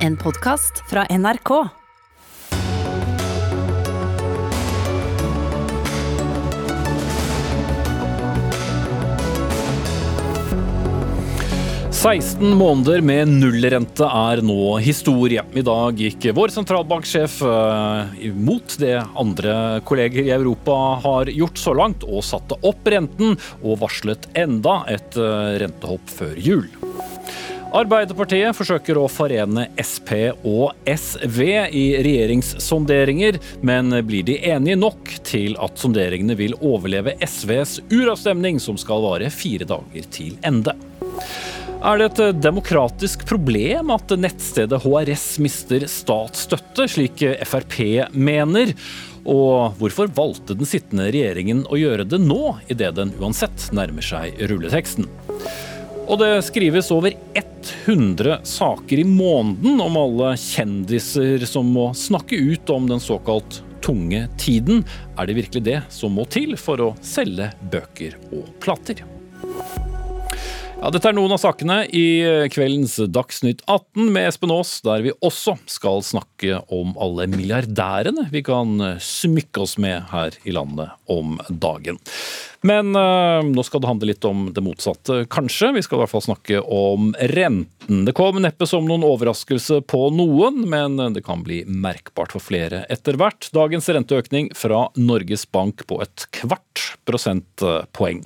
En 0.00 0.16
podkast 0.16 0.78
fra 0.88 1.02
NRK. 1.10 1.50
«16 11.90 12.54
måneder 12.56 13.02
med 13.04 13.28
nullrente 13.28 14.06
er 14.08 14.40
nå 14.40 14.78
historie. 14.80 15.44
I 15.52 15.64
dag 15.68 16.00
gikk 16.00 16.30
vår 16.32 16.54
sentralbanksjef 16.54 17.42
eh, 17.44 18.14
imot 18.30 18.78
det 18.80 18.96
andre 19.20 19.82
kolleger 19.84 20.24
i 20.24 20.32
Europa 20.32 20.78
har 21.04 21.28
gjort 21.28 21.60
så 21.60 21.76
langt, 21.76 22.08
og 22.08 22.24
satte 22.24 22.56
opp 22.64 22.88
renten 22.88 23.36
og 23.60 23.82
varslet 23.84 24.30
enda 24.32 24.80
et 24.88 25.20
eh, 25.20 25.58
rentehopp 25.60 26.16
før 26.16 26.40
jul. 26.40 26.70
Arbeiderpartiet 27.70 28.56
forsøker 28.58 28.98
å 28.98 29.06
forene 29.10 29.68
Sp 29.78 30.10
og 30.42 30.74
SV 30.90 31.38
i 31.70 31.84
regjeringssonderinger, 32.02 33.38
men 33.62 33.94
blir 34.08 34.26
de 34.26 34.40
enige 34.50 34.78
nok 34.80 35.12
til 35.26 35.54
at 35.62 35.78
sonderingene 35.78 36.34
vil 36.38 36.56
overleve 36.58 37.14
SVs 37.22 37.78
uravstemning, 37.92 38.58
som 38.58 38.78
skal 38.80 39.04
vare 39.06 39.30
fire 39.30 39.68
dager 39.70 40.10
til 40.10 40.34
ende? 40.46 40.74
Er 41.80 41.96
det 41.96 42.10
et 42.10 42.42
demokratisk 42.42 43.22
problem 43.28 43.94
at 43.94 44.10
nettstedet 44.18 44.82
HRS 44.82 45.28
mister 45.40 45.86
statsstøtte, 45.88 46.90
slik 46.90 47.22
Frp 47.46 47.78
mener? 48.12 48.74
Og 49.30 49.78
hvorfor 49.78 50.10
valgte 50.16 50.58
den 50.58 50.68
sittende 50.68 51.06
regjeringen 51.14 51.62
å 51.70 51.78
gjøre 51.78 52.08
det 52.08 52.18
nå, 52.20 52.58
idet 52.72 52.96
den 52.98 53.14
uansett 53.22 53.70
nærmer 53.76 54.04
seg 54.04 54.42
rulleteksten? 54.50 55.06
Og 56.10 56.18
det 56.18 56.40
skrives 56.42 56.88
over 56.90 57.14
100 57.38 58.40
saker 58.42 58.98
i 58.98 59.04
måneden 59.06 59.78
om 59.78 59.98
alle 60.00 60.32
kjendiser 60.42 61.44
som 61.46 61.70
må 61.70 61.92
snakke 61.94 62.34
ut 62.34 62.72
om 62.74 62.88
den 62.90 63.02
såkalt 63.02 63.60
tunge 63.86 64.24
tiden. 64.42 64.82
Er 65.14 65.30
det 65.30 65.38
virkelig 65.38 65.62
det 65.68 65.78
som 65.94 66.18
må 66.18 66.26
til 66.26 66.58
for 66.58 66.82
å 66.82 66.90
selge 66.98 67.52
bøker 67.70 68.18
og 68.34 68.50
plater? 68.58 69.04
Ja, 70.80 70.88
dette 70.88 71.10
er 71.10 71.12
noen 71.12 71.34
av 71.34 71.42
sakene 71.42 71.82
i 71.92 72.22
kveldens 72.48 72.94
Dagsnytt 73.12 73.58
18 73.66 74.06
med 74.14 74.30
Espen 74.30 74.52
Aas, 74.54 74.78
der 74.80 75.02
vi 75.04 75.12
også 75.20 75.58
skal 75.68 76.00
snakke 76.00 76.62
om 76.72 76.94
alle 76.96 77.26
milliardærene 77.28 78.24
vi 78.32 78.40
kan 78.46 78.80
smykke 78.96 79.60
oss 79.66 79.76
med 79.76 80.08
her 80.08 80.38
i 80.48 80.54
landet 80.56 80.88
om 81.12 81.36
dagen. 81.52 82.00
Men 82.64 82.96
øh, 82.96 83.44
nå 83.44 83.66
skal 83.68 83.84
det 83.84 83.90
handle 83.90 84.08
litt 84.08 84.24
om 84.24 84.48
det 84.56 84.64
motsatte, 84.64 85.26
kanskje. 85.28 85.74
Vi 85.76 85.84
skal 85.84 85.98
i 85.98 86.02
hvert 86.06 86.14
fall 86.14 86.24
snakke 86.30 86.64
om 86.64 87.12
renten. 87.34 88.02
Det 88.08 88.16
kom 88.16 88.40
neppe 88.40 88.64
som 88.68 88.88
noen 88.88 89.04
overraskelse 89.04 89.82
på 89.84 90.06
noen, 90.16 90.64
men 90.64 90.96
det 91.12 91.26
kan 91.28 91.44
bli 91.44 91.60
merkbart 91.68 92.32
for 92.32 92.48
flere 92.48 92.86
etter 92.88 93.20
hvert. 93.20 93.52
Dagens 93.52 93.92
renteøkning 93.92 94.48
fra 94.56 94.86
Norges 94.96 95.44
Bank 95.44 95.84
på 95.92 96.00
et 96.08 96.28
kvart 96.40 96.94
prosentpoeng. 97.04 98.24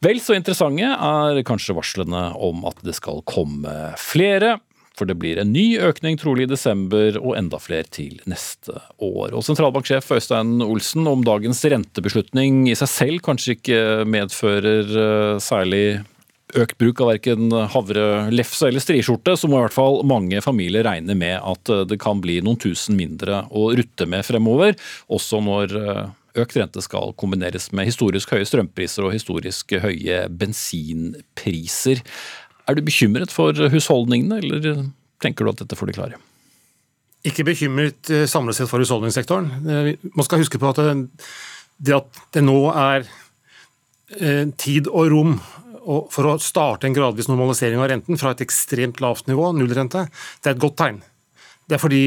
Vel 0.00 0.16
så 0.24 0.32
interessante 0.32 0.86
er 0.88 1.42
kanskje 1.44 1.76
varslene 1.76 2.30
om 2.40 2.64
at 2.68 2.78
det 2.86 2.96
skal 2.96 3.20
komme 3.28 3.92
flere. 4.00 4.56
For 4.96 5.08
det 5.08 5.16
blir 5.20 5.38
en 5.40 5.52
ny 5.52 5.78
økning 5.80 6.18
trolig 6.20 6.44
i 6.44 6.50
desember, 6.50 7.16
og 7.20 7.36
enda 7.38 7.60
flere 7.62 7.88
til 7.88 8.18
neste 8.28 8.74
år. 9.00 9.32
Og 9.32 9.44
Sentralbanksjef 9.46 10.10
Øystein 10.16 10.60
Olsen, 10.64 11.06
om 11.08 11.24
dagens 11.24 11.62
rentebeslutning 11.64 12.66
i 12.68 12.76
seg 12.76 12.90
selv 12.92 13.24
kanskje 13.24 13.56
ikke 13.56 13.82
medfører 14.08 14.90
eh, 15.04 15.36
særlig 15.40 15.84
økt 16.58 16.78
bruk 16.82 17.00
av 17.00 17.12
verken 17.12 17.52
havre, 17.72 18.04
lefse 18.34 18.68
eller 18.68 18.82
striskjorte, 18.82 19.36
så 19.38 19.48
må 19.48 19.60
i 19.60 19.64
hvert 19.66 19.76
fall 19.76 20.00
mange 20.08 20.40
familier 20.44 20.84
regne 20.86 21.16
med 21.16 21.38
at 21.38 21.72
eh, 21.72 21.84
det 21.88 22.00
kan 22.02 22.20
bli 22.20 22.40
noen 22.44 22.60
tusen 22.60 22.98
mindre 22.98 23.44
å 23.52 23.70
rutte 23.76 24.08
med 24.10 24.26
fremover, 24.26 24.76
også 25.12 25.40
når 25.46 25.76
eh, 25.80 26.02
økt 26.38 26.56
rente 26.58 26.82
skal 26.84 27.14
kombineres 27.18 27.70
med 27.74 27.88
historisk 27.88 28.32
høye 28.34 28.46
strømpriser 28.46 29.06
og 29.06 29.14
historisk 29.14 29.74
høye 29.82 30.24
bensinpriser. 30.30 32.02
Er 32.68 32.76
du 32.76 32.84
bekymret 32.86 33.32
for 33.34 33.56
husholdningene, 33.72 34.38
eller 34.42 34.90
tenker 35.22 35.46
du 35.46 35.52
at 35.52 35.62
dette 35.64 35.78
får 35.78 35.90
de 35.90 35.96
klare? 35.98 36.20
Ikke 37.26 37.44
bekymret 37.44 38.08
eh, 38.12 38.26
samlet 38.30 38.56
sett 38.56 38.70
for 38.70 38.80
husholdningssektoren. 38.80 39.50
Eh, 39.68 39.90
man 40.16 40.26
skal 40.26 40.40
huske 40.40 40.60
på 40.60 40.70
at 40.70 40.80
det, 40.80 40.94
det 41.76 41.96
at 41.98 42.20
det 42.36 42.44
nå 42.46 42.60
er 42.72 43.04
eh, 44.16 44.46
tid 44.56 44.88
og 44.88 45.10
rom 45.12 45.34
for 46.12 46.28
å 46.28 46.38
starte 46.40 46.86
en 46.86 46.94
gradvis 46.94 47.26
normalisering 47.28 47.80
av 47.80 47.88
renten 47.90 48.18
fra 48.20 48.34
et 48.34 48.42
ekstremt 48.44 49.00
lavt 49.02 49.26
nivå, 49.30 49.48
nullrente, 49.56 50.04
det 50.40 50.50
er 50.50 50.54
et 50.54 50.62
godt 50.62 50.76
tegn. 50.78 51.00
Det 51.66 51.76
er 51.76 51.82
fordi 51.82 52.02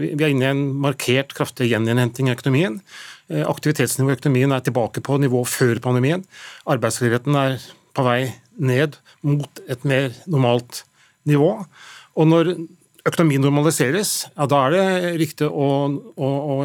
vi 0.00 0.14
er 0.14 0.30
inne 0.30 0.46
i 0.46 0.52
en 0.54 0.62
markert 0.80 1.34
kraftig 1.36 1.68
gjeninnhenting 1.70 2.30
i 2.30 2.34
økonomien. 2.34 2.78
Eh, 3.26 3.42
aktivitetsnivået 3.42 4.20
i 4.20 4.20
økonomien 4.20 4.52
er 4.54 4.62
tilbake 4.62 5.02
på 5.02 5.16
nivå 5.18 5.40
før 5.50 5.80
pandemien. 5.82 6.22
Arbeidsledigheten 6.70 7.34
er 7.34 7.56
på 7.96 8.04
vei 8.06 8.20
ned 8.54 9.00
mot 9.26 9.62
et 9.66 9.82
mer 9.84 10.12
normalt 10.30 10.84
nivå. 11.26 11.50
Og 12.14 12.28
når 12.30 12.52
økonomien 13.06 13.42
normaliseres, 13.42 14.28
ja, 14.30 14.46
da 14.46 14.60
er 14.66 14.76
det 14.76 15.14
riktig 15.24 15.48
å, 15.50 15.70
å, 16.14 16.28
å 16.28 16.56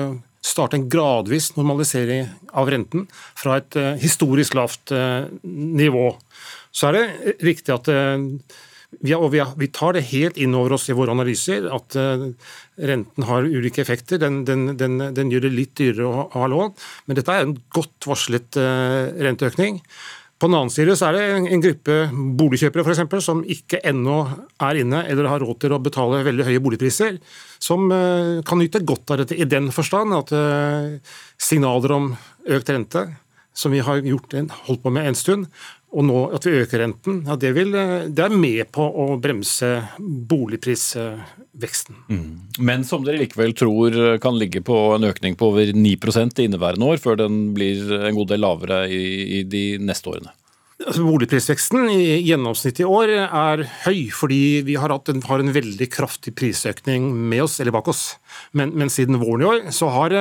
starte 0.45 0.77
en 0.77 0.85
gradvis 0.91 1.49
normalisering 1.57 2.29
av 2.53 2.69
renten 2.69 3.07
fra 3.09 3.57
et 3.57 3.77
uh, 3.77 3.93
historisk 4.01 4.53
lavt 4.57 4.93
uh, 4.93 5.25
nivå. 5.41 6.11
Så 6.69 6.91
er 6.91 6.97
det 6.97 7.37
riktig 7.41 7.73
at 7.73 7.89
vi, 8.99 9.13
og 9.15 9.29
vi, 9.31 9.41
vi, 9.57 9.69
tar 9.71 9.95
det 9.95 10.07
helt 10.11 10.39
inn 10.41 10.55
over 10.57 10.75
oss 10.75 10.89
i 10.91 10.95
våre 10.95 11.13
analyser 11.15 11.67
at 11.71 11.95
uh, 11.95 12.27
renten 12.91 13.27
har 13.27 13.47
ulike 13.47 13.83
effekter. 13.83 14.19
Den, 14.21 14.41
den, 14.47 14.73
den, 14.79 14.99
den, 15.15 15.31
gjør 15.31 15.47
det 15.47 15.53
litt 15.55 15.75
dyrere 15.79 16.09
å 16.09 16.25
ha 16.33 16.49
lån, 16.51 16.73
men 17.07 17.19
dette 17.19 17.35
er 17.35 17.45
en 17.45 17.55
godt 17.73 18.09
varslet 18.09 18.59
uh, 18.59 19.13
renteøkning. 19.15 19.79
På 20.41 20.49
den 20.49 20.57
annen 20.57 20.73
side 20.73 20.97
er 21.05 21.15
det 21.15 21.23
en, 21.37 21.47
en 21.53 21.63
gruppe 21.63 21.97
boligkjøpere 22.41 22.83
for 22.83 22.95
eksempel, 22.95 23.23
som 23.23 23.45
ikke 23.45 23.79
ennå 23.87 24.19
er 24.65 24.81
inne 24.81 25.03
eller 25.07 25.29
har 25.29 25.45
råd 25.45 25.61
til 25.63 25.75
å 25.77 25.81
betale 25.83 26.23
veldig 26.27 26.49
høye 26.49 26.63
boligpriser, 26.65 27.19
som 27.61 27.87
uh, 27.93 28.41
kan 28.45 28.59
nyte 28.59 28.83
godt 28.83 29.15
av 29.15 29.23
dette 29.23 29.39
i 29.39 29.47
den 29.47 29.71
forstand 29.73 30.17
at 30.17 30.35
signaler 31.39 31.95
om 31.95 32.13
økt 32.51 32.73
rente 32.73 33.07
som 33.53 33.73
vi 33.73 33.81
har 33.83 33.99
gjort, 34.05 34.33
holdt 34.67 34.83
på 34.83 34.91
med 34.93 35.09
en 35.09 35.17
stund, 35.17 35.47
og 35.91 36.05
nå 36.07 36.19
at 36.35 36.45
vi 36.47 36.55
øker 36.61 36.79
renten, 36.85 37.21
ja, 37.27 37.35
det, 37.35 37.51
vil, 37.57 37.73
det, 37.75 38.23
er 38.23 38.31
med 38.31 38.63
på 38.71 38.85
å 38.85 39.17
bremse 39.21 39.69
boligprisveksten. 39.99 41.97
Mm. 42.07 42.27
Men 42.63 42.85
som 42.87 43.03
dere 43.03 43.19
likevel 43.19 43.51
tror 43.59 43.97
kan 44.23 44.39
ligge 44.39 44.63
på 44.63 44.77
en 44.95 45.09
økning 45.09 45.35
på 45.39 45.51
over 45.51 45.73
9% 45.75 46.39
i 46.39 46.47
inneværende 46.47 46.93
år, 46.93 47.01
før 47.03 47.19
den 47.25 47.41
blir 47.57 47.91
en 47.99 48.15
god 48.15 48.31
del 48.31 48.45
lavere 48.45 48.85
i, 48.87 49.03
i 49.39 49.43
de 49.43 49.65
neste 49.83 50.13
årene? 50.13 50.31
Altså, 50.81 51.03
boligprisveksten 51.05 51.89
i 51.93 52.21
gjennomsnitt 52.25 52.79
i 52.81 52.85
år 52.87 53.11
er 53.27 53.63
høy, 53.83 54.07
fordi 54.15 54.61
vi 54.65 54.77
har, 54.81 54.93
en, 54.93 55.23
har 55.27 55.43
en 55.43 55.53
veldig 55.53 55.87
kraftig 55.93 56.33
prisøkning 56.37 57.09
med 57.31 57.43
oss, 57.45 57.59
eller 57.61 57.75
bak 57.75 57.91
oss. 57.91 58.03
Men, 58.57 58.73
men 58.79 58.89
siden 58.89 59.19
våren 59.21 59.43
i 59.43 59.49
år 59.49 59.59
så 59.75 59.91
har, 59.93 60.15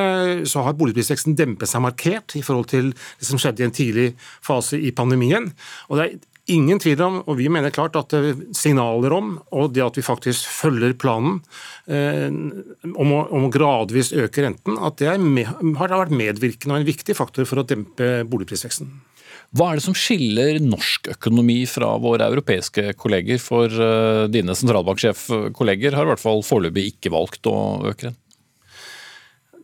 så 0.48 0.66
har, 0.66 0.76
boligprisveksten 0.76 1.38
dempet 1.38 1.70
seg 1.70 1.84
markert 1.84 2.36
i 2.36 2.44
forhold 2.44 2.68
til 2.72 2.92
det 2.92 3.28
som 3.28 3.40
skjedde 3.40 3.64
i 3.64 3.68
en 3.68 3.76
tidlig 3.76 4.08
fase 4.44 4.80
i 4.80 4.92
pandemien. 4.96 5.48
Og 5.88 6.00
det 6.00 6.06
er 6.06 6.18
ingen 6.50 6.80
tvil 6.82 7.00
om, 7.06 7.20
og 7.24 7.38
vi 7.38 7.48
mener 7.52 7.72
klart 7.74 7.96
at 7.96 8.14
signaler 8.56 9.14
om, 9.16 9.34
og 9.54 9.72
det 9.74 9.84
at 9.84 9.96
vi 9.96 10.04
faktisk 10.04 10.48
følger 10.60 10.96
planen 10.98 11.38
eh, 11.88 12.26
om, 12.28 13.14
å, 13.14 13.22
om, 13.30 13.46
å, 13.46 13.52
gradvis 13.54 14.12
øke 14.12 14.44
renten, 14.44 14.76
at 14.76 14.98
det 15.00 15.16
med, 15.22 15.46
har 15.78 15.94
vært 15.94 16.16
medvirkende 16.16 16.76
og 16.76 16.82
en 16.82 16.90
viktig 16.90 17.16
faktor 17.16 17.48
for 17.48 17.62
å 17.62 17.66
dempe 17.70 18.10
boligprisveksten. 18.28 18.90
Hva 19.50 19.72
er 19.72 19.80
det 19.80 19.82
som 19.82 19.96
skiller 19.98 20.60
norsk 20.62 21.08
økonomi 21.16 21.64
fra 21.66 21.96
våre 21.98 22.28
europeiske 22.30 22.92
kolleger? 23.00 23.40
For 23.42 23.66
uh, 23.66 24.28
dine 24.30 24.54
sentralbanksjefkolleger 24.54 25.96
har 25.98 26.06
i 26.06 26.12
hvert 26.12 26.22
fall 26.22 26.44
foreløpig 26.46 26.92
ikke 26.92 27.14
valgt 27.14 27.50
å 27.50 27.56
øke 27.90 28.10
den. 28.10 28.18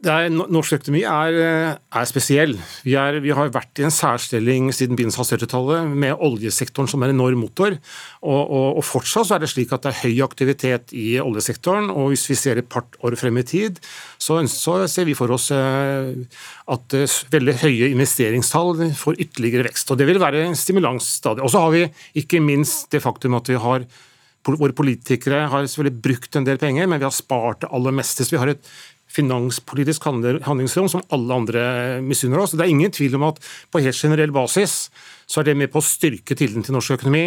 Er, 0.07 0.29
norsk 0.31 0.77
økonomi 0.77 1.03
er, 1.09 1.37
er 1.77 2.07
spesiell. 2.09 2.55
Vi, 2.87 2.95
er, 2.99 3.19
vi, 3.25 3.33
har 3.35 3.51
vært 3.55 3.81
i 3.81 3.87
en 3.87 3.95
særstilling 3.95 4.69
siden 4.75 4.99
begynnelsen 4.99 5.25
av 5.25 5.31
70-tallet 5.33 5.91
med 5.91 6.23
oljesektoren 6.23 6.91
som 6.91 7.03
en 7.03 7.13
enorm 7.15 7.43
motor. 7.43 7.75
Og, 8.23 8.41
og, 8.41 8.69
og, 8.79 8.83
fortsatt 8.87 9.35
er 9.35 9.43
det 9.43 9.51
slik 9.51 9.75
at 9.75 9.87
det 9.87 9.93
er 9.93 10.03
høy 10.05 10.23
aktivitet 10.27 10.95
i 10.97 11.19
oljesektoren. 11.23 11.91
Og 11.91 12.13
hvis 12.13 12.27
vi 12.31 12.39
ser 12.39 12.63
et 12.63 12.71
par 12.71 12.87
år 13.07 13.19
frem 13.19 13.43
i 13.43 13.47
tid, 13.47 13.81
så, 14.19 14.39
så 14.53 14.79
ser 14.91 15.09
vi 15.11 15.17
for 15.19 15.35
oss 15.35 15.51
eh, 15.55 16.13
at 16.73 16.99
eh, 16.99 17.21
veldig 17.35 17.59
høye 17.67 17.93
investeringstall 17.93 18.91
får 18.97 19.23
ytterligere 19.27 19.67
vekst. 19.71 19.91
Og 19.91 20.01
det 20.01 20.09
vil 20.11 20.23
være 20.23 20.47
en 20.47 20.59
stimulans 20.59 21.17
stadig. 21.19 21.43
Og 21.43 21.53
så 21.53 21.67
har 21.67 21.75
vi 21.75 21.87
ikke 22.23 22.43
minst 22.45 22.93
det 22.95 23.03
faktum 23.05 23.39
at 23.41 23.51
vi 23.53 23.63
har 23.63 23.89
Våre 24.47 24.71
politikere 24.79 25.49
har 25.51 25.65
selvfølgelig 25.67 26.03
brukt 26.05 26.37
en 26.39 26.45
del 26.47 26.59
penger, 26.63 26.87
men 26.87 27.01
vi 27.03 27.07
har 27.09 27.15
spart 27.15 27.65
det 27.65 27.71
aller 27.75 27.95
meste. 27.99 28.23
Så 28.23 28.37
vi 28.37 28.39
har 28.39 28.53
et 28.53 28.69
finanspolitisk 29.13 30.05
handlingsrom 30.07 30.89
som 30.91 31.05
alle 31.15 31.37
andre 31.41 31.67
misunner 32.05 32.43
oss. 32.43 32.57
Det 32.57 32.67
er 32.67 32.73
ingen 32.73 32.93
tvil 32.95 33.17
om 33.19 33.29
at 33.31 33.41
på 33.73 33.83
helt 33.85 33.97
generell 33.99 34.35
basis 34.35 34.87
så 35.27 35.41
er 35.41 35.49
det 35.49 35.57
med 35.59 35.73
på 35.73 35.81
å 35.81 35.85
styrke 35.85 36.37
tilliten 36.39 36.63
til 36.67 36.77
norsk 36.77 36.97
økonomi. 36.99 37.25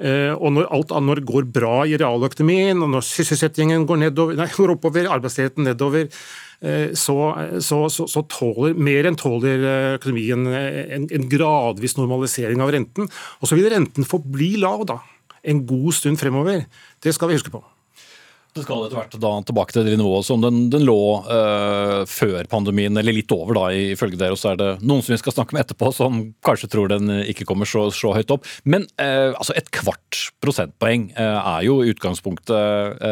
Eh, 0.00 0.32
og 0.32 0.54
når 0.56 0.70
alt 0.72 0.94
annet 0.96 1.24
går 1.28 1.48
bra 1.52 1.82
i 1.84 1.98
realøkonomien, 2.00 2.80
og 2.80 2.92
når 2.94 3.04
sysselsettingen 3.04 3.84
går, 3.88 4.00
nedover, 4.06 4.38
nei, 4.38 4.48
går 4.52 4.74
oppover, 4.76 5.10
arbeidsledigheten 5.12 5.68
nedover, 5.68 6.08
eh, 6.64 6.94
så, 6.96 7.18
så, 7.60 7.82
så, 7.92 8.08
så, 8.08 8.24
tåler, 8.32 8.78
mer 8.80 9.10
enn 9.10 9.20
tåler 9.20 9.68
eh, 9.68 9.90
økonomien 9.98 10.48
en, 10.48 11.10
en, 11.10 11.28
gradvis 11.28 11.98
normalisering 12.00 12.64
av 12.64 12.72
renten. 12.76 13.12
Og 13.40 13.50
så 13.50 13.60
vil 13.60 13.68
renten 13.74 14.08
forbli 14.08 14.54
lav 14.64 14.88
da, 14.88 15.02
en 15.44 15.66
god 15.68 15.92
stund 16.00 16.20
fremover. 16.20 16.64
Det 17.04 17.12
skal 17.12 17.28
vi 17.28 17.40
huske 17.40 17.52
på. 17.52 17.60
Det 18.54 18.62
skal 18.62 18.84
etter 18.84 18.98
hvert 19.00 19.14
da 19.18 19.30
tilbake 19.48 19.74
til 19.74 19.88
det 19.88 19.96
nivået 19.98 20.26
som 20.28 20.42
den, 20.42 20.68
den 20.70 20.84
lå 20.86 20.98
uh, 21.26 22.04
før 22.06 22.46
pandemien, 22.50 22.94
eller 23.00 23.16
litt 23.16 23.32
over, 23.34 23.56
da, 23.58 23.64
ifølge 23.94 24.20
dere. 24.20 24.36
Og 24.36 24.38
så 24.38 24.52
er 24.52 24.60
det 24.60 24.68
noen 24.86 25.02
som 25.02 25.14
vi 25.14 25.18
skal 25.18 25.34
snakke 25.34 25.56
med 25.56 25.64
etterpå, 25.64 25.90
som 25.96 26.20
kanskje 26.46 26.70
tror 26.70 26.92
den 26.92 27.10
ikke 27.24 27.48
kommer 27.48 27.66
så, 27.66 27.88
så 27.94 28.12
høyt 28.14 28.30
opp. 28.30 28.46
Men 28.62 28.86
uh, 29.02 29.34
altså 29.34 29.56
et 29.58 29.72
kvart 29.74 30.20
prosentpoeng 30.44 31.08
uh, 31.16 31.40
er 31.56 31.66
jo 31.66 31.80
i 31.82 31.90
utgangspunktet 31.90 33.02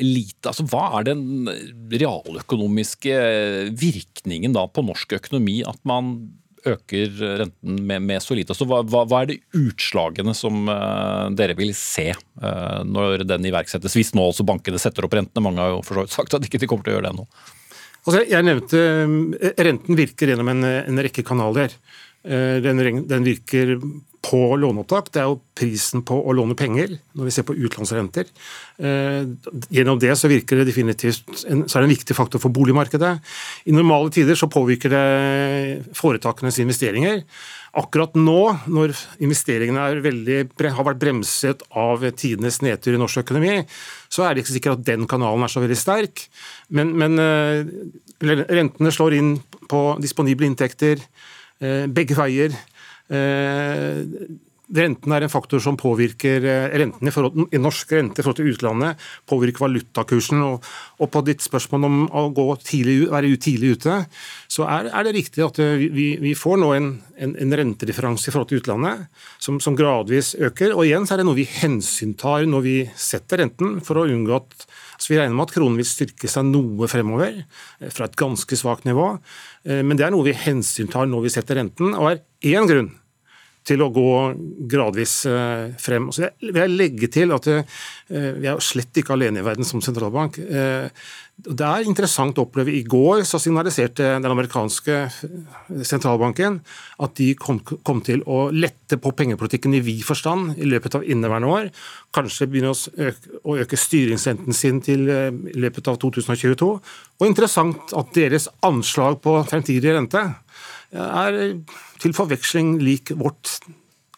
lite. 0.00 0.48
Altså, 0.48 0.64
hva 0.70 0.88
er 0.98 1.06
den 1.10 1.50
realøkonomiske 1.92 3.20
virkningen 3.76 4.56
da 4.56 4.64
på 4.70 4.84
norsk 4.86 5.16
økonomi 5.18 5.60
at 5.68 5.78
man 5.88 6.14
øker 6.72 7.20
renten 7.42 7.80
med, 7.88 8.04
med 8.06 8.22
så 8.24 8.36
lite. 8.38 8.54
Så 8.56 8.66
hva, 8.68 8.82
hva, 8.86 9.20
er 9.20 9.32
de 9.32 9.38
utslagene 9.58 10.34
som 10.36 10.66
uh, 10.70 11.28
dere 11.36 11.56
vil 11.58 11.72
se 11.76 12.10
uh, 12.12 12.80
når 12.86 13.26
den 13.26 13.48
iverksettes? 13.50 13.96
Hvis 13.96 14.14
nå 14.16 14.24
også 14.30 14.46
bankene 14.46 14.80
setter 14.82 15.06
opp 15.06 15.16
rentene. 15.16 15.44
Mange 15.44 15.62
har 15.62 15.76
jo 15.76 15.84
for 15.86 16.02
sagt 16.12 16.36
at 16.36 16.46
ikke 16.46 16.62
de 16.62 16.70
kommer 16.70 16.86
til 16.86 16.94
å 16.94 16.98
gjøre 16.98 17.08
det 17.08 17.14
ennå. 17.14 17.28
Altså, 18.06 18.20
jeg 18.30 18.46
nevnte 18.46 18.82
eh, 18.82 19.62
Renten 19.66 19.98
virker 19.98 20.30
gjennom 20.30 20.52
en, 20.52 20.66
en 20.78 21.06
rekke 21.06 21.26
kanaler. 21.26 21.74
Den, 22.26 22.80
den, 23.06 23.22
virker 23.22 23.76
på 24.26 24.40
låneopptak. 24.58 25.10
Det 25.14 25.20
er 25.22 25.28
jo 25.30 25.38
prisen 25.56 26.02
på 26.06 26.16
å 26.18 26.34
låne 26.34 26.56
penger 26.58 26.96
når 27.16 27.28
vi 27.28 27.34
ser 27.34 27.46
på 27.46 27.54
utlånsrenter. 27.54 28.26
Eh, 28.82 29.28
gjennom 29.74 30.00
det 30.02 30.14
så 30.18 30.30
virker 30.30 30.60
det 30.60 30.68
definitivt 30.70 31.22
så 31.36 31.46
er 31.52 31.84
det 31.84 31.84
en 31.84 31.92
viktig 31.94 32.16
faktor 32.16 32.42
for 32.42 32.54
boligmarkedet. 32.54 33.12
I 33.70 33.76
normale 33.76 34.10
tider 34.14 34.38
så 34.38 34.50
påvirker 34.50 34.92
det 34.92 35.04
foretakenes 35.96 36.58
investeringer. 36.64 37.22
Akkurat 37.76 38.14
nå, 38.16 38.40
når 38.72 38.94
investeringene 39.22 40.00
veldig, 40.04 40.38
har 40.64 40.86
vært 40.88 41.02
bremset 41.02 41.64
av 41.76 42.04
tidenes 42.16 42.62
nedtur 42.64 42.96
i 42.96 43.00
norsk 43.00 43.20
økonomi, 43.20 43.58
så 44.08 44.24
er 44.24 44.34
det 44.34 44.44
ikke 44.44 44.54
sikkert 44.56 44.80
at 44.80 44.86
den 44.88 45.04
kanalen 45.10 45.44
er 45.44 45.52
så 45.52 45.62
veldig 45.62 45.76
sterk. 45.78 46.24
Men, 46.72 46.94
men 46.96 47.20
eh, 47.20 47.68
rentene 48.24 48.94
slår 48.94 49.18
inn 49.18 49.36
på 49.68 49.82
disponible 50.00 50.48
inntekter 50.48 50.96
eh, 51.02 51.84
begge 51.86 52.16
veier. 52.16 52.56
Eh, 53.12 54.02
renten 54.74 55.12
er 55.14 55.22
en 55.22 55.30
faktor 55.30 55.60
som 55.62 55.76
påvirker 55.78 56.42
eh, 56.42 56.74
renten 56.82 57.06
i, 57.06 57.12
forhold, 57.14 57.46
i 57.54 57.60
norsk 57.60 57.92
rente 57.94 58.18
i 58.18 58.24
forhold 58.24 58.40
til 58.40 58.50
utlandet, 58.50 59.02
påvirker 59.30 59.62
valutakursen. 59.62 60.42
Og, 60.42 60.66
og, 60.98 61.10
på 61.12 61.22
ditt 61.26 61.44
spørsmål 61.44 61.86
om 61.86 62.00
å 62.10 62.46
tidlig, 62.58 62.98
være 63.12 63.30
tidlig 63.42 63.76
ute, 63.76 64.00
så 64.50 64.66
er, 64.66 64.90
er, 64.90 65.06
det 65.06 65.14
riktig 65.20 65.44
at 65.46 65.60
eh, 65.62 65.86
vi, 65.94 66.08
vi 66.22 66.34
får 66.38 66.58
nå 66.62 66.72
en, 66.74 66.90
en, 67.14 67.36
en, 67.44 67.56
rentedifferanse 67.62 68.30
i 68.30 68.34
forhold 68.34 68.50
til 68.50 68.62
utlandet 68.62 69.06
som, 69.38 69.60
som, 69.62 69.78
gradvis 69.78 70.34
øker. 70.40 70.74
Og 70.74 70.86
igjen 70.88 71.06
så 71.06 71.14
er 71.14 71.22
det 71.22 71.28
noe 71.30 71.38
vi 71.38 71.46
hensyntar 71.60 72.48
når 72.50 72.66
vi 72.66 72.76
setter 72.98 73.44
renten, 73.44 73.78
for 73.86 74.02
å 74.02 74.08
unngå 74.10 74.40
at 74.40 74.66
altså 74.96 75.12
Vi 75.12 75.18
regner 75.20 75.36
med 75.36 75.46
at 75.46 75.54
kronen 75.54 75.78
vil 75.78 75.88
styrke 75.88 76.30
seg 76.30 76.48
noe 76.48 76.88
fremover, 76.90 77.42
fra 77.92 78.08
et 78.08 78.16
ganske 78.18 78.58
svakt 78.58 78.88
nivå. 78.88 79.12
Men 79.68 79.98
det 79.98 80.06
er 80.06 80.14
noe 80.14 80.26
vi 80.26 80.36
hensyntar 80.36 81.08
når 81.10 81.26
vi 81.26 81.34
setter 81.36 81.60
renten. 81.60 81.94
og 81.94 82.14
er 82.14 82.22
én 82.56 82.68
grunn 82.68 82.94
til 83.66 83.82
å 83.82 83.90
gå 83.94 84.10
gradvis 84.70 85.18
eh, 85.30 85.74
frem. 85.82 86.10
Så 86.14 86.30
vil 86.40 86.62
jeg 86.62 86.74
legge 86.74 87.10
til 87.12 87.34
at 87.34 87.48
eh, 87.50 87.78
vi 88.38 88.48
er 88.48 88.62
slett 88.62 89.00
ikke 89.00 89.16
alene 89.16 89.42
i 89.42 89.46
verden 89.46 89.66
som 89.66 89.82
sentralbank. 89.82 90.38
Eh, 90.38 90.86
det 91.36 91.66
er 91.66 91.84
interessant 91.84 92.38
å 92.38 92.46
oppleve. 92.46 92.72
I 92.72 92.84
går 92.88 93.24
så 93.28 93.40
signaliserte 93.42 94.06
den 94.22 94.30
amerikanske 94.30 95.02
sentralbanken 95.84 96.62
at 97.04 97.18
de 97.18 97.26
kom, 97.36 97.58
kom 97.60 98.00
til 98.06 98.22
å 98.24 98.46
lette 98.54 98.96
på 99.02 99.12
pengepolitikken 99.18 99.74
i 99.76 99.82
vid 99.84 100.00
forstand 100.06 100.54
i 100.56 100.70
løpet 100.70 100.96
av 100.96 101.04
inneværende 101.04 101.50
år. 101.52 101.68
Kanskje 102.16 102.48
begynne 102.48 102.72
å 102.72 102.78
øke, 102.78 103.42
å 103.44 103.58
øke 103.60 103.80
styringsrenten 103.82 104.56
sin 104.56 104.80
til 104.86 105.04
i 105.10 105.58
løpet 105.60 105.92
av 105.92 106.00
2022. 106.06 106.70
Og 107.20 107.28
interessant 107.28 107.92
at 107.98 108.16
deres 108.16 108.48
anslag 108.64 109.20
på 109.20 109.36
fremtidig 109.50 109.92
rente 109.92 110.24
er 110.96 111.40
til 112.02 112.14
forveksling 112.16 112.76
lik 112.82 113.12
vårt 113.16 113.58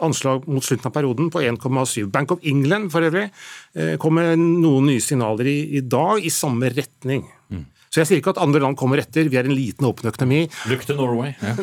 anslag 0.05 0.47
mot 0.47 0.65
slutten 0.65 0.91
av 0.91 0.95
perioden 0.95 1.31
på 1.33 1.43
1,7. 1.43 2.07
Bank 2.15 2.35
of 2.35 2.45
England 2.47 2.93
for 2.95 3.07
øvrig 3.07 3.27
eh, 3.75 3.97
kom 4.01 4.19
med 4.19 4.39
noen 4.39 4.87
nye 4.93 5.03
signaler 5.03 5.51
i, 5.51 5.59
i 5.79 5.83
dag 5.83 6.23
i 6.23 6.33
samme 6.33 6.71
retning. 6.75 7.27
Så 7.89 8.03
jeg 8.03 8.09
sier 8.09 8.23
ikke 8.23 8.35
at 8.35 8.41
andre 8.43 8.63
land 8.63 8.79
kommer 8.79 9.01
etter, 9.01 9.31
vi 9.33 9.39
er 9.41 9.49
en 9.49 9.57
liten 9.57 9.87
åpen 9.89 10.11
økonomi. 10.11 10.43
Look 10.71 10.85
to 10.89 10.97
Norway. 10.99 11.35
Ja. 11.41 11.55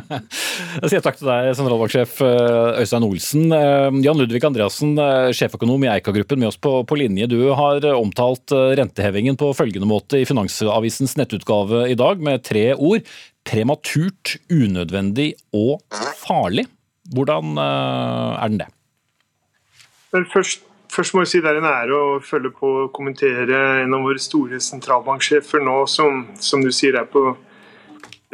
jeg 0.82 0.92
sier 0.92 1.04
takk 1.04 1.20
til 1.20 1.30
deg, 1.30 1.50
sentralbanksjef 1.58 2.16
eh, 2.26 2.80
Øystein 2.82 3.06
Olsen. 3.06 3.46
Eh, 3.54 4.00
Jan 4.06 4.20
Ludvig 4.20 4.44
Andreassen, 4.46 4.96
sjeføkonom 5.34 5.86
i 5.86 5.92
Eika-gruppen 5.96 6.42
med 6.42 6.50
oss 6.50 6.60
på, 6.60 6.76
på, 6.88 6.98
linje. 6.98 7.28
Du 7.30 7.38
har 7.56 7.84
omtalt 7.94 8.54
rentehevingen 8.80 9.38
på 9.40 9.52
følgende 9.56 9.88
måte 9.90 10.22
i 10.22 10.26
Finansavisens 10.28 11.16
nettutgave 11.20 11.86
i 11.92 11.98
dag, 11.98 12.22
med 12.22 12.44
tre 12.46 12.72
ord 12.74 13.04
prematurt, 13.44 14.36
unødvendig 14.52 15.34
og 15.54 15.82
farlig. 16.24 16.66
Hvordan 17.14 17.58
eh, 17.60 18.42
er 18.42 18.48
den 18.48 18.62
det? 18.62 18.70
Vel, 20.14 20.24
først, 20.32 20.64
først, 20.94 21.14
må 21.14 21.24
jeg 21.24 21.32
si 21.32 21.40
Det 21.42 21.50
er 21.50 21.58
en 21.60 21.68
ære 21.68 21.96
å 21.96 22.20
følge 22.24 22.52
på 22.54 22.70
og 22.84 22.92
kommentere 22.96 23.58
en 23.82 23.96
av 23.96 24.06
våre 24.06 24.22
store 24.22 24.60
sentralbanksjefer 24.62 25.64
nå, 25.64 25.80
som, 25.90 26.24
som 26.38 26.62
du 26.64 26.70
sier 26.72 26.98
er 27.00 27.10
på 27.10 27.32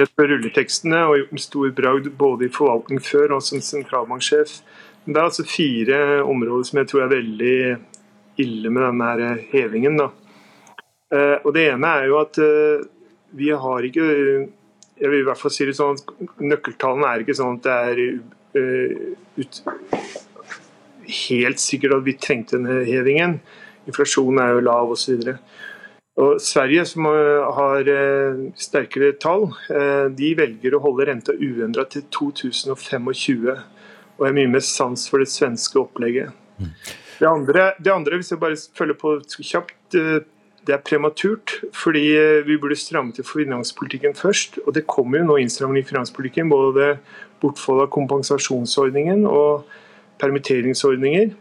rett 0.00 0.12
på 0.16 0.26
rulletekstene 0.28 1.00
og 1.08 1.18
gjort 1.18 1.34
en 1.34 1.42
stor 1.44 1.72
bragd 1.76 2.06
både 2.20 2.46
i 2.46 2.52
forvaltning 2.54 3.02
før 3.04 3.36
og 3.36 3.42
som 3.44 3.60
sentralbanksjef. 3.64 4.60
Men 5.04 5.16
det 5.16 5.20
er 5.20 5.28
altså 5.28 5.48
fire 5.48 5.98
områder 6.22 6.68
som 6.68 6.80
jeg 6.80 6.88
tror 6.90 7.04
er 7.04 7.12
veldig 7.12 7.58
ille 8.40 8.72
med 8.72 8.86
denne 8.86 9.34
hevingen. 9.50 10.00
Da. 10.00 10.08
Eh, 11.12 11.36
og 11.42 11.52
Det 11.56 11.66
ene 11.72 11.92
er 11.98 12.08
jo 12.08 12.16
at 12.20 12.40
eh, 12.40 12.86
vi 13.36 13.52
har 13.52 13.86
ikke 13.86 14.06
jeg 15.00 15.08
vil 15.08 15.22
i 15.22 15.26
hvert 15.26 15.40
fall 15.40 15.52
si 15.54 15.64
det 15.64 15.76
sånn 15.78 15.96
at 15.96 16.40
Nøkkeltallene 16.44 17.08
er 17.08 17.22
ikke 17.22 17.36
sånn 17.38 17.56
at 17.56 17.64
det 17.64 17.76
er 17.88 18.00
uh, 18.60 19.04
ut, 19.40 19.60
helt 21.10 21.62
sikkert 21.62 21.98
at 21.98 22.06
vi 22.06 22.16
trengte 22.20 22.58
denne 22.58 22.80
hevingen. 22.88 23.38
Inflasjonen 23.88 24.40
er 24.42 24.54
jo 24.54 24.64
lav 24.66 24.94
osv. 24.94 25.34
Og 26.20 26.40
Sverige, 26.42 26.84
som 26.88 27.06
har 27.06 27.88
uh, 27.88 28.40
sterkere 28.60 29.14
tall, 29.22 29.48
uh, 29.70 30.08
de 30.12 30.32
velger 30.36 30.76
å 30.76 30.82
holde 30.84 31.06
renta 31.08 31.36
uendra 31.36 31.86
til 31.88 32.04
2025. 32.12 33.08
Og 33.08 33.16
jeg 33.16 34.26
har 34.26 34.36
mye 34.36 34.52
mer 34.52 34.66
sans 34.66 35.06
for 35.08 35.22
det 35.22 35.30
svenske 35.32 35.80
opplegget. 35.80 36.34
Mm. 36.60 36.74
Det 37.20 37.28
andre, 37.28 37.70
det 37.80 37.92
andre, 37.92 38.20
hvis 38.20 38.34
jeg 38.34 38.42
bare 38.42 38.60
følger 38.76 39.00
på 39.00 39.16
kjapt 39.38 39.96
det 40.66 40.74
er 40.74 40.82
prematurt, 40.84 41.54
fordi 41.74 42.04
eh, 42.16 42.46
vi 42.46 42.58
burde 42.60 42.76
stramme 42.76 43.12
til 43.12 43.24
finanspolitikken 43.24 44.14
først. 44.14 44.58
Og 44.66 44.74
det 44.74 44.86
kommer 44.86 45.18
jo 45.18 45.30
nå 45.30 45.38
innstramming 45.40 45.80
i 45.80 45.88
finanspolitikken. 45.88 46.50
Både 46.52 46.98
bortfall 47.40 47.80
av 47.84 47.90
kompensasjonsordningen 47.94 49.24
og 49.26 49.64
permitteringsordninger. 50.20 51.32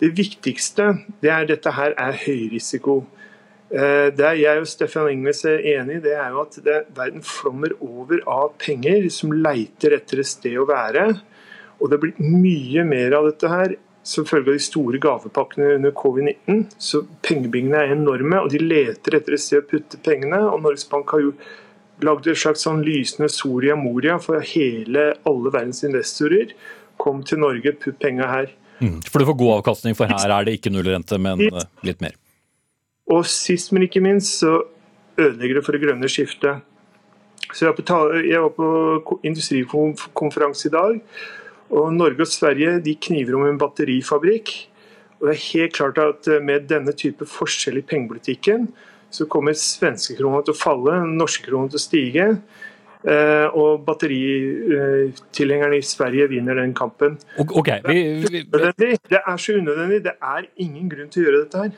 Det 0.00 0.12
viktigste 0.16 0.90
det 1.22 1.32
er 1.32 1.46
dette 1.48 1.72
her 1.72 1.94
er 1.98 2.18
høyrisiko. 2.24 2.52
risiko. 2.54 2.96
det 4.16 4.26
er 4.26 4.36
jeg 4.38 4.60
og 4.60 4.68
Stefan 4.70 5.08
Engles 5.10 5.44
er 5.44 5.58
enig 5.58 5.96
i, 5.96 6.02
det 6.04 6.12
er 6.14 6.30
jo 6.30 6.42
at 6.44 6.58
det, 6.62 6.82
verden 6.94 7.22
flommer 7.22 7.72
over 7.80 8.20
av 8.26 8.52
penger 8.62 9.08
som 9.10 9.32
leiter 9.32 9.96
etter 9.96 10.20
et 10.22 10.26
sted 10.26 10.54
å 10.58 10.68
være. 10.68 11.08
Og 11.80 11.90
det 11.90 11.98
blir 12.00 12.20
mye 12.20 12.84
mer 12.86 13.16
av 13.18 13.26
dette 13.26 13.50
her 13.50 13.76
som 14.06 14.26
følge 14.26 14.52
av 14.52 14.58
de 14.58 14.62
store 14.62 15.00
gavepakkene 15.02 15.74
under 15.80 15.94
covid-19. 15.98 16.66
Så 16.78 17.02
pengebingene 17.26 17.82
er 17.82 17.94
enorme, 17.96 18.38
og 18.44 18.52
de 18.52 18.62
leter 18.62 19.18
etter 19.18 19.34
et 19.34 19.42
sted 19.42 19.64
å 19.64 19.68
putte 19.72 20.00
pengene. 20.04 20.38
og 20.46 20.62
Norges 20.62 20.86
Bank 20.88 21.10
har 21.10 21.24
jo 21.24 21.32
lagd 22.06 22.28
et 22.28 22.38
slags 22.38 22.62
sånn 22.66 22.84
lysende 22.86 23.28
Soria 23.32 23.76
Moria 23.76 24.18
for 24.22 24.44
hele, 24.54 25.08
alle 25.26 25.52
verdens 25.52 25.82
investorer. 25.88 26.54
Kom 27.06 27.22
til 27.26 27.38
Norge, 27.38 27.76
putt 27.78 28.00
penga 28.02 28.26
her. 28.32 28.52
Mm, 28.80 28.98
for 29.06 29.22
du 29.22 29.28
får 29.28 29.38
god 29.40 29.52
avkastning, 29.60 29.96
for 29.96 30.10
her 30.10 30.32
er 30.34 30.46
det 30.46 30.58
ikke 30.58 30.72
nullrente, 30.74 31.18
men 31.22 31.46
eh, 31.46 31.68
litt 31.86 32.02
mer. 32.02 32.16
Og 33.14 33.22
sist, 33.30 33.70
men 33.72 33.86
ikke 33.86 34.02
minst, 34.02 34.40
så 34.42 34.58
ødelegger 35.16 35.60
det 35.60 35.64
for 35.64 35.76
det 35.76 35.84
grønne 35.86 36.10
skiftet. 36.10 36.64
Så 37.54 37.62
jeg 37.62 37.70
var 38.42 38.50
på, 38.50 38.68
på 39.06 39.18
industrikonferanse 39.24 40.68
i 40.68 40.74
dag. 40.74 40.98
Og 41.70 41.92
Norge 41.94 42.26
og 42.26 42.30
Sverige 42.30 42.78
de 42.82 42.96
kniver 43.06 43.38
om 43.38 43.46
en 43.46 43.60
batterifabrikk. 43.60 44.52
Og 45.20 45.28
det 45.28 45.36
er 45.36 45.46
helt 45.46 45.76
klart 45.78 45.98
at 46.02 46.28
eh, 46.28 46.42
Med 46.42 46.68
denne 46.68 46.92
type 46.92 47.26
forskjell 47.26 47.80
i 47.80 47.86
pengepolitikken, 47.86 48.68
så 49.10 49.28
kommer 49.30 49.56
svenskekrona 49.56 50.42
til 50.44 50.52
å 50.52 50.58
falle, 50.58 50.98
norske 51.06 51.46
krona 51.46 51.70
til 51.70 51.80
å 51.80 51.84
stige. 51.86 52.26
Uh, 53.06 53.46
og 53.54 53.84
batteritilhengerne 53.86 55.78
i 55.78 55.84
Sverige 55.86 56.26
vinner 56.32 56.58
den 56.58 56.74
kampen. 56.74 57.14
Okay, 57.38 57.78
vi, 57.86 58.00
vi, 58.24 58.42
vi... 58.50 58.96
Det 59.06 59.20
er 59.20 59.36
så 59.38 59.60
unødvendig. 59.60 60.02
Det 60.08 60.16
er 60.18 60.48
ingen 60.64 60.90
grunn 60.90 61.12
til 61.12 61.22
å 61.22 61.28
gjøre 61.28 61.44
dette 61.44 61.62
her. 61.62 61.76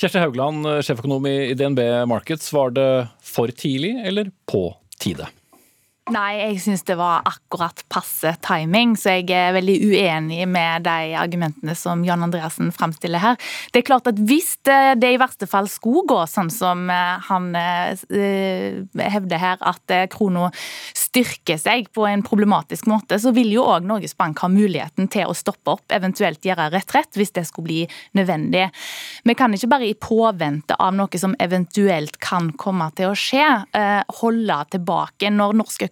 Kjersti 0.00 0.22
Haugland, 0.22 0.64
sjeføkonom 0.82 1.28
i 1.28 1.52
DNB 1.58 1.82
Markets. 2.08 2.48
Var 2.56 2.72
det 2.78 2.88
for 3.20 3.52
tidlig 3.52 3.92
eller 4.08 4.32
på 4.48 4.70
tide? 4.96 5.28
Nei, 6.10 6.32
jeg 6.40 6.56
syns 6.64 6.80
det 6.82 6.96
var 6.98 7.22
akkurat 7.30 7.78
passe 7.92 8.32
timing, 8.42 8.96
så 8.98 9.12
jeg 9.20 9.28
er 9.38 9.52
veldig 9.54 9.76
uenig 9.86 10.48
med 10.50 10.82
de 10.82 11.12
argumentene 11.14 11.76
som 11.78 12.00
Jan 12.02 12.24
Andreassen 12.26 12.72
fremstiller 12.74 13.22
her. 13.22 13.36
Det 13.70 13.78
er 13.78 13.86
klart 13.86 14.10
at 14.10 14.18
Hvis 14.18 14.56
det 14.66 14.98
i 15.12 15.20
verste 15.20 15.46
fall 15.46 15.68
skulle 15.70 16.02
gå 16.10 16.18
sånn 16.26 16.50
som 16.50 16.90
eh, 16.90 17.22
han 17.28 17.54
eh, 17.54 18.82
hevder 18.98 19.38
her, 19.38 19.62
at 19.62 19.94
eh, 19.94 20.08
krona 20.10 20.48
styrker 20.98 21.60
seg 21.60 21.86
på 21.94 22.08
en 22.08 22.24
problematisk 22.26 22.90
måte, 22.90 23.20
så 23.22 23.30
vil 23.36 23.52
jo 23.54 23.68
òg 23.70 23.86
Norges 23.86 24.16
Bank 24.18 24.42
ha 24.42 24.50
muligheten 24.50 25.06
til 25.12 25.30
å 25.30 25.38
stoppe 25.38 25.76
opp, 25.76 25.86
eventuelt 25.94 26.42
gjøre 26.42 26.66
retrett, 26.74 27.14
hvis 27.14 27.34
det 27.38 27.46
skulle 27.46 27.68
bli 27.68 27.80
nødvendig. 28.18 28.66
Vi 29.22 29.38
kan 29.38 29.54
ikke 29.54 29.70
bare 29.70 29.86
i 29.86 29.94
påvente 29.94 30.74
av 30.82 30.98
noe 30.98 31.22
som 31.22 31.38
eventuelt 31.38 32.18
kan 32.18 32.50
komme 32.58 32.90
til 32.98 33.12
å 33.12 33.18
skje, 33.18 33.46
holde 34.22 34.60
tilbake 34.72 35.30
når 35.30 35.58
norsk 35.60 35.84
økonomi 35.86 35.91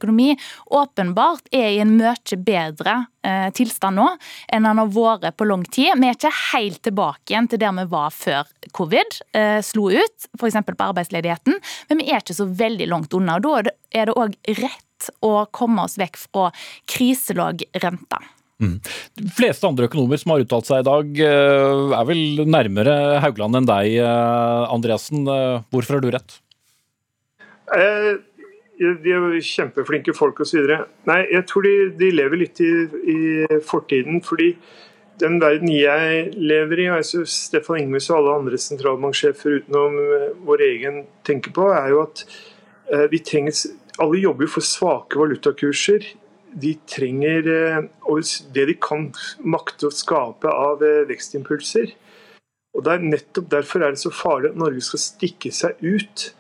åpenbart 0.67 1.51
er 1.53 1.69
i 1.75 1.81
en 1.83 1.97
mye 1.99 2.39
bedre 2.45 2.97
eh, 3.27 3.49
tilstand 3.55 3.99
nå 4.01 4.07
enn 4.53 4.67
han 4.69 4.81
har 4.81 4.91
vært 4.95 5.37
på 5.37 5.49
lang 5.49 5.65
tid. 5.65 5.93
Vi 5.99 6.09
er 6.09 6.17
ikke 6.17 6.33
helt 6.53 6.83
tilbake 6.87 7.33
igjen 7.33 7.49
til 7.51 7.61
der 7.61 7.75
vi 7.77 7.87
var 7.93 8.11
før 8.15 8.49
covid 8.77 9.21
eh, 9.37 9.61
slo 9.65 9.91
ut, 9.91 10.29
f.eks. 10.39 10.61
på 10.67 10.89
arbeidsledigheten, 10.91 11.61
men 11.89 12.03
vi 12.03 12.11
er 12.11 12.23
ikke 12.23 12.39
så 12.39 12.49
veldig 12.49 12.91
langt 12.91 13.15
unna. 13.17 13.39
og 13.39 13.47
Da 13.47 13.73
er 13.93 14.11
det 14.11 14.19
òg 14.19 14.37
rett 14.61 15.11
å 15.25 15.47
komme 15.53 15.87
oss 15.87 15.97
vekk 16.01 16.21
fra 16.21 16.51
kriselåg 16.91 17.65
rente. 17.83 18.21
Mm. 18.61 18.77
De 19.17 19.31
fleste 19.33 19.65
andre 19.65 19.87
økonomer 19.89 20.21
som 20.21 20.35
har 20.35 20.43
uttalt 20.45 20.69
seg 20.69 20.83
i 20.83 20.89
dag, 20.91 21.25
eh, 21.25 21.97
er 21.97 22.07
vel 22.09 22.45
nærmere 22.45 22.95
Haugland 23.25 23.57
enn 23.57 23.69
deg, 23.69 23.97
Andreassen. 24.69 25.25
Hvorfor 25.73 25.97
har 25.97 26.05
du 26.05 26.11
rett? 26.13 26.41
Eh, 27.71 28.19
de 28.81 29.13
er 29.13 29.35
kjempeflinke 29.45 30.15
folk 30.17 30.41
osv. 30.41 30.71
Nei, 31.09 31.19
jeg 31.29 31.45
tror 31.49 31.67
de, 31.67 31.75
de 32.01 32.13
lever 32.15 32.41
litt 32.41 32.63
i, 32.65 32.71
i, 33.13 33.19
fortiden. 33.67 34.23
fordi 34.25 34.55
den 35.21 35.37
verden 35.43 35.69
jeg 35.69 36.31
lever 36.41 36.81
i, 36.81 36.87
og 36.89 37.05
synes 37.05 37.35
Stefan 37.51 37.83
Ingves 37.83 38.09
og 38.09 38.23
alle 38.23 38.39
andre 38.39 38.61
sentralbanksjefer 38.61 39.59
utenom 39.61 39.99
eh, 40.01 40.31
vår 40.49 40.65
egen 40.65 41.03
tenker 41.29 41.53
på, 41.53 41.69
er 41.77 41.93
jo 41.93 42.01
at 42.07 42.25
eh, 42.93 43.07
vi 43.13 43.21
trenger 43.21 43.77
Alle 44.01 44.17
jobber 44.17 44.47
jo 44.47 44.55
for 44.55 44.65
svake 44.65 45.19
valutakurser. 45.21 46.07
De 46.57 46.71
trenger 46.89 47.49
eh, 47.53 47.83
det 48.55 48.65
de 48.71 48.77
kan 48.81 49.11
makte 49.45 49.91
å 49.91 49.93
skape 49.93 50.49
av 50.49 50.81
vekstimpulser. 51.11 51.93
Og 52.73 52.87
det 52.87 52.95
er 52.95 53.05
Nettopp 53.05 53.51
derfor 53.53 53.85
er 53.85 53.93
det 53.93 54.01
så 54.01 54.13
farlig 54.15 54.55
at 54.55 54.61
Norge 54.63 54.81
skal 54.87 55.03
stikke 55.03 55.53
seg 55.53 55.77
ut. 55.85 56.31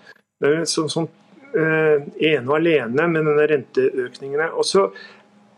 Det 0.41 0.49
er 0.49 0.65
sånn, 0.65 0.89
sånn 0.89 1.11
ene 1.54 2.47
og 2.47 2.57
alene 2.57 3.07
med 3.11 3.25
denne 3.26 3.47
renteøkningene. 3.50 4.50
Og 4.54 4.66
så 4.69 4.87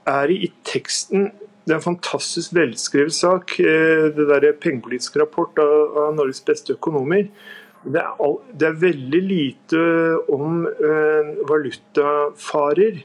er 0.08 0.30
det 0.30 0.38
i 0.46 0.52
teksten 0.66 1.30
det 1.62 1.76
er 1.76 1.78
en 1.78 1.84
fantastisk 1.84 2.54
velskrevet 2.56 3.14
sak, 3.14 3.52
eh, 3.60 4.08
det 4.10 4.26
der 4.26 4.48
pengepolitiske 4.58 5.20
rapport 5.20 5.58
av, 5.62 6.14
Norges 6.16 6.42
beste 6.42 6.74
økonomer. 6.74 7.28
Det 7.84 8.00
er, 8.00 8.08
all, 8.22 8.40
det 8.50 8.66
er, 8.66 8.80
veldig 8.82 9.20
lite 9.26 9.82
om 10.30 10.64
eh, 10.66 11.30
valutafarer 11.46 12.98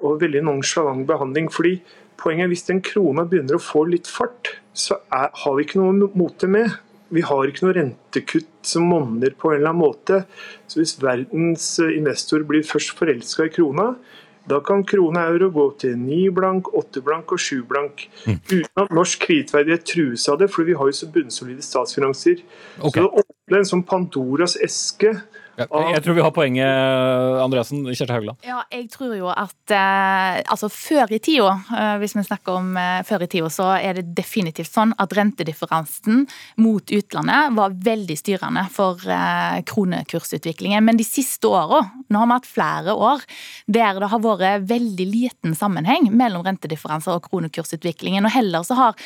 og 0.00 0.20
veldig 0.20 0.42
nonsjalant 0.48 1.06
behandling. 1.08 1.52
fordi 1.52 1.80
Poenget 2.22 2.44
er 2.44 2.52
hvis 2.52 2.68
den 2.68 2.80
krona 2.86 3.24
begynner 3.26 3.58
å 3.58 3.62
få 3.62 3.82
litt 3.88 4.06
fart, 4.06 4.52
så 4.72 5.00
er, 5.10 5.32
har 5.34 5.54
vi 5.56 5.64
ikke 5.66 5.80
noe 5.80 6.12
mote 6.14 6.46
med 6.46 6.70
vi 7.12 7.22
har 7.28 7.48
ikke 7.48 7.66
noe 7.66 7.76
rentekutt 7.76 8.50
som 8.66 8.88
monner 8.88 9.34
på 9.36 9.52
en 9.52 9.60
eller 9.60 9.72
annen 9.72 9.82
måte. 9.84 10.22
Så 10.70 10.80
hvis 10.80 10.96
verdens 11.02 11.66
investor 11.84 12.44
blir 12.48 12.64
først 12.66 12.94
forelska 12.98 13.48
i 13.48 13.52
krona, 13.52 13.92
da 14.50 14.58
kan 14.64 14.82
krone 14.84 15.22
euro 15.30 15.50
gå 15.54 15.66
til 15.84 15.98
ni 15.98 16.24
blank, 16.34 16.72
åtte 16.74 17.02
blank 17.04 17.34
og 17.34 17.40
sju 17.40 17.62
blank. 17.68 18.08
Mm. 18.26 18.40
Uten 18.50 18.82
at 18.82 18.94
norsk 18.94 19.22
kredittverdighet 19.22 19.84
trues 19.86 20.26
av 20.32 20.40
det, 20.40 20.50
for 20.50 20.66
vi 20.66 20.74
har 20.78 20.90
jo 20.90 20.96
så 20.98 21.10
bunnsolide 21.14 21.62
statsfinanser. 21.62 22.42
Okay. 22.80 22.90
Så 22.90 22.98
det 22.98 23.22
åpner 23.22 23.60
en 23.60 23.70
sånn 23.70 23.86
Pandoras 23.86 24.56
eske 24.64 25.14
jeg 25.58 26.02
tror 26.04 26.16
vi 26.16 26.24
har 26.24 26.32
poenget, 26.34 27.42
Andreassen. 27.42 27.82
Kjersti 27.84 28.14
Haugland. 28.14 28.38
Ja, 28.46 28.62
jeg 28.72 28.88
tror 28.92 29.12
jo 29.16 29.28
at 29.28 29.74
eh, 29.74 30.40
altså 30.46 30.70
før 30.72 31.12
i 31.12 31.18
tida, 31.22 31.52
eh, 31.76 31.94
hvis 32.00 32.16
vi 32.16 32.24
snakker 32.26 32.56
om 32.60 32.72
eh, 32.80 33.02
før 33.06 33.26
i 33.26 33.28
tida, 33.32 33.50
så 33.52 33.68
er 33.76 33.98
det 33.98 34.14
definitivt 34.16 34.72
sånn 34.72 34.94
at 35.02 35.12
rentedifferansen 35.16 36.24
mot 36.62 36.94
utlandet 36.94 37.52
var 37.58 37.76
veldig 37.84 38.16
styrende 38.18 38.64
for 38.72 39.02
eh, 39.04 39.60
kronekursutviklingen. 39.68 40.84
Men 40.86 41.00
de 41.00 41.06
siste 41.06 41.50
åra, 41.50 41.82
nå 42.08 42.22
har 42.22 42.30
vi 42.30 42.38
hatt 42.38 42.50
flere 42.50 42.96
år 42.96 43.26
der 43.66 44.00
det 44.02 44.10
har 44.12 44.24
vært 44.24 44.66
veldig 44.70 45.08
liten 45.08 45.56
sammenheng 45.58 46.08
mellom 46.16 46.46
rentedifferanser 46.46 47.18
og 47.18 47.28
kronekursutviklingen, 47.28 48.24
og 48.26 48.34
heller 48.34 48.64
så 48.66 48.78
har 48.78 49.00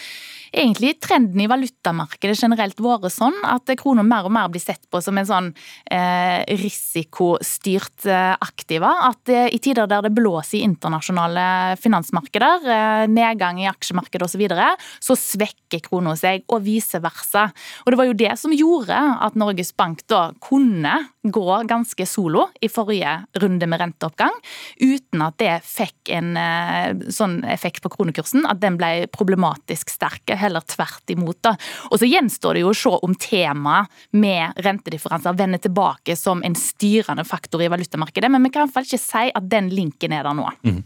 egentlig 0.52 0.96
trenden 1.02 1.42
i 1.42 1.48
valutamarkedet 1.50 2.38
generelt 2.38 2.80
vært 2.82 3.12
sånn 3.14 3.36
at 3.46 3.70
krona 3.80 4.04
mer 4.06 4.28
og 4.28 4.34
mer 4.36 4.50
blir 4.52 4.62
sett 4.62 4.84
på 4.90 5.00
som 5.02 5.18
en 5.18 5.28
sånn 5.28 5.50
eh, 5.90 6.46
risikostyrt 6.60 8.06
eh, 8.06 8.32
aktiva. 8.38 8.92
At 9.10 9.32
eh, 9.32 9.50
i 9.50 9.60
tider 9.62 9.90
der 9.90 10.06
det 10.06 10.14
blåser 10.16 10.60
i 10.60 10.64
internasjonale 10.66 11.76
finansmarkeder, 11.82 12.70
eh, 12.76 13.04
nedgang 13.10 13.60
i 13.62 13.70
aksjemarkedet 13.70 14.26
osv., 14.26 14.36
så, 14.36 14.40
videre, 14.40 14.72
så 15.00 15.16
svekker 15.16 15.80
krona 15.86 16.12
seg, 16.18 16.44
og 16.52 16.64
vice 16.66 17.00
versa. 17.00 17.48
Og 17.84 17.92
det 17.92 17.98
var 18.00 18.08
jo 18.10 18.16
det 18.20 18.34
som 18.36 18.52
gjorde 18.54 18.96
at 18.96 19.38
Norges 19.38 19.72
Bank 19.76 20.02
da 20.10 20.28
kunne 20.44 20.92
gå 21.24 21.62
ganske 21.68 22.06
solo 22.06 22.46
i 22.60 22.68
forrige 22.70 23.16
runde 23.40 23.66
med 23.66 23.80
renteoppgang, 23.82 24.34
uten 24.80 25.24
at 25.24 25.38
det 25.40 25.54
fikk 25.66 26.12
en 26.14 26.36
eh, 26.40 26.92
sånn 27.12 27.40
effekt 27.48 27.82
på 27.84 27.92
kronekursen 27.96 28.46
at 28.48 28.60
den 28.62 28.78
ble 28.78 29.08
problematisk 29.14 29.90
sterk 29.92 30.35
heller 30.40 30.64
tvert 30.66 31.14
imot. 31.14 31.38
Da. 31.44 31.54
Og 31.90 32.00
så 32.00 32.08
gjenstår 32.08 32.56
det 32.56 32.64
jo 32.64 32.72
å 32.72 32.76
se 32.76 32.94
om 33.06 33.14
temaet 33.20 33.92
med 34.16 34.56
rentedifferanser 34.64 35.36
vender 35.36 35.62
tilbake 35.62 36.16
som 36.18 36.42
en 36.46 36.56
styrende 36.58 37.24
faktor 37.26 37.62
i 37.64 37.70
valutamarkedet, 37.72 38.30
men 38.32 38.46
vi 38.46 38.52
kan 38.54 38.64
i 38.64 38.68
hvert 38.68 38.76
fall 38.76 38.88
ikke 38.88 39.02
si 39.02 39.26
at 39.36 39.50
den 39.50 39.70
linken 39.74 40.14
er 40.14 40.26
der 40.26 40.36
nå. 40.36 40.48
Mm. 40.66 40.80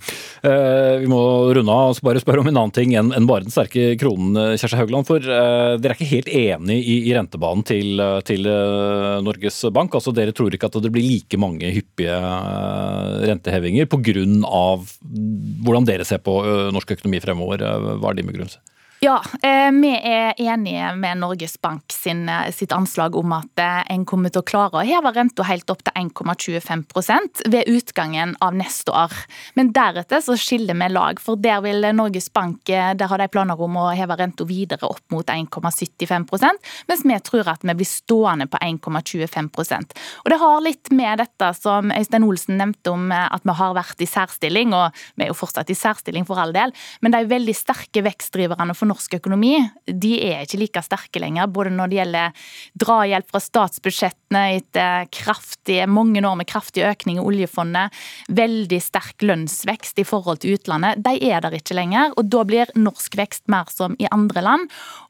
Eh, 0.46 0.94
vi 1.02 1.10
må 1.10 1.20
runde 1.56 1.74
av 1.74 1.94
og 1.94 2.04
bare 2.06 2.22
spørre 2.22 2.42
om 2.42 2.50
en 2.50 2.56
annen 2.56 2.74
ting 2.74 2.94
enn, 2.98 3.12
en 3.16 3.28
bare 3.28 3.46
den 3.46 3.54
sterke 3.54 3.94
kronen, 4.00 4.36
eh, 4.38 4.56
Kjersti 4.60 4.78
Haugland. 4.80 5.08
For 5.08 5.24
eh, 5.24 5.76
dere 5.80 5.94
er 5.94 5.98
ikke 5.98 6.10
helt 6.14 6.30
enig 6.32 6.78
i, 6.80 6.96
i 7.10 7.14
rentebanen 7.16 7.64
til, 7.66 8.00
eh, 8.00 8.18
til 8.26 8.48
eh, 8.48 9.20
Norges 9.26 9.60
Bank. 9.74 9.94
altså 9.96 10.14
Dere 10.16 10.34
tror 10.36 10.54
ikke 10.54 10.70
at 10.70 10.80
det 10.82 10.92
blir 10.92 11.06
like 11.06 11.38
mange 11.40 11.70
hyppige 11.74 12.14
uh, 12.14 13.20
rentehevinger 13.26 13.88
pga. 13.90 14.24
hvordan 15.64 15.86
dere 15.88 16.06
ser 16.08 16.20
på 16.24 16.34
norsk 16.74 16.96
økonomi 16.96 17.20
fremover. 17.22 17.62
Hva 18.00 18.10
er 18.10 18.18
din 18.18 18.28
begrunnelse? 18.30 18.60
Ja, 19.02 19.22
eh, 19.42 19.70
vi 19.72 19.90
er 19.96 20.34
enige 20.36 20.90
med 20.92 21.22
Norges 21.22 21.54
Bank 21.60 21.92
sin, 21.92 22.28
eh, 22.28 22.50
sitt 22.52 22.72
anslag 22.72 23.14
om 23.16 23.32
at 23.32 23.58
eh, 23.58 23.94
en 23.94 24.02
kommer 24.04 24.28
til 24.28 24.42
å 24.42 24.44
klare 24.44 24.76
å 24.76 24.82
heve 24.84 25.08
renta 25.16 25.46
helt 25.48 25.70
opp 25.72 25.80
til 25.86 25.94
1,25% 25.96 27.40
ved 27.48 27.70
utgangen 27.72 28.34
av 28.44 28.52
neste 28.52 28.92
år. 28.92 29.14
Men 29.56 29.70
deretter 29.72 30.20
så 30.20 30.36
skiller 30.36 30.76
vi 30.76 30.88
lag, 30.92 31.16
for 31.16 31.40
der 31.40 31.62
vil 31.64 31.88
Norges 31.96 32.28
Bank 32.28 32.68
der 32.68 33.06
har 33.08 33.22
de 33.22 33.28
planer 33.32 33.62
om 33.64 33.78
å 33.80 33.86
heve 33.96 34.18
renta 34.20 34.44
videre 34.44 34.84
opp 34.84 35.00
mot 35.08 35.24
1,75% 35.24 36.60
mens 36.90 37.06
vi 37.06 37.18
tror 37.24 37.48
at 37.48 37.64
vi 37.64 37.76
blir 37.78 37.88
stående 37.88 38.50
på 38.52 38.60
1,25% 38.60 39.96
Og 40.26 40.28
Det 40.28 40.38
har 40.44 40.60
litt 40.60 40.92
med 40.92 41.22
dette 41.22 41.50
som 41.56 41.88
Øystein 41.88 42.28
Olsen 42.28 42.60
nevnte 42.60 42.92
om 42.92 43.08
at 43.16 43.48
vi 43.48 43.56
har 43.62 43.72
vært 43.80 44.04
i 44.04 44.10
særstilling, 44.10 44.76
og 44.76 44.92
vi 45.16 45.24
er 45.24 45.32
jo 45.32 45.40
fortsatt 45.40 45.72
i 45.72 45.78
særstilling 45.78 46.28
for 46.28 46.36
all 46.36 46.52
del, 46.52 46.76
men 47.00 47.16
de 47.16 47.24
veldig 47.24 47.56
sterke 47.56 48.04
vekstdriverne 48.04 48.76
for 48.76 48.89
norsk 48.90 49.16
økonomi 49.20 49.54
de 49.86 50.12
er 50.30 50.44
ikke 50.44 50.60
like 50.60 50.82
sterke 50.84 51.22
lenger. 51.22 51.50
Både 51.50 51.72
når 51.74 51.90
det 51.90 52.00
gjelder 52.00 52.44
drahjelp 52.82 53.30
fra 53.30 53.42
statsbudsjettene 53.42 54.44
etter 54.58 55.08
kraftige, 55.14 55.86
mange 55.90 56.22
år 56.26 56.38
med 56.38 56.48
kraftig 56.50 56.84
økning 56.86 57.18
i 57.18 57.24
oljefondet, 57.24 57.94
veldig 58.28 58.80
sterk 58.82 59.24
lønnsvekst 59.26 60.00
i 60.02 60.06
forhold 60.06 60.42
til 60.42 60.58
utlandet. 60.58 61.02
De 61.04 61.16
er 61.30 61.42
der 61.44 61.56
ikke 61.56 61.76
lenger. 61.78 62.14
og 62.16 62.30
Da 62.30 62.44
blir 62.46 62.70
norsk 62.78 63.16
vekst 63.18 63.46
mer 63.50 63.70
som 63.72 63.96
i 63.98 64.08
andre 64.10 64.44
land. 64.44 64.68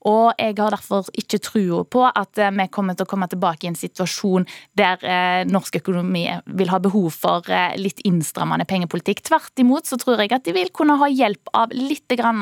Og 0.08 0.32
jeg 0.38 0.56
har 0.58 0.74
derfor 0.74 1.08
ikke 1.18 1.40
trua 1.42 1.82
på 1.84 2.06
at 2.08 2.40
eh, 2.40 2.52
vi 2.56 2.68
kommer 2.72 2.96
til 2.96 3.06
å 3.06 3.10
komme 3.10 3.28
tilbake 3.30 3.66
i 3.66 3.70
en 3.70 3.78
situasjon 3.78 4.46
der 4.78 5.02
eh, 5.04 5.42
norsk 5.48 5.80
økonomi 5.82 6.26
vil 6.56 6.72
ha 6.72 6.80
behov 6.82 7.10
for 7.20 7.46
eh, 7.52 7.76
litt 7.80 8.00
innstrammende 8.08 8.66
pengepolitikk. 8.68 9.22
Tvert 9.28 9.60
imot 9.60 9.90
så 9.90 9.98
tror 10.00 10.22
jeg 10.22 10.32
at 10.36 10.46
de 10.46 10.56
vil 10.56 10.72
kunne 10.74 10.96
ha 11.00 11.10
hjelp 11.10 11.52
av 11.56 11.74
litt, 11.76 12.08
grann, 12.10 12.40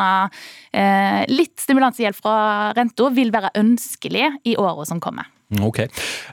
litt 1.31 1.61
stimulanshjelp 1.63 2.17
fra 2.19 2.37
renta 2.77 3.09
vil 3.15 3.33
være 3.35 3.53
ønskelig 3.61 4.31
i 4.49 4.57
åra 4.61 4.87
som 4.89 5.01
kommer. 5.03 5.29
Ok. 5.65 5.81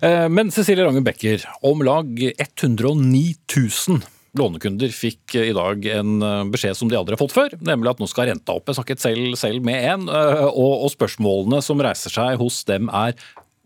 Eh, 0.02 0.26
men 0.30 0.52
Cecilie 0.52 0.84
Rangen 0.84 1.06
Becker, 1.06 1.44
om 1.64 1.84
lag 1.86 2.20
109 2.20 3.24
000 3.48 4.02
lånekunder 4.36 4.92
fikk 4.92 5.38
i 5.40 5.54
dag 5.56 5.86
en 5.96 6.20
eh, 6.20 6.44
beskjed 6.52 6.76
som 6.76 6.92
de 6.92 6.98
aldri 7.00 7.16
har 7.16 7.24
fått 7.24 7.36
før, 7.36 7.56
nemlig 7.64 7.94
at 7.94 8.04
nå 8.04 8.10
skal 8.12 8.30
renta 8.32 8.58
opp. 8.58 8.68
Jeg 8.68 8.80
snakket 8.80 9.04
selv, 9.04 9.38
selv 9.40 9.64
med 9.66 9.88
en, 9.94 10.08
eh, 10.12 10.46
og, 10.50 10.86
og 10.86 10.92
spørsmålene 10.96 11.62
som 11.64 11.84
reiser 11.84 12.14
seg 12.14 12.40
hos 12.42 12.64
dem 12.68 12.92
er 12.92 13.16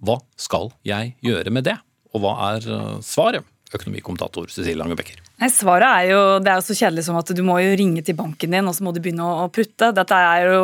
hva 0.05 0.19
skal 0.39 0.69
jeg 0.87 1.15
gjøre 1.25 1.51
med 1.51 1.65
det? 1.67 1.79
Og 2.13 2.23
hva 2.23 2.35
er 2.53 2.67
svaret? 3.05 3.45
Økonomikommentator 3.69 4.49
Cecilie 4.49 4.79
Lange 4.79 4.97
Becker. 4.97 5.19
Nei, 5.41 5.49
Svaret 5.53 5.87
er 5.87 6.07
jo 6.09 6.21
det 6.41 6.51
er 6.51 6.57
jo 6.57 6.65
så 6.65 6.77
kjedelig 6.79 7.05
som 7.05 7.19
at 7.19 7.33
du 7.37 7.41
må 7.45 7.59
jo 7.61 7.75
ringe 7.77 8.01
til 8.05 8.17
banken 8.17 8.55
din 8.55 8.69
og 8.69 8.73
så 8.75 8.85
må 8.85 8.93
du 8.95 9.01
begynne 9.03 9.25
å, 9.25 9.49
putte. 9.53 9.91
Dette 9.95 10.17
er 10.17 10.49
jo, 10.55 10.63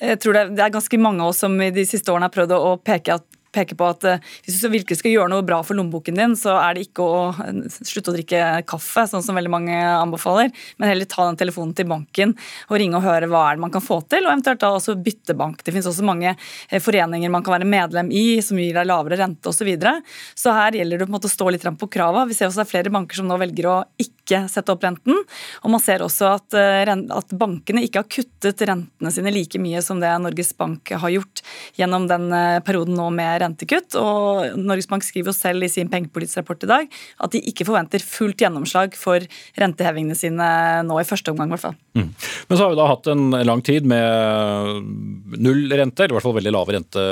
jeg 0.00 0.20
tror 0.22 0.38
det, 0.38 0.46
er 0.64 0.72
ganske 0.72 1.00
mange 1.00 1.24
av 1.24 1.34
oss 1.34 1.42
som 1.44 1.58
i 1.60 1.72
de 1.74 1.84
siste 1.88 2.12
årene 2.12 2.30
har 2.30 2.34
prøvd 2.34 2.56
å 2.56 2.78
peke 2.80 3.18
at 3.20 3.26
peker 3.54 3.78
på 3.78 3.88
at 3.88 4.06
uh, 4.08 4.26
hvis 4.46 4.60
du 4.62 4.68
virkelig 4.72 5.00
skal 5.00 5.14
gjøre 5.14 5.32
noe 5.32 5.46
bra 5.46 5.60
for 5.66 5.78
lommeboken 5.78 6.18
din, 6.18 6.36
så 6.38 6.56
er 6.60 6.76
det 6.76 6.88
ikke 6.88 7.04
å 7.04 7.20
uh, 7.36 7.62
slutte 7.76 8.12
å 8.12 8.16
drikke 8.16 8.42
kaffe, 8.68 9.06
sånn 9.10 9.24
som 9.24 9.38
veldig 9.38 9.52
mange 9.52 9.76
anbefaler, 9.76 10.52
men 10.78 10.92
heller 10.92 11.08
ta 11.08 11.26
den 11.28 11.40
telefonen 11.40 11.74
til 11.78 11.88
banken 11.90 12.34
og 12.68 12.76
ringe 12.80 12.98
og 12.98 13.06
høre 13.06 13.30
hva 13.30 13.46
er 13.48 13.58
det 13.58 13.64
man 13.66 13.74
kan 13.74 13.84
få 13.84 14.00
til, 14.10 14.26
og 14.26 14.34
eventuelt 14.34 14.62
da 14.62 14.72
også 14.76 14.98
bytte 15.02 15.36
bank. 15.38 15.62
Det 15.64 15.74
finnes 15.74 15.88
også 15.90 16.06
mange 16.06 16.34
uh, 16.34 16.80
foreninger 16.82 17.32
man 17.32 17.46
kan 17.46 17.58
være 17.58 17.68
medlem 17.68 18.12
i 18.14 18.26
som 18.44 18.60
gir 18.60 18.76
deg 18.76 18.88
lavere 18.88 19.20
rente 19.22 19.50
osv. 19.50 19.58
Så, 19.58 19.66
videre. 19.66 19.98
så 20.38 20.52
her 20.54 20.76
gjelder 20.78 21.00
det 21.00 21.06
på 21.08 21.10
en 21.10 21.16
måte 21.16 21.26
å 21.26 21.32
stå 21.32 21.48
litt 21.50 21.64
på 21.80 21.88
krava. 21.90 22.22
Vi 22.28 22.36
ser 22.36 22.46
også 22.46 22.62
det 22.62 22.68
er 22.68 22.70
flere 22.70 22.92
banker 22.94 23.18
som 23.18 23.26
nå 23.28 23.36
velger 23.42 23.66
å 23.68 23.74
ikke 24.00 24.17
sette 24.50 24.74
opp 24.74 24.84
renten, 24.84 25.22
og 25.62 25.72
man 25.72 25.82
ser 25.82 26.04
også 26.04 26.32
at, 26.36 26.56
at 26.58 27.34
bankene 27.38 27.84
ikke 27.86 28.02
har 28.02 28.10
kuttet 28.12 28.64
rentene 28.68 29.12
sine 29.14 29.32
like 29.34 29.60
mye 29.62 29.82
som 29.84 30.02
det 30.02 30.10
Norges 30.22 30.52
Bank 30.58 30.92
har 30.92 31.12
gjort 31.12 31.42
gjennom 31.78 32.08
den 32.10 32.28
perioden 32.66 32.98
nå 32.98 33.08
med 33.14 33.42
rentekutt. 33.42 33.96
og 33.98 34.58
Norges 34.58 34.88
Bank 34.90 35.06
skriver 35.06 35.32
jo 35.32 35.36
selv 35.36 35.64
i 35.64 35.72
sin 35.72 35.90
pengepolitiske 35.92 36.42
rapport 36.42 36.64
i 36.64 36.70
dag 36.70 36.98
at 37.24 37.34
de 37.34 37.42
ikke 37.50 37.66
forventer 37.68 38.02
fullt 38.04 38.42
gjennomslag 38.42 38.96
for 38.98 39.24
rentehevingene 39.58 40.16
sine 40.18 40.48
nå 40.86 40.98
i 41.00 41.06
første 41.08 41.32
omgang. 41.32 41.48
I 41.48 41.56
hvert 41.56 41.64
fall. 41.64 41.76
Mm. 41.98 42.10
Men 42.48 42.58
så 42.58 42.64
har 42.64 42.72
vi 42.72 42.78
da 42.78 42.88
hatt 42.90 43.10
en 43.12 43.24
lang 43.48 43.62
tid 43.64 43.86
med 43.88 45.38
null 45.38 45.64
rente, 45.72 46.04
eller 46.04 46.14
i 46.14 46.18
hvert 46.18 46.26
fall 46.26 46.36
veldig 46.38 46.54
lave 46.54 46.76
rente 46.76 47.06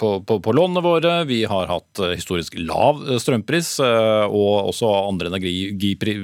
på, 0.00 0.12
på, 0.26 0.38
på 0.42 0.54
lånene 0.56 0.84
våre. 0.84 1.14
Vi 1.28 1.42
har 1.50 1.70
hatt 1.70 2.02
historisk 2.14 2.58
lav 2.60 3.02
strømpris 3.22 3.76
og 3.80 4.70
også 4.72 4.90
andre 5.06 5.32
energipri, 5.32 6.16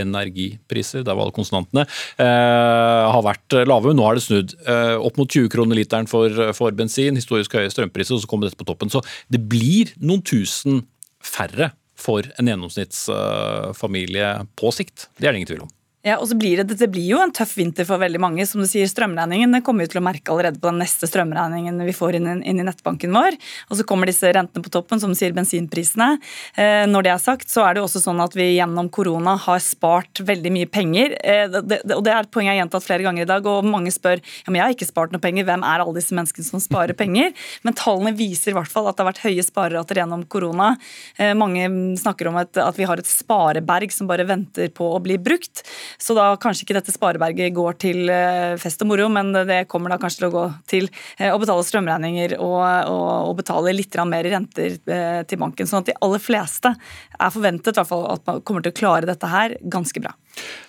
energipriser, 0.00 1.04
der 1.06 1.18
var 1.18 1.28
det 1.28 1.36
konsonantene, 1.36 1.86
eh, 2.18 3.04
har 3.14 3.22
vært 3.26 3.58
lave. 3.66 3.94
Nå 3.94 4.06
har 4.06 4.14
det 4.18 4.24
snudd. 4.24 4.54
Eh, 4.66 4.96
opp 4.96 5.16
mot 5.20 5.28
20 5.28 5.50
kroner 5.52 5.76
literen 5.76 6.08
for, 6.10 6.30
for 6.56 6.70
bensin, 6.76 7.18
historisk 7.18 7.58
høye 7.58 7.72
strømpriser, 7.72 8.16
og 8.16 8.24
så 8.24 8.30
kommer 8.30 8.48
dette 8.48 8.60
på 8.60 8.68
toppen. 8.68 8.92
Så 8.92 9.02
det 9.30 9.42
blir 9.48 9.94
noen 10.00 10.22
tusen 10.24 10.84
færre 11.24 11.72
for 11.98 12.26
en 12.38 12.50
gjennomsnittsfamilie 12.50 14.34
på 14.58 14.74
sikt. 14.74 15.08
Det 15.18 15.28
er 15.28 15.32
det 15.32 15.42
ingen 15.42 15.52
tvil 15.54 15.66
om. 15.66 15.72
Ja, 16.04 16.18
og 16.20 16.26
så 16.28 16.36
blir 16.36 16.60
det, 16.60 16.76
det 16.76 16.90
blir 16.92 17.06
jo 17.14 17.18
en 17.22 17.30
tøff 17.32 17.54
vinter 17.56 17.86
for 17.88 17.96
veldig 18.02 18.18
mange. 18.20 18.44
Som 18.44 18.60
du 18.60 18.66
sier, 18.68 18.84
Strømregningen 18.90 19.56
kommer 19.64 19.86
vi 19.86 19.92
til 19.94 20.02
å 20.02 20.04
merke 20.04 20.34
allerede 20.34 20.60
på 20.60 20.68
den 20.68 20.82
neste 20.82 21.08
strømregningen 21.08 21.80
vi 21.80 21.94
får 21.96 22.18
inn, 22.18 22.26
inn, 22.44 22.58
i 22.60 22.66
nettbanken 22.66 23.14
vår. 23.16 23.38
Og 23.70 23.78
så 23.78 23.86
kommer 23.88 24.10
disse 24.10 24.28
rentene 24.36 24.60
på 24.60 24.72
toppen, 24.74 25.00
som 25.00 25.14
du 25.14 25.16
sier, 25.16 25.32
bensinprisene. 25.32 26.18
Eh, 26.60 26.84
når 26.90 27.06
det 27.06 27.12
er 27.14 27.22
sagt, 27.22 27.48
så 27.48 27.64
er 27.64 27.72
det 27.72 27.80
jo 27.80 27.86
også 27.88 28.02
sånn 28.04 28.20
at 28.20 28.36
vi 28.36 28.50
gjennom 28.50 28.90
korona 28.92 29.38
har 29.46 29.62
spart 29.64 30.20
veldig 30.28 30.52
mye 30.52 30.68
penger. 30.68 31.16
Eh, 31.24 31.46
det, 31.54 31.62
det, 31.72 31.78
og 31.96 32.04
det 32.04 32.12
er 32.12 32.28
et 32.28 32.32
poeng 32.36 32.50
jeg 32.50 32.58
har 32.58 32.60
gjentatt 32.60 32.84
flere 32.84 33.08
ganger 33.08 33.24
i 33.24 33.30
dag, 33.32 33.48
og 33.48 33.64
mange 33.64 33.94
spør 33.94 34.20
ja, 34.20 34.50
men 34.50 34.60
jeg 34.60 34.64
har 34.66 34.76
ikke 34.76 34.90
spart 34.90 35.16
noe 35.16 35.24
penger, 35.24 35.48
hvem 35.48 35.64
er 35.64 35.86
alle 35.86 35.96
disse 35.96 36.12
menneskene 36.20 36.50
som 36.50 36.60
sparer 36.60 36.92
penger? 37.00 37.32
Men 37.64 37.80
tallene 37.80 38.12
viser 38.20 38.52
i 38.52 38.58
hvert 38.58 38.68
fall 38.68 38.90
at 38.90 39.00
det 39.00 39.06
har 39.06 39.10
vært 39.14 39.24
høye 39.24 39.48
sparerater 39.48 40.02
gjennom 40.02 40.28
korona. 40.28 40.74
Eh, 41.16 41.32
mange 41.32 41.64
snakker 42.04 42.28
om 42.28 42.36
et, 42.44 42.60
at 42.60 42.76
vi 42.76 42.92
har 42.92 43.00
et 43.00 43.08
spareberg 43.08 43.96
som 43.96 44.12
bare 44.12 44.28
venter 44.28 44.68
på 44.68 44.92
å 44.92 45.00
bli 45.00 45.16
brukt. 45.16 45.64
Så 45.98 46.16
da 46.16 46.30
kanskje 46.40 46.66
ikke 46.66 46.76
dette 46.78 46.94
spareberget 46.94 47.54
går 47.56 47.78
til 47.82 48.10
eh, 48.12 48.54
fest 48.60 48.82
og 48.84 48.90
moro, 48.90 49.08
men 49.12 49.32
det 49.48 49.64
kommer 49.70 49.92
da 49.92 49.98
kanskje 50.02 50.22
til 50.22 50.28
å 50.28 50.34
gå 50.34 50.44
til 50.70 50.88
eh, 51.18 51.30
å 51.30 51.40
betale 51.42 51.66
strømregninger 51.66 52.36
og, 52.38 52.60
og, 52.90 53.08
og 53.30 53.36
betale 53.40 53.74
litt 53.76 53.98
mer 54.08 54.26
renter 54.32 54.78
eh, 54.90 55.22
til 55.28 55.40
banken. 55.40 55.68
Sånn 55.70 55.84
at 55.84 55.92
de 55.92 55.98
aller 56.04 56.22
fleste 56.22 56.74
er 56.74 57.34
forventet 57.34 57.78
hvert 57.78 57.90
fall, 57.90 58.06
at 58.16 58.26
man 58.28 58.42
kommer 58.46 58.64
til 58.64 58.74
å 58.74 58.78
klare 58.78 59.08
dette 59.10 59.30
her 59.30 59.56
ganske 59.70 60.02
bra. 60.02 60.14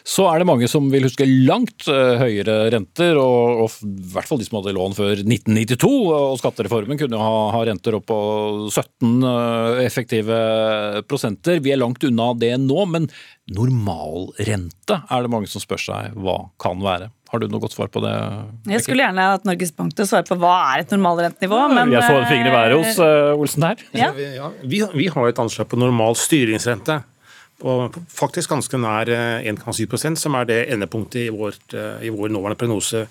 Så 0.05 0.27
er 0.29 0.41
det 0.41 0.47
mange 0.47 0.67
som 0.69 0.85
vil 0.93 1.07
huske 1.07 1.25
langt 1.25 1.87
høyere 1.89 2.69
renter, 2.75 3.17
og, 3.17 3.63
og 3.63 3.77
i 3.87 4.11
hvert 4.13 4.29
fall 4.29 4.37
de 4.37 4.45
som 4.45 4.59
hadde 4.59 4.75
lån 4.77 4.93
før 4.97 5.23
1992. 5.23 5.89
Og 6.13 6.37
skattereformen 6.41 6.99
kunne 7.01 7.17
jo 7.17 7.25
ha, 7.25 7.39
ha 7.55 7.63
renter 7.65 7.97
opp 7.97 8.05
på 8.11 8.19
17 8.69 9.25
effektive 9.81 10.37
prosenter. 11.09 11.63
Vi 11.65 11.73
er 11.73 11.81
langt 11.81 12.05
unna 12.05 12.31
det 12.37 12.53
nå, 12.61 12.85
men 12.93 13.09
normalrente 13.49 15.01
er 15.09 15.25
det 15.25 15.33
mange 15.33 15.49
som 15.49 15.63
spør 15.63 15.81
seg 15.81 16.17
hva 16.21 16.37
kan 16.61 16.85
være. 16.85 17.09
Har 17.35 17.41
du 17.41 17.49
noe 17.49 17.63
godt 17.63 17.73
svar 17.75 17.89
på 17.91 17.99
det? 18.03 18.13
Jeg 18.69 18.83
skulle 18.85 19.03
gjerne 19.03 19.25
at 19.35 19.47
Norges 19.47 19.73
Bank 19.75 19.95
til 19.97 20.07
svare 20.07 20.23
på 20.27 20.37
hva 20.39 20.53
er 20.71 20.85
et 20.85 20.93
normalrentenivå. 20.93 21.57
Men 21.73 21.91
jeg 21.91 22.05
så 22.05 22.21
en 22.21 22.47
i 22.47 22.53
været 22.53 22.77
hos 22.77 23.01
uh, 23.01 23.33
Olsen 23.33 23.65
her. 23.65 23.81
Ja. 23.97 24.11
Ja, 24.15 24.51
vi, 24.61 24.79
vi, 24.93 25.09
har 25.11 25.27
et 25.27 25.41
anslag 25.41 25.67
på 25.71 25.79
normal 25.81 26.15
styringsrente. 26.19 27.01
På 27.65 27.75
faktisk 28.13 28.51
ganske 28.53 28.77
nær 28.77 29.09
1,7 29.09 29.85
eh, 29.89 30.17
som 30.21 30.37
er 30.37 30.49
det 30.49 30.59
endepunktet 30.75 31.23
i, 31.23 31.29
vårt, 31.33 31.73
eh, 31.73 32.05
i 32.05 32.13
vår 32.13 32.29
nåværende 32.29 32.59
prognose 32.61 33.07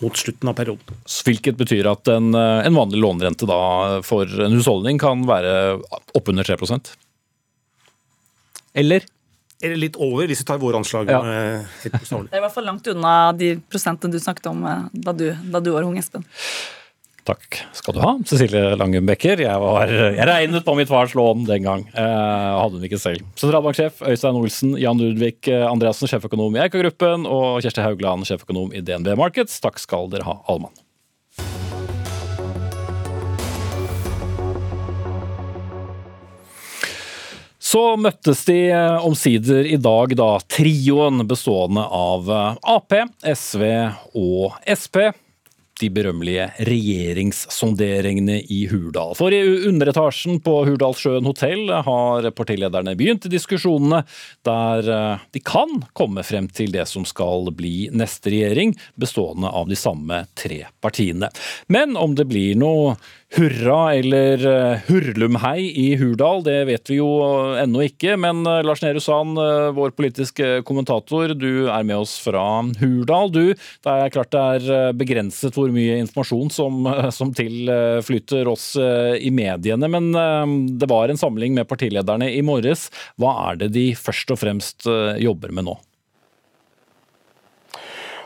mot 0.00 0.16
slutten 0.16 0.48
av 0.50 0.56
perioden. 0.58 1.02
Hvilket 1.26 1.58
betyr 1.60 1.86
at 1.86 2.08
en, 2.10 2.32
en 2.34 2.74
vanlig 2.74 2.98
lånerente 2.98 3.46
da 3.46 4.00
for 4.02 4.26
en 4.26 4.56
husholdning 4.56 4.98
kan 4.98 5.22
være 5.28 5.76
oppunder 6.16 6.48
3% 6.48 6.94
Eller? 8.80 9.04
Eller 9.64 9.78
litt 9.80 9.96
over, 9.96 10.26
hvis 10.28 10.42
vi 10.42 10.46
tar 10.48 10.58
våre 10.60 10.80
anslag. 10.80 11.08
Ja. 11.08 11.20
det 11.24 11.92
er 11.94 12.40
i 12.40 12.42
hvert 12.42 12.52
fall 12.52 12.66
langt 12.68 12.88
unna 12.90 13.14
de 13.36 13.54
prosentene 13.70 14.12
du 14.12 14.20
snakket 14.20 14.50
om 14.50 14.64
eh, 14.68 14.88
da 15.06 15.14
du, 15.16 15.28
da 15.52 15.62
du 15.62 15.70
var 15.76 15.86
ung, 15.86 15.96
Espen. 16.00 16.26
Takk 17.24 17.56
skal 17.72 17.96
du 17.96 18.02
ha, 18.04 18.10
Cecilie 18.28 18.74
Langum 18.76 19.06
Becker. 19.08 19.40
Jeg, 19.40 19.92
jeg 20.12 20.28
regnet 20.28 20.66
på 20.66 20.74
mitt 20.76 20.90
fars 20.90 21.14
lån 21.16 21.46
den 21.48 21.64
gang. 21.64 21.86
Eh, 21.96 22.50
hadde 22.60 22.76
den 22.76 22.84
ikke 22.84 23.00
selv. 23.00 23.24
Sentralbanksjef 23.40 24.02
Øystein 24.04 24.36
Olsen, 24.36 24.74
Jan 24.76 25.00
Ludvig 25.00 25.48
eh, 25.48 25.64
Andreassen, 25.64 26.10
sjeføkonom 26.10 26.58
i 26.58 26.66
Eika-gruppen, 26.66 27.24
og 27.24 27.64
Kjersti 27.64 27.80
Haugland, 27.80 28.28
sjeføkonom 28.28 28.76
i 28.76 28.84
DNB 28.84 29.14
Markets. 29.16 29.56
Takk 29.64 29.80
skal 29.80 30.12
dere 30.12 30.28
ha, 30.28 30.42
alle 30.44 30.66
mann. 30.66 30.80
Så 37.64 37.96
møttes 37.96 38.44
de 38.44 38.68
eh, 38.68 39.00
omsider 39.00 39.64
i 39.64 39.80
dag, 39.80 40.12
da, 40.20 40.30
trioen 40.52 41.24
bestående 41.24 41.88
av 41.88 42.28
eh, 42.28 42.64
Ap, 42.76 43.00
SV 43.24 43.62
og 44.12 44.60
Sp 44.76 45.08
de 45.80 45.90
berømmelige 45.90 46.46
regjeringssonderingene 46.68 48.38
i 48.52 48.60
Hurdal. 48.70 49.14
For 49.18 49.34
i 49.34 49.40
underetasjen 49.68 50.38
på 50.44 50.56
Hurdalssjøen 50.68 51.26
hotell 51.26 51.72
har 51.86 52.28
partilederne 52.36 52.94
begynt 52.98 53.28
diskusjonene 53.30 54.04
der 54.46 54.90
eh, 54.96 55.24
de 55.34 55.42
kan 55.44 55.82
komme 55.96 56.22
frem 56.26 56.48
til 56.52 56.72
det 56.74 56.86
som 56.90 57.06
skal 57.08 57.50
bli 57.56 57.88
neste 57.94 58.32
regjering, 58.34 58.76
bestående 59.00 59.50
av 59.50 59.68
de 59.70 59.78
samme 59.78 60.24
tre 60.38 60.64
partiene. 60.84 61.30
Men 61.66 61.98
om 61.98 62.14
det 62.14 62.28
blir 62.30 62.54
noe 62.60 62.94
hurra 63.34 63.94
eller 63.94 64.46
eh, 64.46 64.80
hurlumhei 64.86 65.66
i 65.80 65.86
Hurdal, 65.98 66.42
det 66.46 66.56
vet 66.68 66.90
vi 66.90 66.98
jo 67.00 67.08
ennå 67.58 67.84
ikke. 67.88 68.16
Men 68.20 68.44
eh, 68.46 68.62
Lars 68.66 68.82
Nehru 68.84 69.02
Sand, 69.02 69.38
eh, 69.40 69.70
vår 69.74 69.94
politiske 69.98 70.60
kommentator, 70.66 71.34
du 71.38 71.66
er 71.66 71.86
med 71.86 72.04
oss 72.04 72.16
fra 72.22 72.44
Hurdal. 72.80 73.32
Du, 73.34 73.44
det 73.54 73.94
er 73.94 74.12
klart 74.14 74.32
det 74.34 74.44
er 74.58 74.98
begrenset 74.98 75.56
hvor 75.58 75.72
mye 75.74 75.98
informasjon 76.02 76.52
som, 76.54 76.86
som 77.14 77.32
tilflyter 77.34 78.50
oss 78.50 78.72
i 78.78 79.30
mediene. 79.34 79.88
Men 79.90 80.10
det 80.78 80.88
var 80.90 81.10
en 81.10 81.20
samling 81.20 81.56
med 81.56 81.68
partilederne 81.70 82.30
i 82.32 82.42
morges. 82.46 82.88
Hva 83.20 83.34
er 83.50 83.64
det 83.64 83.72
de 83.76 83.88
først 83.98 84.34
og 84.34 84.40
fremst 84.40 84.88
jobber 85.20 85.54
med 85.54 85.68
nå? 85.70 85.76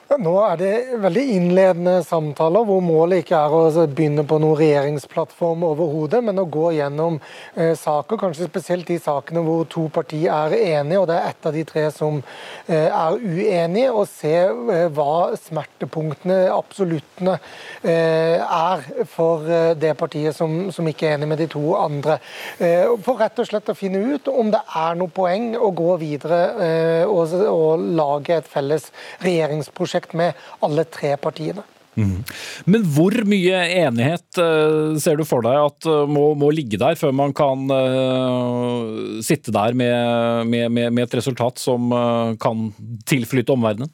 Nå 0.09 0.31
er 0.41 0.55
det 0.57 0.69
veldig 1.03 1.23
innledende 1.35 1.99
samtaler, 2.01 2.65
hvor 2.65 2.79
målet 2.81 3.27
ikke 3.27 3.37
er 3.37 3.53
å 3.53 3.83
begynne 3.93 4.23
på 4.25 4.39
noen 4.41 4.57
regjeringsplattform 4.57 5.67
overhodet, 5.69 6.23
men 6.25 6.41
å 6.41 6.47
gå 6.49 6.71
gjennom 6.79 7.19
eh, 7.53 7.75
saker, 7.77 8.17
kanskje 8.17 8.49
spesielt 8.49 8.89
de 8.89 8.97
sakene 9.05 9.43
hvor 9.45 9.67
to 9.69 9.85
partier 9.93 10.33
er 10.33 10.55
enige, 10.57 11.03
og 11.03 11.11
det 11.11 11.19
er 11.19 11.29
ett 11.29 11.49
av 11.51 11.53
de 11.53 11.65
tre 11.69 11.83
som 11.93 12.23
eh, 12.23 12.89
er 12.89 13.19
uenige, 13.21 13.91
og 13.93 14.09
se 14.09 14.33
eh, 14.49 14.87
hva 14.97 15.37
smertepunktene, 15.37 16.39
absoluttene, 16.55 17.37
eh, 17.85 18.41
er 18.41 18.89
for 19.13 19.45
eh, 19.45 19.75
det 19.77 19.93
partiet 20.01 20.33
som, 20.39 20.71
som, 20.73 20.89
ikke 20.89 21.11
er 21.11 21.19
enig 21.19 21.31
med 21.35 21.45
de 21.45 21.51
to 21.53 21.67
andre. 21.77 22.17
Eh, 22.57 22.87
for 23.05 23.21
rett 23.21 23.45
og 23.45 23.51
slett 23.51 23.69
å 23.69 23.77
finne 23.77 24.01
ut 24.17 24.33
om 24.33 24.55
det 24.57 24.65
er 24.73 24.97
noe 24.97 25.13
poeng 25.13 25.53
å 25.61 25.69
gå 25.69 26.01
videre 26.01 26.41
og, 27.05 27.33
og 27.53 27.87
lage 27.99 28.39
et 28.39 28.49
felles 28.49 28.89
regjeringsprosjekt 29.21 29.98
prosjekt 29.99 30.15
med 30.15 30.35
alle 30.61 30.85
tre 30.85 31.17
partiene. 31.17 31.63
Mm. 31.99 32.23
Men 32.65 32.85
hvor 32.95 33.11
mye 33.27 33.59
enighet 33.75 34.39
uh, 34.39 34.95
ser 35.03 35.19
du 35.19 35.25
for 35.27 35.43
deg 35.43 35.57
at 35.59 35.89
uh, 35.89 36.07
må, 36.07 36.35
må, 36.39 36.53
ligge 36.55 36.79
der 36.79 36.95
før 36.95 37.11
man 37.11 37.33
kan 37.35 37.67
uh, 37.67 39.19
sitte 39.21 39.51
der 39.51 39.75
med, 39.75 40.47
med, 40.47 40.71
med, 40.93 41.03
et 41.03 41.17
resultat 41.19 41.59
som 41.59 41.91
kan 42.39 42.71
tilflyte 43.05 43.53
omverdenen? 43.53 43.91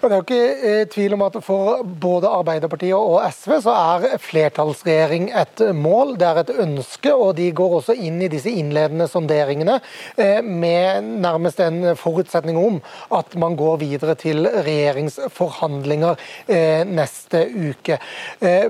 Og 0.00 0.08
Det 0.08 0.14
er 0.14 0.16
jo 0.16 0.24
ikke 0.24 0.68
eh, 0.68 0.82
tvil 0.88 1.14
om 1.16 1.22
at 1.26 1.36
for 1.44 1.82
både 2.02 2.28
Arbeiderpartiet 2.32 2.96
og 2.96 3.20
SV 3.34 3.56
så 3.66 3.74
er 3.76 4.20
flertallsregjering 4.24 5.28
et 5.36 5.62
mål. 5.76 6.14
Det 6.20 6.28
er 6.28 6.40
et 6.40 6.52
ønske, 6.64 7.12
og 7.12 7.34
de 7.36 7.50
går 7.56 7.74
også 7.80 7.96
inn 8.00 8.16
i 8.24 8.30
disse 8.32 8.48
innledende 8.48 9.08
sonderingene 9.10 9.76
eh, 10.16 10.40
med 10.40 11.10
nærmest 11.20 11.60
en 11.60 11.92
forutsetning 12.00 12.56
om 12.60 12.78
at 13.16 13.36
man 13.40 13.58
går 13.60 13.80
videre 13.82 14.16
til 14.20 14.48
regjeringsforhandlinger 14.48 16.16
eh, 16.48 16.82
neste 16.88 17.44
uke. 17.50 18.00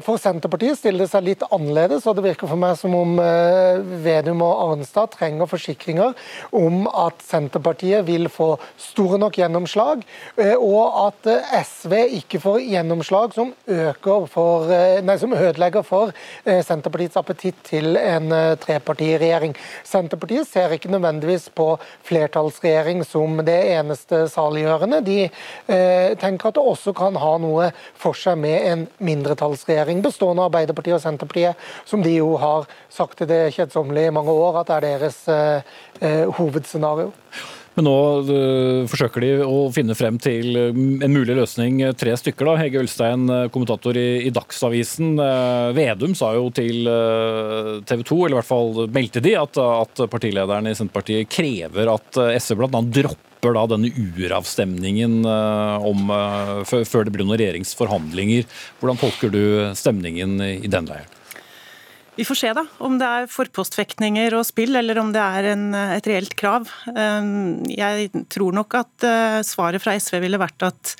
For 0.05 0.19
Senterpartiet 0.21 0.79
stiller 0.81 1.05
det 1.05 1.13
seg 1.13 1.25
litt 1.27 1.45
annerledes, 1.51 2.07
og 2.09 2.19
det 2.19 2.25
virker 2.27 2.51
for 2.51 2.59
meg 2.61 2.77
som 2.79 2.95
om 2.97 3.17
Vedum 4.03 4.43
og 4.45 4.65
Arnstad 4.65 5.13
trenger 5.15 5.49
forsikringer 5.51 6.17
om 6.57 6.85
at 6.89 7.23
Senterpartiet 7.25 8.07
vil 8.09 8.29
få 8.33 8.53
store 8.81 9.21
nok 9.21 9.39
gjennomslag, 9.39 10.03
og 10.59 11.00
at 11.01 11.27
eh, 11.31 11.53
SV 11.65 11.95
ikke 12.21 12.41
får 12.43 12.61
gjennomslag 12.65 13.35
som, 13.35 13.53
for, 14.31 14.71
eh, 14.73 15.01
nei, 15.05 15.17
som 15.21 15.35
ødelegger 15.37 15.85
for 15.87 16.13
eh, 16.45 16.61
Senterpartiets 16.67 17.19
appetitt 17.21 17.61
til 17.67 17.97
en 18.01 18.31
trepartiregjering. 18.61 19.55
Senterpartiet 19.87 20.49
ser 20.49 20.75
ikke 20.75 20.91
nødvendigvis 20.93 21.49
på 21.57 21.73
flertallsregjering 22.09 23.05
som 23.09 23.41
det 23.47 23.59
eneste 23.75 24.25
saliggjørende. 24.33 25.03
De 25.07 25.19
eh, 25.27 26.17
tenker 26.21 26.51
at 26.51 26.59
det 26.59 26.67
også 26.75 26.95
kan 26.97 27.19
ha 27.21 27.37
noe 27.43 27.71
for 27.99 28.17
seg 28.19 28.39
med 28.41 28.69
en 28.71 28.87
mindretallsregjering 29.11 30.03
bestående 30.05 30.45
av 30.45 30.51
Arbeiderpartiet 30.51 30.99
og 30.99 31.05
Senterpartiet, 31.05 31.71
som 31.89 32.05
de 32.05 32.17
jo 32.19 32.35
har 32.41 32.69
sagt 32.93 33.21
til 33.21 33.31
det 33.31 33.49
kjedsommelige 33.57 34.11
i 34.11 34.15
mange 34.15 34.35
år 34.35 34.63
at 34.63 34.75
er 34.77 34.87
deres 34.91 35.23
eh, 35.31 36.29
hovedscenario. 36.39 37.11
Men 37.81 37.87
nå 37.88 38.01
uh, 38.29 38.88
forsøker 38.93 39.25
de 39.25 39.29
å 39.40 39.61
finne 39.73 39.95
frem 39.97 40.19
til 40.21 40.53
eh, 40.59 40.77
en 40.77 41.14
mulig 41.14 41.33
løsning, 41.38 41.79
eh, 41.87 41.95
tre 41.97 42.12
stykker. 42.19 42.51
da. 42.51 42.57
Hege 42.61 42.83
Ulstein, 42.83 43.23
kommentator 43.55 43.97
i, 43.97 44.29
Dagsavisen. 44.35 45.14
Vedum 45.77 46.12
sa 46.19 46.35
jo 46.37 46.51
til 46.53 46.85
TV 47.88 48.03
2, 48.05 48.19
eller 48.27 48.37
i 48.37 48.38
hvert 48.38 48.49
fall 48.49 48.83
meldte 48.93 49.23
de, 49.25 49.33
at, 49.40 49.57
at 49.57 50.03
partilederen 50.12 50.69
i 50.69 50.75
Senterpartiet 50.77 51.31
krever 51.33 51.88
at 51.93 52.21
SV 52.37 52.59
bl.a. 52.61 52.83
dropper 53.01 53.57
da 53.57 53.64
denne 53.73 53.93
uravstemningen 53.97 55.23
om, 55.25 56.12
før 56.69 57.07
det 57.07 57.14
blir 57.14 57.25
noen 57.25 57.40
regjeringsforhandlinger. 57.40 58.45
Hvordan 58.83 59.01
tolker 59.01 59.33
du 59.33 59.43
stemningen 59.79 60.37
i 60.51 60.69
den 60.69 60.90
leiren? 60.90 61.20
Vi 62.21 62.25
får 62.25 62.35
se 62.35 62.51
da, 62.53 62.67
om 62.85 62.99
det 63.01 63.07
er 63.09 63.31
forpostfektninger 63.33 64.35
og 64.37 64.43
spill, 64.45 64.77
eller 64.77 64.99
om 65.01 65.09
det 65.15 65.23
er 65.25 65.47
en, 65.55 65.63
et 65.73 66.05
reelt 66.05 66.35
krav. 66.37 66.67
Um, 66.93 67.63
jeg 67.65 68.11
tror 68.29 68.53
nok 68.53 68.75
at 68.77 69.07
uh, 69.09 69.39
svaret 69.41 69.81
fra 69.81 69.95
SV 69.97 70.19
ville 70.27 70.41
vært 70.43 70.67
at 70.69 70.93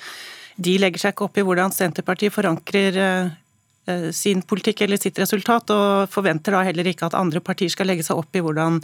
de 0.57 0.79
legger 0.81 1.03
seg 1.03 1.13
ikke 1.13 1.27
opp 1.27 1.37
i 1.37 1.45
hvordan 1.45 1.75
Senterpartiet 1.77 2.33
forankrer 2.33 2.97
uh, 2.97 3.29
uh, 3.91 4.07
sin 4.17 4.41
politikk 4.49 4.81
eller 4.87 5.03
sitt 5.03 5.21
resultat, 5.21 5.75
og 5.77 6.09
forventer 6.09 6.57
da 6.57 6.63
heller 6.71 6.89
ikke 6.89 7.11
at 7.11 7.19
andre 7.21 7.45
partier 7.45 7.75
skal 7.77 7.93
legge 7.93 8.09
seg 8.09 8.17
opp 8.17 8.41
i 8.41 8.45
hvordan 8.47 8.81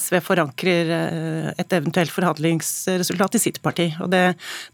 SV 0.00 0.18
forankrer 0.32 0.92
et 1.54 1.78
eventuelt 1.78 2.10
forhandlingsresultat 2.16 3.38
i 3.38 3.42
sitt 3.44 3.62
parti. 3.62 3.92
Og 4.02 4.10
det, 4.16 4.24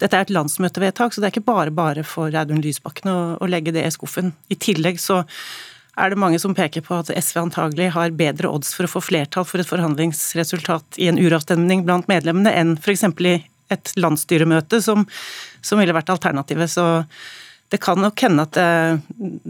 dette 0.01 0.17
er 0.17 0.25
et 0.25 0.35
landsmøtevedtak, 0.39 1.13
så 1.13 1.21
det 1.21 1.29
er 1.29 1.37
ikke 1.37 1.53
bare 1.53 1.77
bare 1.85 2.09
for 2.09 2.33
Audun 2.33 2.65
Lysbakken 2.65 3.13
å, 3.13 3.21
å 3.45 3.53
legge 3.53 3.77
det 3.77 3.85
i 3.85 3.93
skuffen. 3.93 4.33
I 4.49 4.61
tillegg 4.71 5.05
så 5.05 5.21
er 5.97 6.11
det 6.11 6.19
mange 6.19 6.41
som 6.43 6.55
peker 6.57 6.83
på 6.85 6.97
at 6.99 7.13
SV 7.13 7.41
antagelig 7.45 7.93
har 7.95 8.15
bedre 8.19 8.51
odds 8.51 8.75
for 8.75 8.87
å 8.87 8.93
få 8.97 9.03
flertall 9.05 9.47
for 9.47 9.63
et 9.63 9.71
forhandlingsresultat 9.71 10.99
i 11.03 11.09
en 11.11 11.21
uravstemning 11.21 11.85
blant 11.87 12.11
medlemmene 12.11 12.53
enn 12.55 12.75
f.eks. 12.81 13.07
i 13.23 13.37
et 13.73 13.95
landsstyremøte, 13.97 14.83
som, 14.85 15.07
som 15.65 15.81
ville 15.81 15.95
vært 15.97 16.13
alternativet. 16.13 16.71
Så 16.71 16.85
det 17.73 17.81
kan 17.83 17.99
nok 17.99 18.21
hende 18.23 18.45
at 18.45 18.57
eh, 18.61 18.99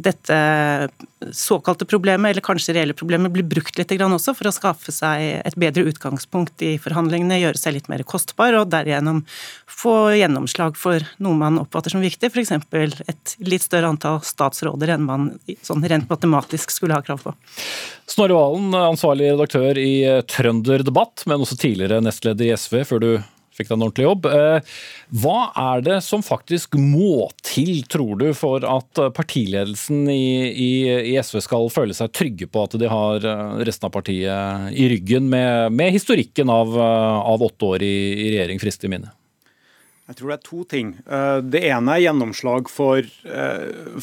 dette 0.07 0.37
såkalte 1.35 1.87
problemet, 1.89 2.31
eller 2.31 2.45
kanskje 2.45 2.75
reelle 2.77 2.95
problemet, 2.97 3.33
blir 3.33 3.47
brukt 3.49 3.79
litt 3.79 3.93
også 3.95 4.35
for 4.37 4.49
å 4.49 4.53
skaffe 4.55 4.93
seg 4.95 5.43
et 5.45 5.57
bedre 5.61 5.87
utgangspunkt 5.91 6.63
i 6.63 6.75
forhandlingene, 6.81 7.41
gjøre 7.41 7.61
seg 7.61 7.77
litt 7.77 7.91
mer 7.91 8.05
kostbar, 8.07 8.55
og 8.59 8.71
derigjennom 8.73 9.25
få 9.67 10.15
gjennomslag 10.19 10.79
for 10.79 11.05
noe 11.25 11.39
man 11.41 11.59
oppfatter 11.63 11.95
som 11.95 12.05
viktig, 12.05 12.31
f.eks. 12.31 12.55
et 13.09 13.37
litt 13.45 13.65
større 13.67 13.91
antall 13.91 14.21
statsråder 14.25 14.95
enn 14.95 15.09
man 15.09 15.31
sånn 15.65 15.85
rent 15.85 16.09
matematisk 16.13 16.73
skulle 16.75 16.97
ha 16.97 17.05
krav 17.05 17.25
på. 17.25 17.35
Snorre 18.11 18.37
Valen, 18.37 18.73
ansvarlig 18.79 19.33
redaktør 19.33 19.81
i 19.81 19.95
Trønder 20.31 20.85
Debatt, 20.87 21.25
men 21.27 21.43
også 21.43 21.59
tidligere 21.59 22.03
nestleder 22.05 22.51
i 22.51 22.57
SV, 22.57 22.83
før 22.89 23.05
du 23.05 23.11
fikk 23.55 23.71
deg 23.71 23.77
en 23.77 23.87
ordentlig 23.87 24.07
jobb. 24.09 24.29
Eh, 24.29 24.77
hva 25.23 25.39
er 25.65 25.85
det 25.87 25.99
som 26.07 26.25
faktisk 26.25 26.77
må 26.81 27.29
til, 27.45 27.85
tror 27.91 28.19
du, 28.21 28.29
for 28.37 28.65
at 28.67 29.03
partiledelsen 29.17 30.07
i, 30.11 30.51
i, 30.51 30.71
i 31.15 31.17
SV 31.21 31.41
skal 31.45 31.71
føle 31.73 31.97
seg 31.97 32.15
trygge 32.15 32.51
på 32.51 32.67
at 32.67 32.79
de 32.81 32.91
har 32.91 33.25
eh, 33.25 33.59
resten 33.67 33.91
av 33.91 33.95
partiet 33.95 34.73
i 34.75 34.89
ryggen, 34.93 35.29
med, 35.31 35.75
med 35.75 35.95
historikken 35.95 36.51
av, 36.53 36.75
eh, 36.75 37.21
av, 37.35 37.45
åtte 37.45 37.75
år 37.75 37.85
i, 37.87 37.99
i 38.27 38.33
regjering 38.35 38.63
frist 38.63 38.85
i 38.85 38.91
minne? 38.93 39.15
Jeg 40.05 40.19
tror 40.19 40.31
det 40.31 40.35
er 40.35 40.41
to 40.45 40.63
ting. 40.69 40.89
Det 41.49 41.61
ene 41.65 41.95
er 41.95 42.03
gjennomslag 42.03 42.67
for, 42.69 43.07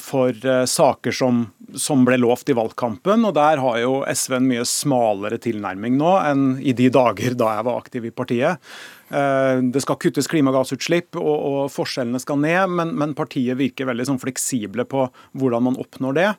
for 0.02 0.48
saker 0.66 1.14
som, 1.14 1.44
som, 1.78 2.02
ble 2.08 2.18
lovt 2.18 2.50
i 2.50 2.56
valgkampen. 2.58 3.28
og 3.30 3.36
Der 3.38 3.62
har 3.62 3.78
jo 3.84 4.00
SV 4.10 4.40
en 4.40 4.48
mye 4.50 4.64
smalere 4.66 5.38
tilnærming 5.44 6.00
nå 6.02 6.16
enn 6.24 6.48
i 6.58 6.74
de 6.74 6.90
dager 6.90 7.38
da 7.38 7.52
jeg 7.60 7.68
var 7.70 7.78
aktiv 7.84 8.10
i 8.10 8.14
partiet. 8.18 8.74
Eh, 9.12 9.62
det 9.74 9.84
skal 9.84 10.00
kuttes 10.00 10.30
klimagassutslipp, 10.32 11.18
og, 11.20 11.38
og 11.52 11.62
forskjellene 11.74 12.22
skal 12.24 12.40
ned, 12.40 12.76
men, 12.80 12.94
men, 12.96 13.16
partiet 13.18 13.60
virker 13.60 13.90
veldig 13.90 14.08
sånn 14.08 14.22
fleksible 14.22 14.88
på 14.88 15.08
hvordan 15.38 15.68
man 15.68 15.80
oppnår 15.82 16.18
det. 16.18 16.30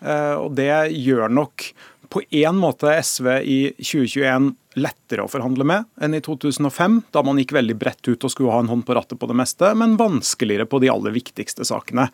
Eh, 0.00 0.36
og 0.38 0.54
Det 0.58 0.70
gjør 0.94 1.32
nok 1.34 1.70
på 2.10 2.22
én 2.34 2.56
måte 2.58 2.90
SV 2.90 3.26
i 3.46 3.58
2021 3.78 4.50
lettere 4.82 5.22
å 5.22 5.30
forhandle 5.30 5.66
med 5.66 5.86
enn 6.02 6.14
i 6.14 6.22
2005, 6.22 6.96
da 7.14 7.22
man 7.26 7.38
gikk 7.38 7.54
veldig 7.54 7.76
bredt 7.78 8.10
ut 8.10 8.26
og 8.26 8.32
skulle 8.32 8.54
ha 8.54 8.62
en 8.62 8.70
hånd 8.70 8.82
på 8.86 8.96
rattet 8.98 9.18
på 9.18 9.28
det 9.30 9.36
meste, 9.38 9.70
men 9.78 9.98
vanskeligere 9.98 10.66
på 10.70 10.80
de 10.82 10.90
aller 10.90 11.14
viktigste 11.14 11.66
sakene. 11.66 12.08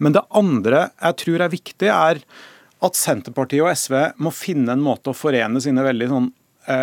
Men 0.00 0.16
det 0.16 0.24
andre 0.36 0.88
jeg 0.96 1.20
tror 1.24 1.44
er 1.44 1.52
viktig, 1.52 1.92
er 1.92 2.20
at 2.84 2.96
Senterpartiet 2.98 3.64
og 3.64 3.72
SV 3.72 4.20
må 4.22 4.32
finne 4.36 4.76
en 4.76 4.84
måte 4.84 5.12
å 5.12 5.16
forene 5.16 5.60
sine 5.64 5.84
veldig 5.84 6.12
sånn 6.12 6.28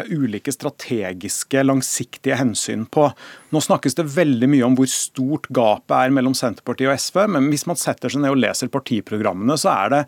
ulike 0.09 0.53
strategiske, 0.53 1.61
langsiktige 1.65 2.37
hensyn 2.39 2.85
på. 2.89 3.07
Nå 3.53 3.61
snakkes 3.61 3.97
det 3.99 4.07
veldig 4.15 4.49
mye 4.51 4.65
om 4.67 4.77
hvor 4.77 4.89
stort 4.91 5.49
gapet 5.53 5.95
er 5.97 6.15
mellom 6.15 6.35
Senterpartiet 6.37 6.89
og 6.89 6.99
SV, 7.01 7.21
men 7.35 7.51
hvis 7.53 7.67
man 7.69 7.79
setter 7.79 8.11
seg 8.11 8.23
ned 8.23 8.33
og 8.35 8.41
leser 8.41 8.71
partiprogrammene, 8.73 9.57
så 9.61 9.73
er 9.75 9.93
det 9.93 10.01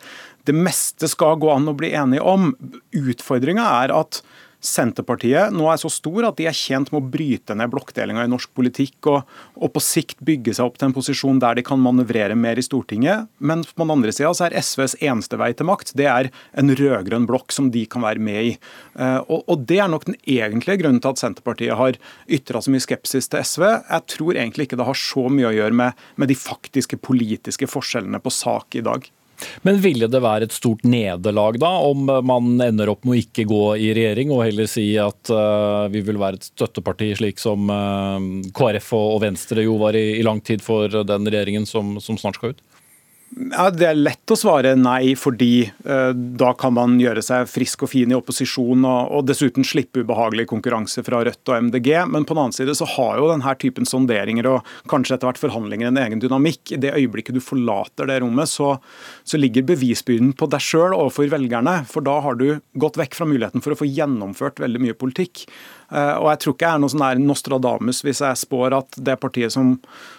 det 0.47 0.55
meste 0.55 1.09
skal 1.11 1.39
gå 1.41 1.51
an 1.53 1.69
å 1.69 1.75
bli 1.77 1.91
enige 1.97 2.25
om. 2.25 2.51
Utfordringa 2.95 3.67
er 3.83 3.95
at 3.95 4.21
Senterpartiet 4.57 5.53
nå 5.53 5.67
er 5.69 5.77
så 5.77 5.89
stor 5.91 6.25
at 6.31 6.37
de 6.39 6.47
er 6.49 6.55
tjent 6.55 6.89
med 6.89 6.99
å 6.99 7.09
bryte 7.13 7.53
ned 7.57 7.69
blokkdelinga 7.69 8.23
i 8.25 8.31
norsk 8.31 8.49
politikk 8.57 9.09
og, 9.11 9.33
og, 9.53 9.67
på 9.75 9.83
sikt 9.83 10.23
bygge 10.25 10.55
seg 10.57 10.65
opp 10.65 10.79
til 10.79 10.89
en 10.89 10.95
posisjon 10.95 11.41
der 11.43 11.59
de 11.59 11.65
kan 11.65 11.81
manøvrere 11.81 12.35
mer 12.39 12.57
i 12.57 12.65
Stortinget. 12.65 13.29
Men 13.37 13.61
på 13.67 13.85
den 13.85 13.93
andre 13.93 14.13
sida 14.15 14.31
er 14.47 14.57
SVs 14.57 14.97
eneste 14.97 15.37
vei 15.37 15.51
til 15.53 15.69
makt 15.69 15.93
det 15.97 16.07
er 16.09 16.31
en 16.57 16.73
rød-grønn 16.73 17.27
blokk 17.29 17.53
som 17.53 17.69
de 17.73 17.85
kan 17.85 18.05
være 18.05 18.23
med 18.23 18.51
i. 18.53 18.55
Uh, 18.97 19.21
og, 19.27 19.43
og, 19.45 19.67
Det 19.69 19.77
er 19.83 19.91
nok 19.93 20.07
den 20.09 20.17
egentlige 20.25 20.81
grunnen 20.81 21.03
til 21.03 21.13
at 21.13 21.21
Senterpartiet 21.21 21.77
har 21.77 21.99
ytra 22.25 22.63
så 22.63 22.73
mye 22.73 22.83
skepsis 22.83 23.29
til 23.29 23.45
SV. 23.45 23.67
Jeg 23.67 24.07
tror 24.15 24.33
egentlig 24.33 24.67
ikke 24.67 24.81
det 24.81 24.89
har 24.89 24.97
så 24.97 25.27
mye 25.29 25.51
å 25.51 25.55
gjøre 25.55 25.79
med, 25.83 26.07
med 26.17 26.33
de 26.33 26.39
faktiske 26.39 26.97
politiske 26.97 27.69
forskjellene 27.69 28.21
på 28.23 28.33
sak 28.33 28.79
i 28.79 28.85
dag. 28.85 29.05
Men 29.65 29.81
ville 29.83 30.09
det 30.09 30.21
være 30.23 30.47
et 30.47 30.55
stort 30.55 30.85
nederlag 30.87 31.59
da, 31.61 31.69
om 31.87 32.07
man 32.25 32.55
ender 32.63 32.91
opp 32.91 33.05
med 33.05 33.15
å 33.15 33.21
ikke 33.21 33.47
gå 33.49 33.63
i 33.81 33.91
regjering, 33.97 34.31
og 34.33 34.45
heller 34.45 34.69
si 34.69 34.87
at 35.01 35.31
uh, 35.33 35.85
vi 35.93 36.01
vil 36.05 36.19
være 36.21 36.39
et 36.39 36.49
støtteparti, 36.49 37.11
slik 37.19 37.41
som 37.41 37.69
uh, 37.69 38.17
KrF 38.57 38.93
og, 38.97 39.19
Venstre 39.23 39.65
jo 39.65 39.77
var 39.81 39.97
i, 39.97 40.07
i, 40.17 40.25
lang 40.25 40.41
tid 40.45 40.63
for 40.65 40.89
den 40.89 41.29
regjeringen 41.29 41.67
som, 41.69 41.97
som 42.03 42.19
snart 42.19 42.39
skal 42.39 42.55
ut? 42.55 42.63
Ja, 43.35 43.67
Det 43.69 43.85
er 43.85 43.97
lett 43.97 44.31
å 44.31 44.37
svare 44.39 44.71
nei, 44.79 45.11
fordi 45.19 45.67
eh, 45.67 46.11
da 46.15 46.53
kan 46.57 46.73
man 46.77 46.95
gjøre 47.01 47.21
seg 47.25 47.49
frisk 47.51 47.83
og 47.83 47.91
fin 47.91 48.11
i 48.11 48.15
opposisjon 48.15 48.85
og, 48.87 49.11
og, 49.11 49.25
dessuten 49.27 49.67
slippe 49.67 50.01
ubehagelig 50.05 50.47
konkurranse 50.49 51.03
fra 51.05 51.19
Rødt 51.27 51.51
og 51.51 51.67
MDG. 51.67 51.89
Men 52.07 52.23
på 52.23 52.33
den 52.33 52.43
annen 52.45 52.55
side 52.55 52.75
så 52.77 52.87
har 52.95 53.19
jo 53.19 53.29
denne 53.33 53.55
typen 53.59 53.89
sonderinger 53.89 54.47
og 54.53 54.71
kanskje 54.91 55.17
etter 55.17 55.29
hvert 55.29 55.41
forhandlinger 55.43 55.91
en 55.91 56.01
egen 56.05 56.23
dynamikk. 56.23 56.73
I 56.77 56.81
det 56.81 56.95
øyeblikket 56.95 57.37
du 57.37 57.43
forlater 57.43 58.09
det 58.09 58.21
rommet, 58.23 58.49
så, 58.49 58.77
så 59.27 59.39
ligger 59.39 59.67
bevisbyrden 59.67 60.31
på 60.37 60.49
deg 60.53 60.63
sjøl 60.63 60.95
overfor 60.95 61.27
velgerne. 61.35 61.81
For 61.91 62.05
da 62.07 62.21
har 62.23 62.39
du 62.39 62.47
gått 62.79 62.99
vekk 63.01 63.19
fra 63.19 63.27
muligheten 63.27 63.65
for 63.65 63.75
å 63.75 63.81
få 63.83 63.89
gjennomført 63.91 64.63
veldig 64.63 64.85
mye 64.87 64.97
politikk. 64.97 65.49
Og 65.87 66.25
Jeg 66.27 66.39
tror 66.43 66.53
ikke 66.55 66.65
jeg 66.65 66.75
er 66.75 66.81
noe 66.83 66.91
sånn 66.91 67.03
der 67.03 67.19
Nostradamus 67.23 68.01
hvis 68.03 68.19
jeg 68.19 68.39
spår 68.41 68.75
at 68.75 68.97
det 69.07 69.15
partiet 69.21 69.53
som, 69.53 69.75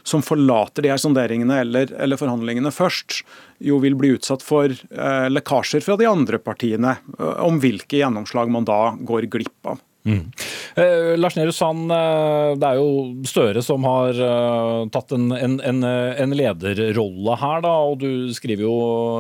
som 0.07 0.23
forlater 0.25 0.87
de 0.87 0.93
her 0.93 1.01
sonderingene 1.03 1.59
eller, 1.61 1.93
eller, 1.93 2.21
forhandlingene 2.21 2.73
først, 2.73 3.21
jo 3.61 3.77
vil 3.83 3.99
bli 3.99 4.15
utsatt 4.17 4.45
for 4.45 4.73
eh, 4.73 5.27
lekkasjer 5.29 5.85
fra 5.85 5.99
de 6.01 6.09
andre 6.09 6.41
partiene 6.41 6.97
om 7.45 7.61
hvilke 7.61 8.01
gjennomslag 8.01 8.49
man 8.55 8.69
da 8.69 8.95
går 8.97 9.29
glipp 9.29 9.69
av. 9.69 9.83
Mm. 10.09 10.31
Eh, 10.75 11.19
Lars 11.19 11.37
Nehru 11.37 11.53
Sand, 11.53 11.91
eh, 11.93 12.55
det 12.57 12.69
er 12.69 12.79
jo 12.79 13.25
Støre 13.29 13.63
som 13.65 13.85
har 13.85 14.17
uh, 14.17 14.87
tatt 14.95 15.13
en, 15.13 15.29
en, 15.35 15.59
en, 15.61 15.85
en, 15.85 16.35
lederrolle 16.39 17.37
her. 17.41 17.63
Da, 17.65 17.75
og 17.91 17.99
Du 18.01 18.33
skriver 18.35 18.65
jo 18.65 18.79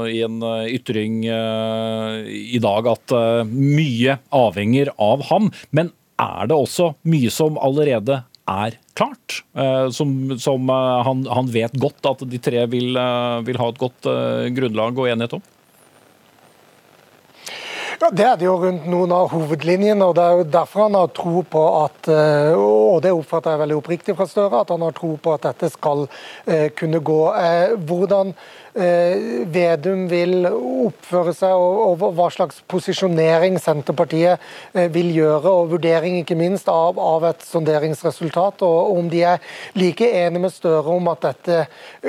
i 0.08 0.22
en 0.24 0.40
ytring 0.70 1.20
uh, 1.28 2.24
i 2.24 2.60
dag 2.62 2.88
at 2.94 3.14
uh, 3.16 3.42
mye 3.48 4.18
avhenger 4.32 4.92
av 4.96 5.26
ham. 5.32 5.50
Men 5.74 5.92
er 6.18 6.50
det 6.50 6.56
også 6.56 6.92
mye 7.08 7.30
som 7.32 7.60
allerede 7.62 8.22
er 8.48 8.78
klart? 8.96 9.42
som, 9.92 10.12
som 10.40 10.70
han, 10.72 11.26
han, 11.28 11.50
vet 11.52 11.74
godt 11.78 12.06
at 12.08 12.24
de 12.30 12.40
tre 12.42 12.62
vil, 12.72 12.96
vil 13.44 13.60
ha 13.60 13.68
et 13.68 13.80
godt 13.82 14.08
grunnlag 14.56 14.98
og 14.98 15.10
enighet 15.10 15.36
om? 15.36 15.44
Ja, 18.00 18.10
Det 18.10 18.24
er 18.24 18.36
det 18.38 18.46
jo 18.46 18.54
rundt 18.62 18.86
noen 18.86 19.12
av 19.12 19.32
hovedlinjene. 19.32 20.06
og 20.06 20.14
Det 20.14 20.22
er 20.22 20.36
jo 20.38 20.44
derfor 20.54 20.86
han 20.86 20.94
har 20.94 21.10
tro 21.14 21.42
på 21.42 21.62
at 21.82 22.10
eh, 22.14 22.54
og 22.54 23.02
det 23.02 23.12
oppfatter 23.14 23.54
jeg 23.54 23.62
veldig 23.64 23.78
oppriktig 23.80 24.14
fra 24.18 24.26
Støre, 24.30 24.62
at 24.62 24.70
han 24.70 24.84
har 24.86 24.94
tro 24.94 25.16
på 25.18 25.34
at 25.34 25.48
dette 25.48 25.70
skal 25.74 26.06
eh, 26.46 26.68
kunne 26.78 27.02
gå. 27.02 27.20
Eh, 27.34 27.74
hvordan 27.88 28.34
Eh, 28.34 28.57
Vedum 28.74 30.04
vil 30.10 30.46
oppføre 30.48 31.32
seg, 31.36 31.54
og, 31.56 32.04
hva 32.16 32.28
slags 32.32 32.60
posisjonering 32.70 33.58
Senterpartiet 33.62 34.38
eh, 34.74 34.88
vil 34.92 35.10
gjøre, 35.16 35.50
og 35.50 35.72
vurdering 35.74 36.20
ikke 36.20 36.36
minst 36.38 36.68
av, 36.70 37.00
av 37.00 37.26
et 37.30 37.44
sonderingsresultat, 37.48 38.62
og 38.66 38.92
om 38.98 39.08
de 39.10 39.24
er 39.32 39.42
like 39.78 40.06
enige 40.06 40.44
med 40.44 40.54
Støre 40.58 40.94
om 40.94 41.10
at 41.12 41.24
dette 41.26 41.58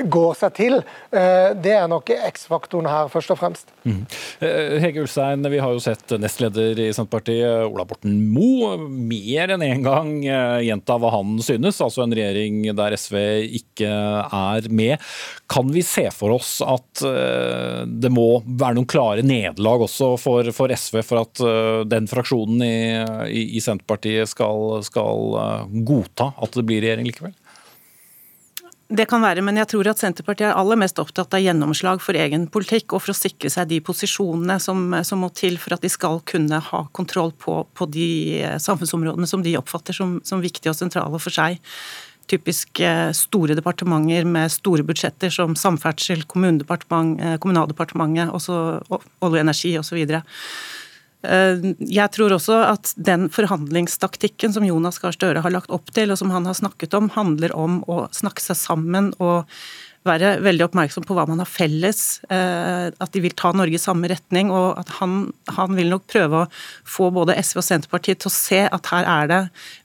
går 0.10 0.38
seg 0.40 0.56
til. 0.58 0.78
Eh, 1.12 1.52
det 1.60 1.76
er 1.78 1.90
nok 1.92 2.12
X-faktoren 2.30 2.90
her, 2.90 3.10
først 3.12 3.34
og 3.34 3.42
fremst. 3.42 3.74
Mm. 3.84 4.04
Hege 4.84 5.04
Ulstein, 5.04 5.46
vi 5.50 5.62
har 5.62 5.74
jo 5.74 5.82
sett 5.84 6.16
nestleder 6.22 6.80
i 6.84 6.90
Senterpartiet, 6.96 7.66
Ola 7.70 7.86
Borten 7.88 8.20
Moe, 8.34 8.76
mer 8.80 9.56
enn 9.56 9.66
én 9.66 9.80
en 9.80 9.86
gang 9.86 10.10
gjenta 10.66 10.98
hva 11.00 11.12
han 11.14 11.38
synes, 11.44 11.80
altså 11.84 12.04
en 12.04 12.16
regjering 12.16 12.64
der 12.76 12.96
SV 12.98 13.18
ikke 13.60 13.90
er 13.90 14.70
med. 14.74 14.98
Kan 15.50 15.72
vi 15.74 15.84
se 15.86 16.08
for 16.14 16.36
oss 16.36 16.49
at 16.66 17.04
uh, 17.06 17.84
det 17.86 18.12
må 18.14 18.42
være 18.46 18.78
noen 18.78 18.90
klare 18.90 19.26
nederlag 19.26 19.86
også 19.86 20.14
for, 20.22 20.50
for, 20.56 20.72
SV 20.72 21.02
for 21.06 21.24
at 21.24 21.44
uh, 21.44 21.82
den 21.88 22.10
fraksjonen 22.10 22.64
i, 22.66 22.80
i, 23.30 23.44
i 23.60 23.64
Senterpartiet 23.64 24.32
skal, 24.32 24.80
skal 24.86 25.38
uh, 25.38 25.78
godta 25.88 26.32
at 26.38 26.58
det 26.58 26.66
blir 26.68 26.84
regjering 26.86 27.10
likevel? 27.10 27.36
Det 28.90 29.06
kan 29.06 29.22
være, 29.22 29.44
men 29.46 29.60
jeg 29.60 29.70
tror 29.70 29.92
at 29.92 30.00
Senterpartiet 30.02 30.48
er 30.50 30.58
aller 30.58 30.80
mest 30.82 30.98
opptatt 30.98 31.36
av 31.38 31.44
gjennomslag 31.44 32.00
for 32.02 32.18
egen 32.18 32.48
politikk, 32.50 32.96
og 32.98 33.04
for 33.04 33.14
å 33.14 33.20
sikre 33.20 33.52
seg 33.54 33.70
de 33.70 33.78
posisjonene 33.86 34.56
som, 34.64 34.96
som 35.06 35.22
må 35.22 35.30
til 35.38 35.60
for 35.62 35.76
at 35.76 35.86
de 35.86 35.92
skal 35.94 36.18
kunne 36.26 36.58
ha 36.72 36.80
kontroll 36.98 37.30
på, 37.38 37.60
på 37.78 37.90
de 37.94 38.10
samfunnsområdene 38.58 39.30
som 39.30 39.46
de 39.46 39.54
oppfatter 39.62 39.94
som, 39.94 40.18
som 40.26 40.42
viktige 40.42 40.74
og 40.74 40.80
sentrale 40.80 41.22
for 41.22 41.38
seg 41.38 41.62
typisk 42.30 42.80
eh, 42.86 43.10
store 43.16 43.58
departementer 43.58 44.28
med 44.30 44.52
store 44.54 44.86
budsjetter 44.86 45.34
som 45.34 45.56
samferdsel, 45.58 46.24
eh, 46.24 47.38
Kommunaldepartementet, 47.42 48.34
olje 48.34 49.00
og 49.22 49.40
energi 49.40 49.76
osv. 49.80 50.00
Eh, 51.20 51.66
jeg 51.84 52.12
tror 52.16 52.38
også 52.38 52.62
at 52.70 52.94
den 52.96 53.28
forhandlingstaktikken 53.34 54.54
som 54.56 54.64
Jonas 54.68 55.02
Gahr 55.02 55.16
Støre 55.16 55.44
har 55.44 55.52
lagt 55.52 55.74
opp 55.74 55.92
til, 55.96 56.12
og 56.12 56.20
som 56.22 56.32
han 56.32 56.48
har 56.48 56.56
snakket 56.56 56.96
om, 56.96 57.12
handler 57.12 57.56
om 57.56 57.82
å 57.92 58.06
snakke 58.16 58.44
seg 58.44 58.60
sammen 58.60 59.12
og 59.20 59.50
være 60.10 60.32
veldig 60.44 60.66
oppmerksom 60.68 61.06
på 61.08 61.16
hva 61.18 61.26
man 61.30 61.42
har 61.42 61.50
felles, 61.50 62.20
eh, 62.32 62.90
at 62.90 63.14
de 63.14 63.22
vil 63.24 63.36
ta 63.38 63.52
Norge 63.56 63.78
i 63.78 63.82
samme 63.82 64.10
retning. 64.12 64.52
Og 64.54 64.80
at 64.80 64.92
han, 65.00 65.30
han, 65.56 65.76
vil 65.78 65.92
nok 65.94 66.08
prøve 66.10 66.44
å 66.44 66.48
få 66.88 67.10
både 67.16 67.38
SV 67.40 67.62
og 67.62 67.68
Senterpartiet 67.68 68.22
til 68.24 68.32
å 68.32 68.34
se 68.34 68.62
at 68.68 68.92
her 68.92 69.08
er 69.10 69.30
det 69.30 69.40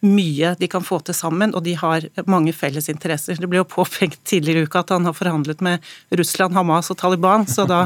mye 0.06 0.54
de 0.60 0.68
kan 0.70 0.84
få 0.84 1.00
til 1.04 1.16
sammen, 1.16 1.54
og 1.54 1.64
de 1.66 1.76
har 1.78 2.06
mange 2.30 2.54
felles 2.56 2.88
interesser. 2.92 3.38
Det 3.40 3.50
ble 3.50 3.60
jo 3.60 3.68
påpekt 3.68 4.22
tidligere 4.28 4.64
i 4.64 4.68
uka 4.68 4.84
at 4.84 4.94
han 4.94 5.08
har 5.08 5.16
forhandlet 5.16 5.62
med 5.64 5.84
Russland, 6.14 6.56
Hamas 6.56 6.90
og 6.92 6.98
Taliban, 7.00 7.46
så 7.50 7.66
da 7.68 7.84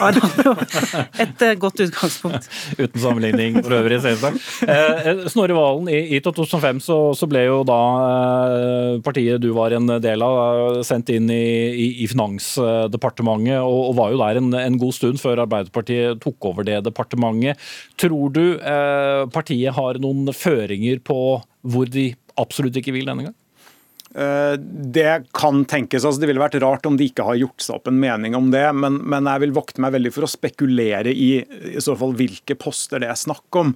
har 0.00 0.20
han 0.20 0.44
jo 0.46 0.54
et 1.24 1.46
eh, 1.46 1.56
godt 1.60 1.84
utgangspunkt. 1.86 2.48
Uten 2.78 3.00
sammenligning 3.00 3.60
for 3.60 3.76
øvrig, 3.80 4.00
selvsagt. 4.04 4.48
Eh, 4.70 5.24
Snorre 5.32 5.56
Valen, 5.56 5.90
i 5.90 6.20
2005 6.22 6.82
så, 6.84 6.98
så 7.18 7.28
ble 7.30 7.44
jo 7.46 7.60
da 7.68 7.80
partiet 9.04 9.40
du 9.42 9.50
var 9.56 9.74
en 9.76 9.88
del 10.02 10.22
av, 10.24 10.80
sendt 10.86 11.12
inn 11.14 11.30
i 11.32 11.79
i, 11.80 12.06
Finansdepartementet, 12.10 13.60
og, 13.64 13.94
var 13.98 14.12
jo 14.12 14.20
der 14.22 14.40
en, 14.40 14.52
en, 14.56 14.78
god 14.80 14.96
stund 14.96 15.20
før 15.22 15.44
Arbeiderpartiet 15.46 16.20
tok 16.24 16.50
over 16.52 16.66
det 16.66 16.80
departementet. 16.86 17.60
Tror 18.00 18.32
du 18.34 18.44
eh, 18.56 19.26
partiet 19.32 19.76
har 19.76 20.00
noen 20.02 20.32
føringer 20.36 21.02
på 21.04 21.20
hvor 21.60 21.92
de 21.92 22.10
absolutt 22.40 22.78
ikke 22.80 22.94
vil 22.96 23.08
denne 23.08 23.28
gang? 23.28 23.36
Eh, 24.14 24.56
det 24.90 25.30
kan 25.32 25.62
tenkes. 25.64 26.04
altså 26.04 26.20
Det 26.20 26.26
ville 26.30 26.42
vært 26.42 26.58
rart 26.62 26.86
om 26.88 26.96
de 26.98 27.06
ikke 27.06 27.26
har 27.28 27.38
gjort 27.38 27.62
seg 27.62 27.76
opp 27.76 27.90
en 27.90 28.00
mening 28.02 28.34
om 28.34 28.48
det. 28.50 28.64
Men, 28.74 28.98
men, 29.06 29.28
jeg 29.30 29.44
vil 29.44 29.54
vokte 29.54 29.82
meg 29.82 29.94
veldig 29.94 30.12
for 30.14 30.26
å 30.26 30.30
spekulere 30.30 31.14
i 31.14 31.30
i 31.70 31.82
så 31.82 31.94
fall 31.98 32.16
hvilke 32.18 32.56
poster 32.58 33.02
det 33.02 33.10
er 33.12 33.18
snakk 33.18 33.60
om. 33.60 33.72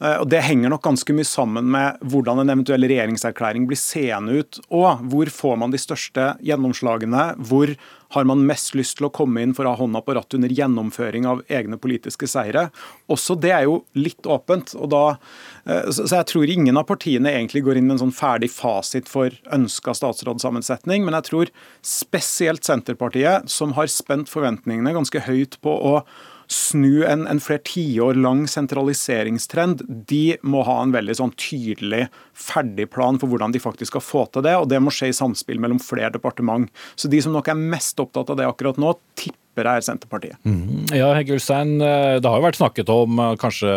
Eh, 0.00 0.18
og 0.20 0.28
Det 0.28 0.42
henger 0.44 0.72
nok 0.72 0.84
ganske 0.84 1.14
mye 1.16 1.26
sammen 1.28 1.70
med 1.72 2.00
hvordan 2.04 2.42
en 2.42 2.52
eventuell 2.52 2.84
regjeringserklæring 2.84 3.66
blir 3.68 3.80
seende 3.80 4.42
ut. 4.42 4.60
Og 4.68 5.04
hvor 5.10 5.30
får 5.32 5.60
man 5.62 5.72
de 5.72 5.80
største 5.80 6.34
gjennomslagene? 6.44 7.30
Hvor 7.40 7.72
har 8.14 8.26
man 8.28 8.44
mest 8.46 8.76
lyst 8.78 8.98
til 8.98 9.08
å 9.08 9.12
komme 9.14 9.42
inn 9.42 9.54
for 9.56 9.66
å 9.66 9.72
ha 9.72 9.80
hånda 9.80 10.02
på 10.04 10.14
rattet 10.14 10.38
under 10.38 10.52
gjennomføring 10.52 11.26
av 11.28 11.42
egne 11.48 11.80
politiske 11.80 12.28
seire? 12.30 12.68
Også 13.10 13.38
det 13.40 13.54
er 13.56 13.64
jo 13.66 13.80
litt 13.98 14.28
åpent. 14.28 14.74
og 14.76 14.90
da, 14.90 15.18
eh, 15.66 15.90
Så 15.90 16.08
jeg 16.08 16.26
tror 16.26 16.48
ingen 16.48 16.76
av 16.76 16.86
partiene 16.86 17.32
egentlig 17.32 17.64
går 17.64 17.78
inn 17.78 17.86
med 17.86 18.00
en 18.00 18.10
sånn 18.10 18.14
ferdig 18.14 18.50
fasit 18.50 19.08
for 19.08 19.30
ønska 19.50 19.94
statsrådssammensetning, 19.94 21.04
men 21.04 21.14
jeg 21.14 21.24
tror 21.24 21.50
spesielt 21.82 22.62
Senterpartiet, 22.62 23.48
som 23.48 23.72
har 23.72 23.86
spent 23.86 24.28
forventningene 24.28 24.92
ganske 24.92 25.20
høyt 25.20 25.56
på 25.62 25.70
å 25.70 26.04
snu 26.52 27.04
en, 27.04 27.26
en 27.26 27.40
flere 27.42 27.62
tiår 27.66 28.18
lang 28.20 28.44
sentraliseringstrend, 28.50 29.82
de 30.08 30.36
må 30.46 30.62
ha 30.66 30.78
en 30.82 30.94
veldig 30.94 31.16
sånn 31.18 31.34
tydelig, 31.38 32.06
ferdig 32.36 32.88
plan 32.92 33.18
for 33.20 33.30
hvordan 33.32 33.54
de 33.54 33.62
faktisk 33.62 33.94
skal 33.94 34.04
få 34.04 34.26
til 34.30 34.46
det. 34.46 34.54
og 34.58 34.68
Det 34.70 34.80
må 34.82 34.92
skje 34.94 35.10
i 35.10 35.16
samspill 35.16 35.60
mellom 35.62 35.80
flere 35.82 36.12
departement. 36.14 36.70
Så 36.94 37.10
de 37.12 37.20
som 37.24 37.34
nok 37.36 37.50
er 37.50 37.58
mest 37.58 37.98
opptatt 38.02 38.30
av 38.32 38.38
det 38.40 38.48
akkurat 38.48 38.78
nå, 38.80 38.94
tipper 39.18 39.70
er 39.72 39.84
Senterpartiet. 39.84 40.36
Mm. 40.44 40.86
Ja, 40.94 41.10
Hegge 41.16 41.36
Ulstein, 41.38 41.80
eh, 41.80 42.18
Det 42.20 42.28
har 42.28 42.40
jo 42.40 42.46
vært 42.46 42.60
snakket 42.60 42.92
om 42.92 43.18
eh, 43.18 43.36
kanskje 43.40 43.70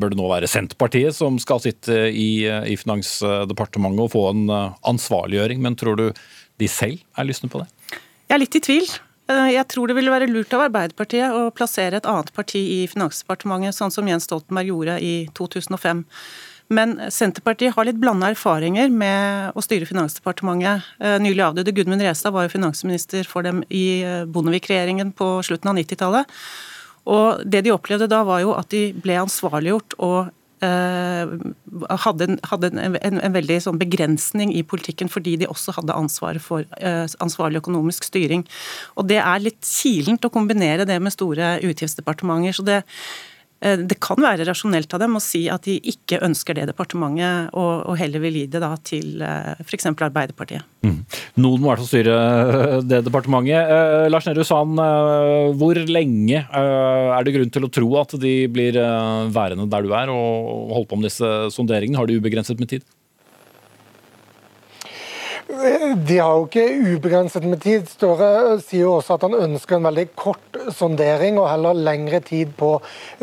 bør 0.00 0.14
det 0.14 0.20
nå 0.20 0.28
være 0.30 0.48
Senterpartiet 0.48 1.16
som 1.16 1.36
skal 1.42 1.60
sitte 1.60 2.08
i, 2.08 2.46
i 2.48 2.78
Finansdepartementet 2.80 4.06
og 4.06 4.14
få 4.14 4.28
en 4.32 4.46
eh, 4.48 4.78
ansvarliggjøring, 4.88 5.60
men 5.64 5.76
tror 5.76 6.00
du 6.00 6.06
de 6.58 6.70
selv 6.70 6.98
er 7.14 7.28
lystne 7.28 7.52
på 7.52 7.60
det? 7.60 7.68
Jeg 8.28 8.36
er 8.36 8.42
litt 8.42 8.56
i 8.56 8.64
tvil. 8.64 8.88
Eh, 9.28 9.48
jeg 9.52 9.68
tror 9.68 9.90
det 9.90 9.96
ville 9.98 10.12
være 10.12 10.28
lurt 10.30 10.52
av 10.56 10.66
Arbeiderpartiet 10.68 11.34
å 11.36 11.48
plassere 11.52 12.00
et 12.00 12.08
annet 12.08 12.30
parti 12.36 12.60
i 12.78 12.84
Finansdepartementet, 12.88 13.76
sånn 13.76 13.92
som 13.92 14.08
Jens 14.08 14.28
Stoltenberg 14.28 14.70
gjorde 14.70 15.00
i 15.04 15.16
2005. 15.36 16.06
Men 16.72 16.96
Senterpartiet 17.12 17.72
har 17.76 17.86
litt 17.88 18.00
blanda 18.00 18.28
erfaringer 18.32 18.90
med 18.92 19.56
å 19.56 19.64
styre 19.64 19.88
Finansdepartementet. 19.88 20.88
Eh, 21.00 21.18
nylig 21.20 21.44
avdøde 21.44 21.74
Gudmund 21.76 22.04
Restad 22.04 22.32
var 22.32 22.46
jo 22.46 22.56
finansminister 22.56 23.28
for 23.28 23.44
dem 23.44 23.62
i 23.68 24.00
eh, 24.00 24.24
Bondevik-regjeringen 24.28 25.12
på 25.16 25.30
slutten 25.44 25.72
av 25.72 25.78
90-tallet. 25.80 26.34
Og 27.08 27.44
Det 27.44 27.62
de 27.64 27.72
opplevde 27.72 28.08
da, 28.08 28.20
var 28.24 28.42
jo 28.44 28.52
at 28.56 28.68
de 28.72 28.90
ble 28.96 29.16
ansvarliggjort 29.20 29.96
og 30.04 30.32
hadde, 30.60 32.26
en, 32.26 32.38
hadde 32.50 32.70
en, 32.72 32.96
en, 32.96 33.20
en, 33.22 33.34
veldig 33.34 33.60
sånn 33.62 33.78
begrensning 33.78 34.50
i 34.54 34.64
politikken 34.66 35.10
fordi 35.12 35.36
de 35.38 35.50
også 35.50 35.76
hadde 35.76 35.94
ansvaret 35.94 36.42
for 36.42 36.66
uh, 36.82 37.06
ansvarlig 37.24 37.62
økonomisk 37.62 38.08
styring. 38.08 38.42
Og 38.98 39.08
Det 39.10 39.20
er 39.22 39.44
litt 39.44 39.62
kilent 39.62 40.26
å 40.26 40.32
kombinere 40.34 40.88
det 40.88 40.98
med 41.02 41.14
store 41.14 41.58
utgiftsdepartementer. 41.62 42.58
så 42.58 42.66
det 42.66 42.82
Eh, 42.82 43.37
det 43.58 43.96
kan 43.98 44.20
være 44.22 44.44
rasjonelt 44.46 44.92
av 44.94 45.00
dem 45.02 45.16
å 45.18 45.22
si 45.22 45.40
at 45.50 45.64
de 45.66 45.78
ikke 45.90 46.20
ønsker 46.22 46.54
det 46.54 46.68
departementet, 46.70 47.50
og, 47.58 47.90
heller 47.98 48.22
vil 48.22 48.36
gi 48.38 48.44
det 48.50 48.60
da 48.62 48.70
til 48.86 49.22
eh, 49.24 49.58
f.eks. 49.64 49.88
Arbeiderpartiet. 49.90 50.62
Mm. 50.86 51.00
Noen 51.42 51.62
må 51.62 51.66
i 51.66 51.70
hvert 51.72 51.82
fall 51.82 51.90
styre 51.90 52.14
eh, 52.18 52.74
det 52.86 53.00
departementet. 53.08 53.72
Eh, 53.74 54.06
Lars 54.12 54.28
Nehru 54.28 54.44
Sand, 54.46 54.78
eh, 54.82 55.48
hvor 55.58 55.80
lenge 55.90 56.44
eh, 56.44 57.08
er 57.16 57.26
det 57.26 57.34
grunn 57.34 57.52
til 57.54 57.66
å 57.66 57.72
tro 57.72 57.90
at 57.98 58.14
de 58.22 58.36
blir 58.52 58.78
værende 59.34 59.66
der 59.70 59.84
du 59.84 59.94
er 59.96 60.12
og 60.12 60.72
holde 60.76 60.90
på 60.92 61.00
med 61.00 61.10
disse 61.10 61.32
sonderingene? 61.54 61.98
Har 61.98 62.06
de 62.06 62.20
ubegrenset 62.20 62.62
med 62.62 62.70
tid? 62.76 62.86
De 65.48 66.18
har 66.20 66.34
jo 66.36 66.42
ikke 66.44 66.64
ubegrenset 66.92 67.44
med 67.48 67.62
tid. 67.64 67.86
Støre 67.88 68.58
sier 68.60 68.82
jo 68.84 68.98
også 68.98 69.16
at 69.16 69.22
han 69.24 69.36
ønsker 69.46 69.78
en 69.78 69.86
veldig 69.88 70.04
kort 70.18 70.58
sondering 70.76 71.38
og 71.40 71.48
heller 71.48 71.78
lengre 71.78 72.20
tid 72.20 72.50
på 72.58 72.74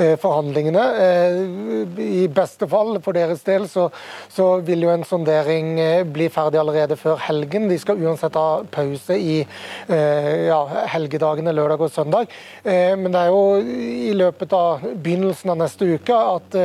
eh, 0.02 0.16
forhandlingene. 0.22 0.86
Eh, 1.04 2.00
I 2.02 2.24
beste 2.34 2.66
fall 2.72 2.98
for 3.06 3.14
deres 3.14 3.44
del 3.46 3.68
så, 3.70 3.92
så, 4.34 4.48
vil 4.66 4.88
jo 4.88 4.94
en 4.96 5.06
sondering 5.06 5.76
eh, 5.80 6.02
bli 6.02 6.26
ferdig 6.34 6.60
allerede 6.64 6.98
før 6.98 7.22
helgen. 7.28 7.68
De 7.70 7.78
skal 7.82 8.02
uansett 8.02 8.40
ha 8.40 8.64
pause 8.74 9.16
i 9.16 9.38
ja, 9.86 10.58
helgedagene 10.90 11.54
lørdag 11.54 11.84
og 11.86 11.92
søndag. 11.94 12.32
Men 12.64 13.12
det 13.14 13.20
er 13.20 13.30
jo 13.30 13.42
i 13.62 14.14
løpet 14.18 14.54
av 14.56 14.84
begynnelsen 15.04 15.52
av 15.54 15.60
neste 15.60 15.88
uke 15.98 16.16
at, 16.16 16.58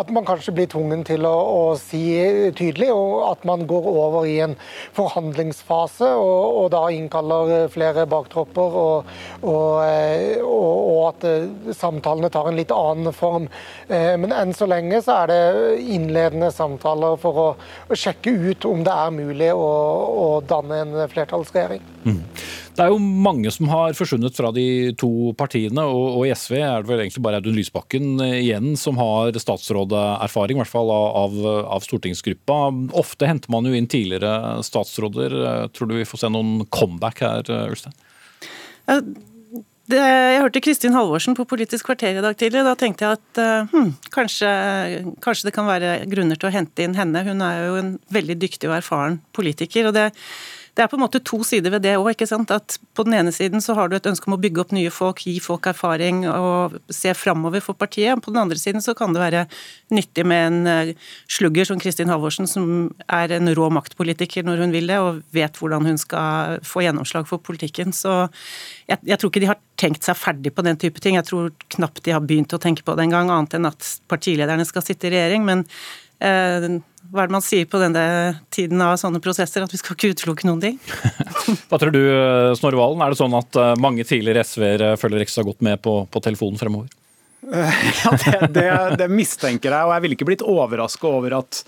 at 0.00 0.12
man 0.14 0.26
kanskje 0.26 0.54
blir 0.56 0.68
tvungen 0.72 1.04
til 1.06 1.26
å, 1.28 1.34
å 1.34 1.62
si 1.80 2.02
tydelig, 2.56 2.90
og 2.94 3.26
at 3.28 3.44
man 3.48 3.66
går 3.68 3.88
over 3.90 4.28
i 4.30 4.38
en 4.44 4.56
forhandlingsfase, 4.94 6.08
og, 6.20 6.58
og 6.62 6.68
da 6.74 6.82
innkaller 6.94 7.68
flere 7.72 8.06
baktropper, 8.10 8.78
og, 8.80 9.12
og, 9.42 10.44
og, 10.44 11.00
at 11.08 11.26
eh, 11.28 11.72
samtalene 11.76 12.30
tar 12.32 12.48
en 12.50 12.58
litt 12.58 12.74
annen 12.74 13.14
form. 13.14 13.48
Eh, 13.88 14.14
men 14.20 14.34
enn 14.34 14.54
så 14.56 14.68
lenge 14.70 15.02
så 15.04 15.20
er 15.22 15.32
det 15.32 15.40
innledende 15.94 16.50
samtaler 16.54 17.18
for 17.20 17.40
å, 17.40 17.48
å 17.88 17.98
sjekke 17.98 18.32
ut 18.32 18.68
om 18.70 18.84
det 18.86 18.94
er 18.94 19.14
mulig 19.14 19.50
å, 19.54 19.70
å 20.24 20.28
danne 20.48 20.82
en 20.84 20.96
flertallsregjering. 21.12 21.82
Mm. 22.04 22.22
Det 22.74 22.82
er 22.82 22.90
jo 22.90 22.98
mange 22.98 23.50
som 23.54 23.68
har 23.70 23.94
forsvunnet 23.94 24.34
fra 24.34 24.48
de 24.54 24.92
to 24.98 25.30
partiene, 25.38 25.82
og, 25.86 26.18
og 26.18 26.24
i 26.26 26.32
SV 26.34 26.56
er 26.58 26.82
det 26.82 26.90
vel 26.90 27.02
egentlig 27.04 27.22
bare 27.22 27.38
Audun 27.38 27.54
Lysbakken 27.54 28.08
eh, 28.24 28.40
igjen 28.40 28.72
som 28.80 28.98
har 28.98 29.36
statsråderfaring, 29.38 30.58
i 30.58 30.62
hvert 30.64 30.72
fall 30.72 30.90
av, 30.90 31.36
av, 31.46 31.84
stortingsgruppa. 31.86 32.56
Ofte 32.98 33.28
henter 33.30 33.52
man 33.54 33.68
jo 33.68 33.76
inn 33.78 33.86
tidligere 33.90 34.64
statsråder. 34.66 35.36
Tror 35.70 35.90
du 35.90 35.94
vi 36.00 36.08
får 36.08 36.24
se 36.24 36.32
noen 36.34 36.64
comeback 36.74 37.22
her, 37.22 37.52
Ulstein? 37.68 37.94
Det, 39.84 40.00
jeg 40.00 40.40
hørte 40.40 40.64
Kristin 40.64 40.96
Halvorsen 40.96 41.36
på 41.38 41.46
Politisk 41.46 41.86
kvarter 41.86 42.18
i 42.18 42.24
dag 42.24 42.34
tidlig. 42.40 42.64
Da 42.66 42.74
tenkte 42.80 43.06
jeg 43.06 43.20
at 43.20 43.70
hmm, 43.70 43.94
kanskje, 44.16 44.50
kanskje, 45.22 45.46
det 45.46 45.54
kan 45.54 45.68
være 45.68 45.94
grunner 46.10 46.40
til 46.40 46.50
å 46.50 46.54
hente 46.56 46.82
inn 46.88 46.98
henne. 46.98 47.22
Hun 47.28 47.44
er 47.44 47.62
jo 47.68 47.78
en 47.78 47.94
veldig 48.16 48.38
dyktig 48.42 48.72
og 48.72 48.78
erfaren 48.80 49.20
politiker. 49.36 49.92
og 49.92 49.98
det 50.00 50.08
det 50.74 50.82
er 50.82 50.88
på 50.90 50.96
en 50.98 51.04
måte 51.04 51.20
to 51.22 51.38
sider 51.46 51.70
ved 51.70 51.84
det 51.86 51.94
òg. 52.00 52.18
På 52.94 53.04
den 53.06 53.14
ene 53.14 53.32
siden 53.34 53.62
så 53.62 53.76
har 53.78 53.88
du 53.88 53.94
et 53.94 54.08
ønske 54.10 54.26
om 54.26 54.34
å 54.34 54.40
bygge 54.42 54.62
opp 54.64 54.72
nye 54.74 54.90
folk, 54.90 55.22
gi 55.22 55.36
folk 55.42 55.68
erfaring 55.70 56.24
og 56.26 56.74
se 56.90 57.12
framover 57.14 57.62
for 57.62 57.78
partiet. 57.78 58.18
På 58.24 58.34
den 58.34 58.42
andre 58.42 58.58
siden 58.58 58.82
så 58.82 58.96
kan 58.98 59.14
det 59.14 59.22
være 59.22 59.44
nyttig 59.94 60.26
med 60.26 60.46
en 60.48 60.70
eh, 60.70 60.92
slugger 61.30 61.70
som 61.70 61.78
Kristin 61.82 62.10
Halvorsen, 62.10 62.50
som 62.50 62.90
er 63.06 63.36
en 63.36 63.52
rå 63.54 63.70
maktpolitiker 63.76 64.46
når 64.46 64.64
hun 64.64 64.74
vil 64.74 64.90
det, 64.90 64.98
og 64.98 65.22
vet 65.36 65.62
hvordan 65.62 65.86
hun 65.86 66.00
skal 66.00 66.58
få 66.66 66.82
gjennomslag 66.82 67.30
for 67.30 67.38
politikken. 67.38 67.94
Så 67.94 68.24
jeg, 68.90 68.98
jeg 68.98 69.20
tror 69.20 69.30
ikke 69.30 69.44
de 69.46 69.52
har 69.52 69.62
tenkt 69.78 70.06
seg 70.06 70.18
ferdig 70.18 70.54
på 70.54 70.66
den 70.66 70.80
type 70.80 70.98
ting. 71.02 71.20
Jeg 71.20 71.30
tror 71.30 71.52
knapt 71.76 72.02
de 72.02 72.16
har 72.16 72.24
begynt 72.24 72.54
å 72.54 72.62
tenke 72.62 72.82
på 72.82 72.98
det 72.98 73.06
engang, 73.06 73.30
annet 73.30 73.54
enn 73.60 73.70
at 73.70 73.94
partilederne 74.10 74.66
skal 74.66 74.82
sitte 74.86 75.06
i 75.06 75.14
regjering. 75.14 75.46
men 75.46 75.68
Eh, 76.24 76.66
hva 77.12 77.24
er 77.24 77.30
det 77.30 77.36
man 77.36 77.44
sier 77.44 77.68
på 77.68 77.78
denne 77.82 78.04
tiden 78.54 78.80
av 78.82 78.96
sånne 79.00 79.20
prosesser, 79.22 79.64
at 79.64 79.72
vi 79.72 79.80
skal 79.80 79.96
ikke 79.96 80.14
utelukke 80.14 80.48
noen 80.48 80.62
ting? 80.62 80.76
Hva 81.68 81.78
tror 81.80 81.92
du, 81.94 82.02
Snorre 82.58 82.80
Valen? 82.80 83.04
Er 83.04 83.12
det 83.12 83.20
sånn 83.20 83.36
at 83.36 83.58
eh, 83.60 83.72
mange 83.82 84.06
tidligere 84.08 84.44
SV-ere 84.46 84.94
følger 85.00 85.24
ekstra 85.24 85.44
godt 85.46 85.64
med 85.64 85.82
på, 85.84 85.98
på 86.10 86.22
telefonen 86.24 86.60
fremover? 86.60 86.92
Ja, 87.44 88.10
det, 88.16 88.38
det, 88.56 88.68
det, 89.02 89.06
mistenker 89.12 89.68
jeg, 89.68 89.84
og 89.84 89.90
jeg 89.92 90.00
ville 90.00 90.16
ikke 90.16 90.26
blitt 90.30 90.44
overraska 90.48 91.10
over 91.10 91.34
at 91.42 91.58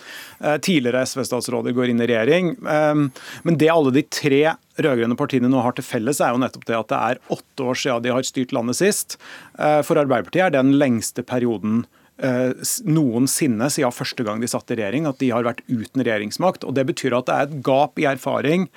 tidligere 0.64 1.02
SV-statsråder 1.04 1.74
går 1.76 1.92
inn 1.92 2.00
i 2.00 2.06
regjering. 2.08 2.54
Men 2.64 3.58
det 3.60 3.68
alle 3.68 3.92
de 3.92 4.00
tre 4.08 4.40
rød-grønne 4.80 5.18
partiene 5.20 5.50
nå 5.52 5.60
har 5.60 5.76
til 5.76 5.84
felles, 5.84 6.22
er 6.24 6.32
jo 6.32 6.40
nettopp 6.40 6.64
det 6.64 6.78
at 6.78 6.88
det 6.94 7.02
er 7.10 7.20
åtte 7.36 7.68
år 7.68 7.80
siden 7.82 8.06
de 8.06 8.14
har 8.16 8.24
styrt 8.24 8.56
landet 8.56 8.80
sist. 8.80 9.18
For 9.52 10.00
Arbeiderpartiet 10.00 10.46
er 10.46 10.56
det 10.56 10.64
den 10.64 10.78
lengste 10.80 11.26
perioden 11.28 11.84
Eh, 11.84 12.05
noensinne 12.16 13.68
siden 13.72 13.92
første 13.92 14.24
gang 14.24 14.40
de 14.40 14.48
satt 14.48 14.70
i 14.72 14.78
regjering, 14.78 15.08
at 15.08 15.18
de 15.20 15.32
har 15.34 15.44
vært 15.44 15.64
uten 15.68 16.00
regjeringsmakt. 16.00 16.64
og 16.64 16.76
Det 16.76 16.86
betyr 16.88 17.16
at 17.18 17.28
det 17.28 17.34
er 17.34 17.48
et 17.48 17.58
gap 17.66 18.00
i 18.00 18.08
erfaring 18.08 18.70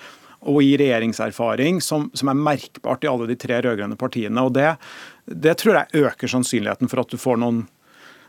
og 0.47 0.61
i 0.63 0.75
regjeringserfaring 0.79 1.81
som, 1.83 2.07
som 2.15 2.31
er 2.31 2.39
merkbart 2.39 3.03
i 3.03 3.09
alle 3.11 3.27
de 3.29 3.35
tre 3.39 3.59
rød-grønne 3.63 3.97
partiene. 3.99 4.43
og 4.43 4.53
det, 4.55 4.75
det, 5.27 5.57
tror 5.59 5.81
jeg 5.81 6.05
øker 6.05 6.31
sannsynligheten 6.31 6.91
for 6.91 7.03
at 7.03 7.11
du 7.11 7.19
får 7.19 7.41
noen, 7.43 7.65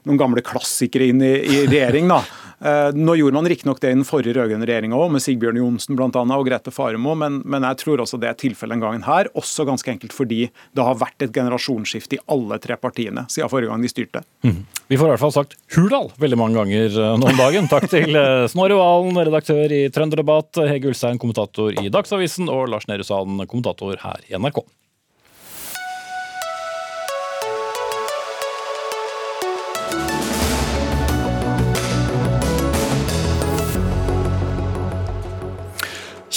noen 0.08 0.20
gamle 0.20 0.44
klassikere 0.44 1.10
inn 1.10 1.24
i, 1.24 1.34
i 1.40 1.64
regjering. 1.66 2.08
da. 2.10 2.22
Eh, 2.60 2.90
nå 2.92 3.14
gjorde 3.16 3.34
man 3.34 3.48
riktignok 3.48 3.78
det 3.80 3.88
i 3.88 3.96
den 3.96 4.04
forrige 4.04 4.34
rød-grønne 4.36 4.66
regjeringa 4.68 4.96
òg, 4.98 5.08
med 5.14 5.22
Sigbjørn 5.24 5.56
Johnsen 5.62 5.96
annet, 5.96 6.34
og 6.36 6.44
Grete 6.44 6.72
Faremo, 6.74 7.14
men, 7.16 7.40
men, 7.48 7.64
jeg 7.70 7.80
tror 7.80 8.02
også 8.04 8.20
det 8.20 8.28
er 8.28 8.36
tilfellet 8.36 8.76
den 8.76 8.84
gangen 8.84 9.06
her. 9.06 9.30
Også 9.40 9.64
ganske 9.68 9.88
enkelt 9.88 10.12
fordi 10.12 10.42
det 10.76 10.84
har 10.84 10.98
vært 11.00 11.24
et 11.24 11.32
generasjonsskifte 11.32 12.18
i 12.18 12.22
alle 12.28 12.60
tre 12.60 12.76
partiene 12.80 13.24
siden 13.32 13.48
forrige 13.52 13.72
gang 13.72 13.84
de 13.84 13.92
styrte. 13.92 14.22
Mm. 14.44 14.58
Vi 14.92 14.98
får 15.00 15.08
i 15.08 15.14
hvert 15.14 15.22
fall 15.22 15.34
sagt 15.38 15.56
Hurdal 15.72 16.10
veldig 16.20 16.40
mange 16.40 16.60
ganger 16.60 17.00
eh, 17.00 17.14
nå 17.22 17.30
om 17.32 17.40
dagen. 17.40 17.70
Takk 17.70 17.88
til 17.92 18.12
eh, 18.12 18.44
Snorre 18.52 18.76
Valen, 18.76 19.16
redaktør 19.30 19.72
i 19.72 19.86
Trønderdebatt, 19.94 20.60
Hege 20.68 20.92
Ulstein, 20.92 21.20
kommentator 21.22 21.72
i 21.80 21.88
Dagsavisen, 21.92 22.52
og 22.52 22.68
Lars 22.74 22.90
Nehru 22.90 23.08
Sand, 23.08 23.40
kommentator 23.48 23.96
her 24.04 24.28
i 24.28 24.36
NRK. 24.36 24.60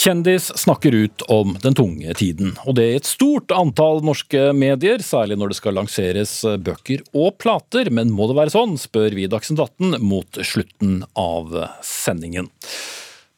Kjendis 0.04 0.58
snakker 0.58 0.92
ut 0.94 1.22
om 1.32 1.54
den 1.62 1.74
tunge 1.74 2.12
tiden, 2.14 2.50
og 2.68 2.74
det 2.76 2.84
i 2.84 2.96
et 2.98 3.06
stort 3.08 3.54
antall 3.56 4.02
norske 4.04 4.50
medier, 4.52 5.00
særlig 5.00 5.38
når 5.40 5.54
det 5.54 5.56
skal 5.56 5.78
lanseres 5.78 6.34
bøker 6.60 7.00
og 7.16 7.38
plater. 7.40 7.88
Men 7.88 8.12
må 8.12 8.26
det 8.28 8.36
være 8.36 8.52
sånn, 8.52 8.76
spør 8.76 9.16
vi 9.16 9.24
Dagsnytt 9.32 9.62
18 9.64 10.04
mot 10.04 10.42
slutten 10.44 10.98
av 11.16 11.56
sendingen. 11.80 12.50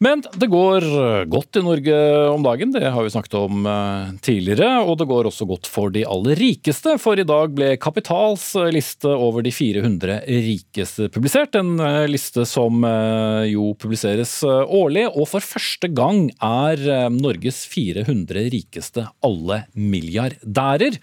Men 0.05 0.21
det 0.37 0.51
går 0.53 0.85
godt 1.33 1.57
i 1.57 1.63
Norge 1.65 1.99
om 2.29 2.43
dagen, 2.45 2.73
det 2.75 2.85
har 2.93 3.01
vi 3.01 3.13
snakket 3.15 3.37
om 3.39 3.65
eh, 3.65 4.11
tidligere. 4.21 4.83
Og 4.85 4.99
det 5.01 5.07
går 5.09 5.31
også 5.31 5.47
godt 5.49 5.71
for 5.73 5.93
de 5.95 6.03
aller 6.05 6.37
rikeste, 6.37 6.99
for 7.01 7.17
i 7.17 7.25
dag 7.25 7.55
ble 7.57 7.71
Kapitals 7.81 8.51
liste 8.75 9.09
over 9.09 9.47
de 9.47 9.55
400 9.57 10.19
rikeste 10.29 11.09
publisert. 11.15 11.57
En 11.57 11.81
eh, 11.81 12.03
liste 12.13 12.45
som 12.49 12.85
eh, 12.85 13.47
jo 13.55 13.71
publiseres 13.81 14.43
årlig, 14.45 15.07
og 15.15 15.31
for 15.33 15.45
første 15.55 15.89
gang 15.89 16.29
er 16.45 17.09
Norges 17.15 17.63
400 17.73 18.51
rikeste 18.53 19.07
alle 19.25 19.63
milliardærer. 19.73 21.01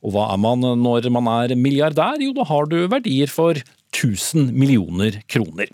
Og 0.00 0.14
hva 0.14 0.30
er 0.32 0.40
man 0.40 0.64
når 0.80 1.10
man 1.12 1.28
er 1.28 1.52
milliardær? 1.60 2.16
Jo, 2.24 2.32
da 2.32 2.48
har 2.48 2.72
du 2.72 2.78
verdier 2.88 3.28
for 3.28 3.60
1000 3.90 4.52
millioner 4.54 5.22
kroner. 5.26 5.70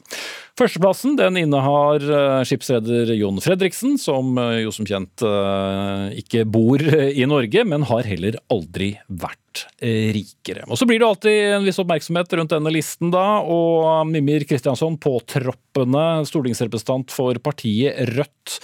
Førsteplassen 0.57 1.19
den 1.19 1.37
innehar 1.37 2.01
eh, 2.01 2.43
skipsreder 2.49 3.11
Jon 3.13 3.43
Fredriksen, 3.45 3.99
som 4.01 4.39
eh, 4.41 4.63
jo 4.63 4.71
som 4.73 4.87
kjent 4.89 5.21
eh, 5.21 6.15
ikke 6.23 6.47
bor 6.49 6.81
i 6.81 7.27
Norge, 7.29 7.65
men 7.69 7.85
har 7.91 8.09
heller 8.09 8.39
aldri 8.49 8.95
vært 9.05 9.67
rikere. 9.81 10.65
Og 10.69 10.77
Så 10.81 10.89
blir 10.89 11.01
det 11.01 11.07
alltid 11.09 11.37
en 11.59 11.65
viss 11.65 11.81
oppmerksomhet 11.81 12.33
rundt 12.41 12.53
denne 12.53 12.73
listen, 12.73 13.13
da. 13.13 13.41
Og 13.45 14.09
Mimir 14.09 14.45
Kristiansson, 14.49 14.97
påtroppende 15.01 16.25
stortingsrepresentant 16.29 17.13
for 17.13 17.41
partiet 17.45 18.01
Rødt. 18.17 18.59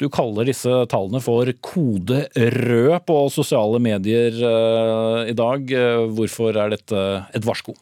Du 0.00 0.08
kaller 0.12 0.48
disse 0.48 0.82
tallene 0.92 1.20
for 1.24 1.48
kode 1.64 2.26
rød 2.34 2.96
på 3.08 3.20
sosiale 3.32 3.80
medier 3.84 4.36
i 5.28 5.36
dag. 5.36 5.76
Hvorfor 6.12 6.56
er 6.56 6.76
dette 6.76 7.08
et 7.36 7.48
varsko? 7.48 7.76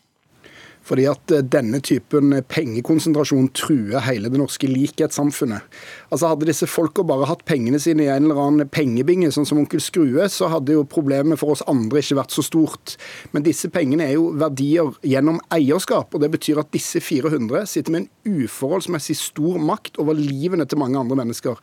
Fordi 0.87 1.07
at 1.11 1.35
eh, 1.35 1.45
denne 1.47 1.81
typen 1.85 2.35
pengekonsentrasjon 2.51 3.51
truer 3.57 4.03
hele 4.07 4.31
det 4.33 4.40
norske 4.40 4.68
likhetssamfunnet. 4.71 5.66
Altså 6.12 6.33
Hadde 6.33 6.49
disse 6.49 6.68
folka 6.71 7.05
bare 7.07 7.29
hatt 7.31 7.45
pengene 7.49 7.81
sine 7.83 8.07
i 8.07 8.11
en 8.12 8.27
eller 8.27 8.40
annen 8.42 8.71
pengebinge, 8.73 9.31
sånn 9.35 9.47
som 9.49 9.61
onkel 9.62 9.83
Skrue, 9.83 10.27
så 10.33 10.51
hadde 10.53 10.77
jo 10.77 10.87
problemet 10.88 11.40
for 11.40 11.55
oss 11.55 11.64
andre 11.71 12.03
ikke 12.03 12.18
vært 12.18 12.35
så 12.35 12.45
stort. 12.47 12.97
Men 13.35 13.47
disse 13.47 13.71
pengene 13.73 14.09
er 14.09 14.16
jo 14.16 14.31
verdier 14.40 14.92
gjennom 15.07 15.40
eierskap, 15.55 16.12
og 16.14 16.25
det 16.25 16.33
betyr 16.35 16.62
at 16.62 16.73
disse 16.75 17.03
400 17.03 17.66
sitter 17.71 17.95
med 17.95 18.05
en 18.07 18.42
uforholdsmessig 18.42 19.16
stor 19.18 19.61
makt 19.62 20.01
over 20.03 20.18
livene 20.18 20.66
til 20.68 20.81
mange 20.81 20.99
andre 21.01 21.18
mennesker. 21.23 21.61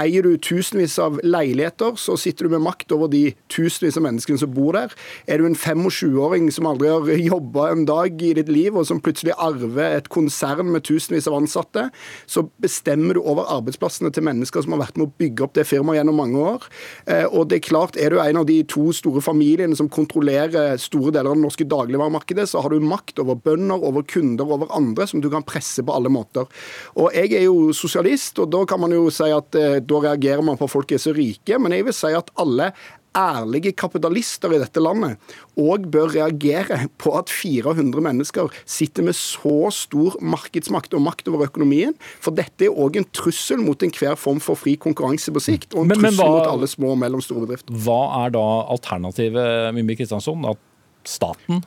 Eier 0.00 0.26
du 0.26 0.36
tusenvis 0.42 0.98
av 1.02 1.20
leiligheter, 1.24 1.96
så 2.00 2.16
sitter 2.20 2.46
du 2.46 2.56
med 2.56 2.64
makt 2.66 2.94
over 2.96 3.10
de 3.12 3.30
tusenvis 3.52 3.98
av 3.98 4.06
menneskene 4.06 4.40
som 4.42 4.52
bor 4.54 4.76
der. 4.76 4.94
Er 5.30 5.40
du 5.40 5.48
en 5.48 5.58
25-åring 5.58 6.50
som 6.54 6.68
aldri 6.70 6.90
har 6.92 7.26
jobba 7.26 7.70
en 7.72 7.86
dag 7.88 8.22
i 8.22 8.34
ditt 8.36 8.50
og 8.76 8.86
som 8.88 9.00
plutselig 9.04 9.34
arver 9.42 9.98
et 9.98 10.10
konsern 10.12 10.70
med 10.72 10.84
tusenvis 10.86 11.28
av 11.30 11.38
ansatte, 11.38 11.88
så 12.30 12.46
bestemmer 12.62 13.18
du 13.18 13.22
over 13.22 13.48
arbeidsplassene 13.56 14.12
til 14.14 14.26
mennesker 14.26 14.64
som 14.64 14.74
har 14.74 14.84
vært 14.86 15.00
med 15.00 15.08
å 15.08 15.14
bygge 15.20 15.46
opp 15.46 15.56
det 15.58 15.66
firmaet 15.68 16.00
gjennom 16.00 16.20
mange 16.20 16.42
år. 16.54 16.66
Eh, 17.06 17.26
og 17.26 17.50
det 17.50 17.60
er 17.60 17.66
klart, 17.68 17.98
er 18.00 18.14
du 18.14 18.20
en 18.22 18.40
av 18.42 18.48
de 18.48 18.58
to 18.68 18.88
store 18.96 19.22
familiene 19.24 19.76
som 19.78 19.90
kontrollerer 19.92 20.76
store 20.80 21.12
deler 21.14 21.32
av 21.32 21.38
det 21.38 21.44
norske 21.44 21.68
dagligvaremarkedet, 21.68 22.48
så 22.50 22.62
har 22.64 22.72
du 22.72 22.84
makt 22.84 23.22
over 23.22 23.38
bønder, 23.46 23.82
over 23.82 24.06
kunder, 24.08 24.48
over 24.56 24.70
andre, 24.76 25.06
som 25.08 25.22
du 25.22 25.30
kan 25.32 25.46
presse 25.46 25.84
på 25.84 25.94
alle 25.94 26.12
måter. 26.12 26.48
Og 26.96 27.10
jeg 27.16 27.34
er 27.36 27.46
jo 27.46 27.72
sosialist, 27.76 28.40
og 28.42 28.50
da 28.54 28.64
kan 28.68 28.82
man 28.82 28.94
jo 28.94 29.08
si 29.14 29.30
at 29.32 29.58
eh, 29.58 29.78
da 29.84 30.02
reagerer 30.08 30.44
man 30.46 30.58
på 30.58 30.68
at 30.68 30.74
folk 30.74 30.94
er 30.94 31.02
så 31.02 31.14
rike, 31.16 31.60
men 31.60 31.74
jeg 31.76 31.86
vil 31.88 31.96
si 31.96 32.12
at 32.16 32.32
alle 32.40 32.72
ærlige 33.16 33.72
kapitalister 33.76 34.52
i 34.54 34.60
dette 34.60 34.82
landet 34.82 35.16
òg 35.56 35.88
bør 35.92 36.12
reagere 36.12 36.82
på 37.00 37.14
at 37.18 37.32
400 37.32 38.02
mennesker 38.04 38.52
sitter 38.68 39.06
med 39.06 39.16
så 39.16 39.70
stor 39.74 40.18
markedsmakt 40.20 40.94
og 40.96 41.04
makt 41.06 41.30
over 41.32 41.46
økonomien. 41.48 41.94
For 42.20 42.36
dette 42.36 42.68
er 42.68 42.76
òg 42.76 42.98
en 43.00 43.08
trussel 43.16 43.62
mot 43.62 43.82
enhver 43.86 44.18
form 44.20 44.40
for 44.44 44.58
fri 44.60 44.76
konkurranse 44.80 45.32
på 45.32 45.42
sikt, 45.42 45.72
og 45.74 45.84
en 45.84 45.94
men, 45.94 46.00
trussel 46.02 46.12
men 46.12 46.20
hva, 46.20 46.30
mot 46.36 46.50
alle 46.52 46.70
små 46.70 46.92
og 46.94 47.00
mellomstore 47.00 47.46
bedrifter. 47.46 47.76
Hva 47.86 48.00
er 48.22 48.36
da 48.36 48.44
alternativet, 48.76 49.72
Mimmi 49.76 49.96
Kristiansson? 49.98 50.44
At 50.52 50.60
staten 51.08 51.62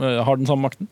eh, 0.00 0.20
har 0.24 0.40
den 0.40 0.48
samme 0.48 0.70
makten? 0.70 0.88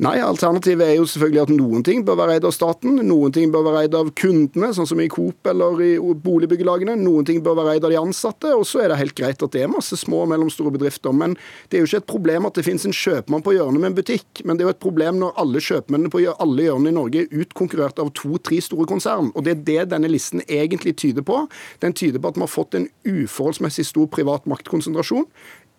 Nei, 0.00 0.14
alternativet 0.24 0.86
er 0.86 0.94
jo 0.96 1.04
selvfølgelig 1.04 1.40
at 1.42 1.50
noen 1.52 1.82
ting 1.84 2.00
bør 2.06 2.16
være 2.22 2.38
eid 2.38 2.46
av 2.48 2.54
staten, 2.56 2.96
noen 3.04 3.32
ting 3.34 3.50
bør 3.52 3.66
være 3.66 3.82
eid 3.84 3.94
av 3.94 4.08
kundene, 4.16 4.70
sånn 4.72 4.88
som 4.88 5.00
i 5.04 5.08
Coop 5.12 5.46
eller 5.52 5.82
i 5.84 5.90
boligbyggelagene, 6.00 6.94
noen 6.96 7.28
ting 7.28 7.42
bør 7.44 7.58
være 7.60 7.74
eid 7.76 7.84
av 7.84 7.92
de 7.92 7.98
ansatte, 8.00 8.54
og 8.56 8.64
så 8.66 8.80
er 8.82 8.90
det 8.90 8.98
helt 9.02 9.14
greit 9.20 9.44
at 9.44 9.52
det 9.52 9.66
er 9.66 9.70
masse 9.70 9.98
små 10.00 10.22
og 10.24 10.30
mellomstore 10.32 10.72
bedrifter. 10.72 11.12
Men 11.12 11.36
det 11.68 11.76
er 11.76 11.84
jo 11.84 11.90
ikke 11.90 12.00
et 12.00 12.08
problem 12.14 12.48
at 12.48 12.56
det 12.56 12.64
finnes 12.66 12.88
en 12.88 12.96
kjøpmann 12.96 13.44
på 13.44 13.54
hjørnet 13.58 13.84
med 13.84 13.90
en 13.92 13.98
butikk, 14.00 14.42
men 14.48 14.56
det 14.56 14.64
er 14.64 14.70
jo 14.70 14.74
et 14.78 14.82
problem 14.82 15.20
når 15.20 15.36
alle 15.44 15.62
kjøpmennene 15.68 16.14
på 16.14 16.24
alle 16.32 16.66
hjørnene 16.66 16.94
i 16.94 16.96
Norge 16.96 17.22
er 17.26 17.44
utkonkurrert 17.44 18.00
av 18.00 18.14
to-tre 18.16 18.62
store 18.64 18.88
konsern. 18.88 19.28
Og 19.36 19.44
det 19.44 19.54
er 19.58 19.64
det 19.68 19.88
denne 19.92 20.10
listen 20.10 20.40
egentlig 20.48 20.96
tyder 21.04 21.26
på. 21.26 21.44
Den 21.84 21.92
tyder 21.92 22.18
på 22.18 22.32
at 22.32 22.40
vi 22.40 22.46
har 22.46 22.50
fått 22.50 22.80
en 22.80 22.88
uforholdsmessig 23.04 23.86
stor 23.92 24.08
privat 24.10 24.48
maktkonsentrasjon 24.48 25.28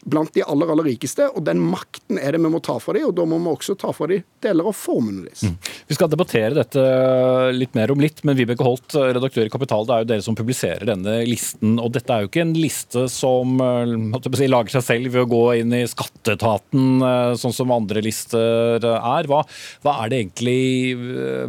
blant 0.04 0.34
de 0.36 0.44
aller 0.44 0.72
aller 0.72 0.88
rikeste, 0.92 1.28
og 1.32 1.46
den 1.48 1.62
makten 1.64 2.20
er 2.20 2.36
det 2.36 2.42
vi 2.44 2.52
må 2.52 2.62
ta 2.64 2.76
fra 2.82 2.96
dem, 2.96 3.08
og 3.10 3.16
da 3.18 3.26
må 3.30 3.40
vi 3.42 3.52
også 3.54 3.76
ta 3.80 3.94
fra 3.96 4.10
dem 4.12 4.24
deler 4.44 4.70
av 4.70 4.76
formuene 4.76 5.28
deres. 5.28 5.44
Mm. 5.48 5.56
Vi 5.88 5.98
skal 5.98 6.12
debattere 6.12 6.58
dette 6.58 6.84
litt 7.56 7.76
mer 7.78 7.94
om 7.94 8.02
litt, 8.04 8.24
men 8.28 8.38
Vibeke 8.38 8.66
Holt, 8.66 8.96
redaktør 8.96 9.48
i 9.48 9.54
Kapital, 9.54 9.88
det 9.88 9.96
er 9.96 10.04
jo 10.04 10.10
dere 10.12 10.26
som 10.26 10.38
publiserer 10.38 10.88
denne 10.90 11.20
listen. 11.28 11.78
og 11.80 11.94
Dette 11.96 12.16
er 12.16 12.26
jo 12.26 12.32
ikke 12.32 12.44
en 12.44 12.56
liste 12.58 13.06
som 13.12 13.56
si, 14.36 14.50
lager 14.52 14.78
seg 14.78 14.88
selv 14.88 15.14
ved 15.14 15.26
å 15.26 15.32
gå 15.32 15.44
inn 15.62 15.76
i 15.78 15.84
skatteetaten, 15.90 16.90
eh, 17.10 17.36
sånn 17.40 17.56
som 17.56 17.76
andre 17.76 18.04
lister 18.04 18.84
er. 18.84 19.30
Hva, 19.30 19.44
hva 19.86 20.00
er 20.04 20.12
det 20.12 20.24
egentlig, 20.24 20.60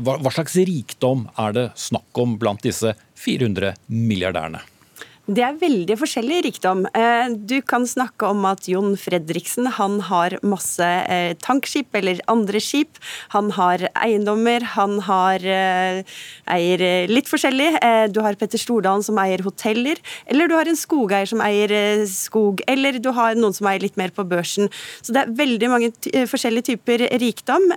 hva, 0.04 0.18
hva 0.22 0.34
slags 0.34 0.58
rikdom 0.62 1.26
er 1.40 1.58
det 1.58 1.66
snakk 1.88 2.22
om 2.22 2.38
blant 2.40 2.62
disse 2.64 2.94
400 3.24 3.74
milliardærene? 3.90 4.62
Det 5.24 5.40
er 5.40 5.54
veldig 5.56 5.94
forskjellig 5.96 6.38
rikdom. 6.44 6.82
Eh, 6.92 7.30
du 7.32 7.56
kan 7.64 7.86
snakke 7.88 8.28
om 8.28 8.42
at 8.44 8.66
Jon 8.68 8.92
Fredriksen 9.00 9.70
han 9.78 9.96
har 10.04 10.36
masse 10.44 10.84
eh, 10.84 11.32
tankskip 11.40 11.96
eller 11.96 12.20
andre 12.28 12.60
skip. 12.60 13.00
Han 13.32 13.48
har 13.56 13.86
eiendommer, 13.96 14.60
han 14.74 14.98
har 15.08 15.40
eh, 15.40 16.04
eier 16.52 17.08
litt 17.08 17.32
forskjellig. 17.32 17.70
Du 18.12 18.20
har 18.20 18.36
Petter 18.36 18.60
Stordalen 18.60 19.06
som 19.06 19.16
eier 19.22 19.40
hoteller, 19.48 19.96
eller 20.28 20.50
du 20.50 20.58
har 20.58 20.68
en 20.68 20.76
skogeier 20.76 21.32
som 21.32 21.40
eier 21.40 22.04
skog, 22.04 22.60
eller 22.68 23.00
du 23.00 23.08
har 23.16 23.32
noen 23.40 23.56
som 23.56 23.72
eier 23.72 23.80
litt 23.80 23.96
mer 23.96 24.12
på 24.12 24.28
børsen. 24.28 24.68
Så 25.00 25.16
det 25.16 25.24
er 25.24 25.36
veldig 25.40 25.72
mange 25.72 25.94
forskjellige 26.28 26.74
typer 26.74 27.08
rikdom 27.22 27.72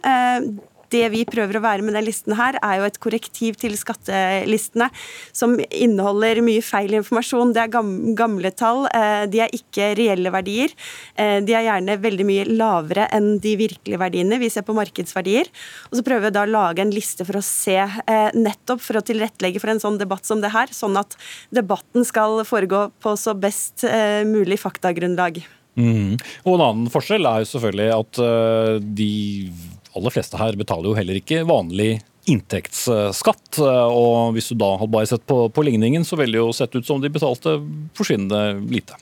det 0.93 1.03
vi 1.13 1.23
prøver 1.27 1.57
å 1.57 1.63
være 1.63 1.83
med 1.83 1.93
denne 1.93 2.05
listen 2.07 2.35
her, 2.38 2.57
er 2.63 2.79
jo 2.79 2.88
et 2.88 2.99
korrektiv 3.03 3.57
til 3.61 3.75
skattelistene 3.79 4.89
som 5.35 5.55
inneholder 5.57 6.41
mye 6.45 6.63
feil 6.65 6.95
informasjon. 6.97 7.53
Det 7.55 7.63
er 7.63 7.73
gamle 8.17 8.51
tall, 8.55 8.85
eh, 8.93 9.25
de 9.31 9.41
er 9.43 9.55
ikke 9.55 9.93
reelle 9.99 10.31
verdier. 10.33 10.73
Eh, 11.15 11.39
de 11.45 11.55
er 11.57 11.67
gjerne 11.67 11.97
veldig 12.03 12.27
mye 12.27 12.47
lavere 12.49 13.07
enn 13.15 13.38
de 13.43 13.55
virkelige 13.59 14.01
verdiene. 14.01 14.39
Vi 14.39 14.51
ser 14.53 14.65
på 14.67 14.75
markedsverdier. 14.77 15.51
Og 15.91 15.99
så 15.99 16.05
prøver 16.05 16.27
vi 16.27 16.35
da 16.38 16.45
å 16.45 16.51
lage 16.51 16.83
en 16.83 16.93
liste 16.93 17.25
for 17.25 17.39
å 17.39 17.43
se, 17.43 17.77
eh, 17.77 18.31
nettopp 18.33 18.81
for 18.81 18.99
å 18.99 19.05
tilrettelegge 19.05 19.61
for 19.61 19.69
en 19.69 19.79
sånn 19.79 19.99
debatt 19.99 20.25
som 20.25 20.41
det 20.41 20.51
her, 20.51 20.67
sånn 20.67 20.97
at 20.97 21.15
debatten 21.53 22.05
skal 22.05 22.43
foregå 22.43 22.91
på 23.01 23.17
så 23.17 23.33
best 23.38 23.83
mulig 24.27 24.59
faktagrunnlag. 24.59 25.43
Mm. 25.77 26.17
Og 26.45 26.53
En 26.55 26.61
annen 26.61 26.89
forskjell 26.89 27.25
er 27.25 27.43
jo 27.43 27.51
selvfølgelig 27.51 27.91
at 27.93 28.83
de 28.95 29.51
aller 29.97 30.13
fleste 30.13 30.39
her 30.39 30.57
betaler 30.59 30.91
jo 30.91 30.95
heller 30.97 31.19
ikke 31.19 31.43
vanlig 31.47 31.97
inntektsskatt. 32.27 33.59
Og 33.63 34.33
hvis 34.35 34.51
du 34.51 34.57
da 34.59 34.73
hadde 34.77 34.93
bare 34.93 35.09
sett 35.09 35.23
på, 35.29 35.45
på 35.53 35.63
ligningen, 35.67 36.05
så 36.07 36.19
ville 36.19 36.35
det 36.35 36.43
jo 36.43 36.55
sett 36.55 36.75
ut 36.75 36.87
som 36.87 37.03
de 37.03 37.11
betalte 37.11 37.57
forsvinnende 37.97 38.57
lite. 38.71 38.97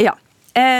Ja, 0.00 0.14
Eh, 0.14 0.29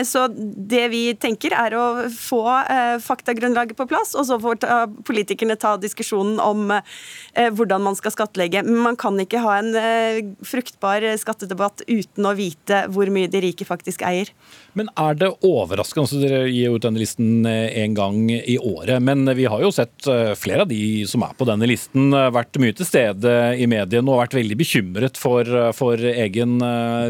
så 0.04 0.24
det 0.70 0.82
vi 0.90 1.02
tenker 1.14 1.54
er 1.54 1.74
å 1.78 1.84
få 2.10 2.42
eh, 2.64 2.96
faktagrunnlaget 3.02 3.78
på 3.78 3.86
plass, 3.90 4.16
og 4.18 4.26
så 4.26 4.38
får 4.42 4.58
politikerne 5.06 5.54
ta 5.60 5.76
diskusjonen 5.80 6.40
om 6.42 6.72
eh, 6.74 7.50
hvordan 7.54 7.84
man 7.84 7.98
skal 7.98 8.14
skattlegge. 8.14 8.64
Men 8.66 8.82
man 8.88 8.98
kan 9.00 9.18
ikke 9.22 9.42
ha 9.44 9.58
en 9.60 10.34
fruktbar 10.46 11.06
skattedebatt 11.20 11.84
uten 11.86 12.26
å 12.26 12.34
vite 12.38 12.82
hvor 12.90 13.10
mye 13.14 13.30
de 13.30 13.44
rike 13.44 13.66
faktisk 13.68 14.02
eier. 14.06 14.32
Men 14.78 14.90
er 14.98 15.16
det 15.18 15.30
overraskende, 15.46 16.06
altså 16.06 16.20
dere 16.22 16.42
gir 16.50 16.74
ut 16.74 16.84
denne 16.84 17.02
listen 17.02 17.46
en 17.46 17.94
gang 17.96 18.18
i 18.30 18.56
året, 18.58 18.98
men 19.02 19.26
vi 19.38 19.46
har 19.50 19.62
jo 19.62 19.72
sett 19.74 20.06
flere 20.38 20.64
av 20.64 20.70
de 20.70 21.06
som 21.10 21.24
er 21.26 21.34
på 21.38 21.46
denne 21.48 21.68
listen, 21.70 22.10
vært 22.34 22.58
mye 22.62 22.74
til 22.76 22.86
stede 22.86 23.34
i 23.58 23.66
mediene 23.70 24.10
og 24.10 24.22
vært 24.22 24.38
veldig 24.38 24.58
bekymret 24.60 25.18
for, 25.20 25.46
for 25.76 25.98
egen 26.10 26.58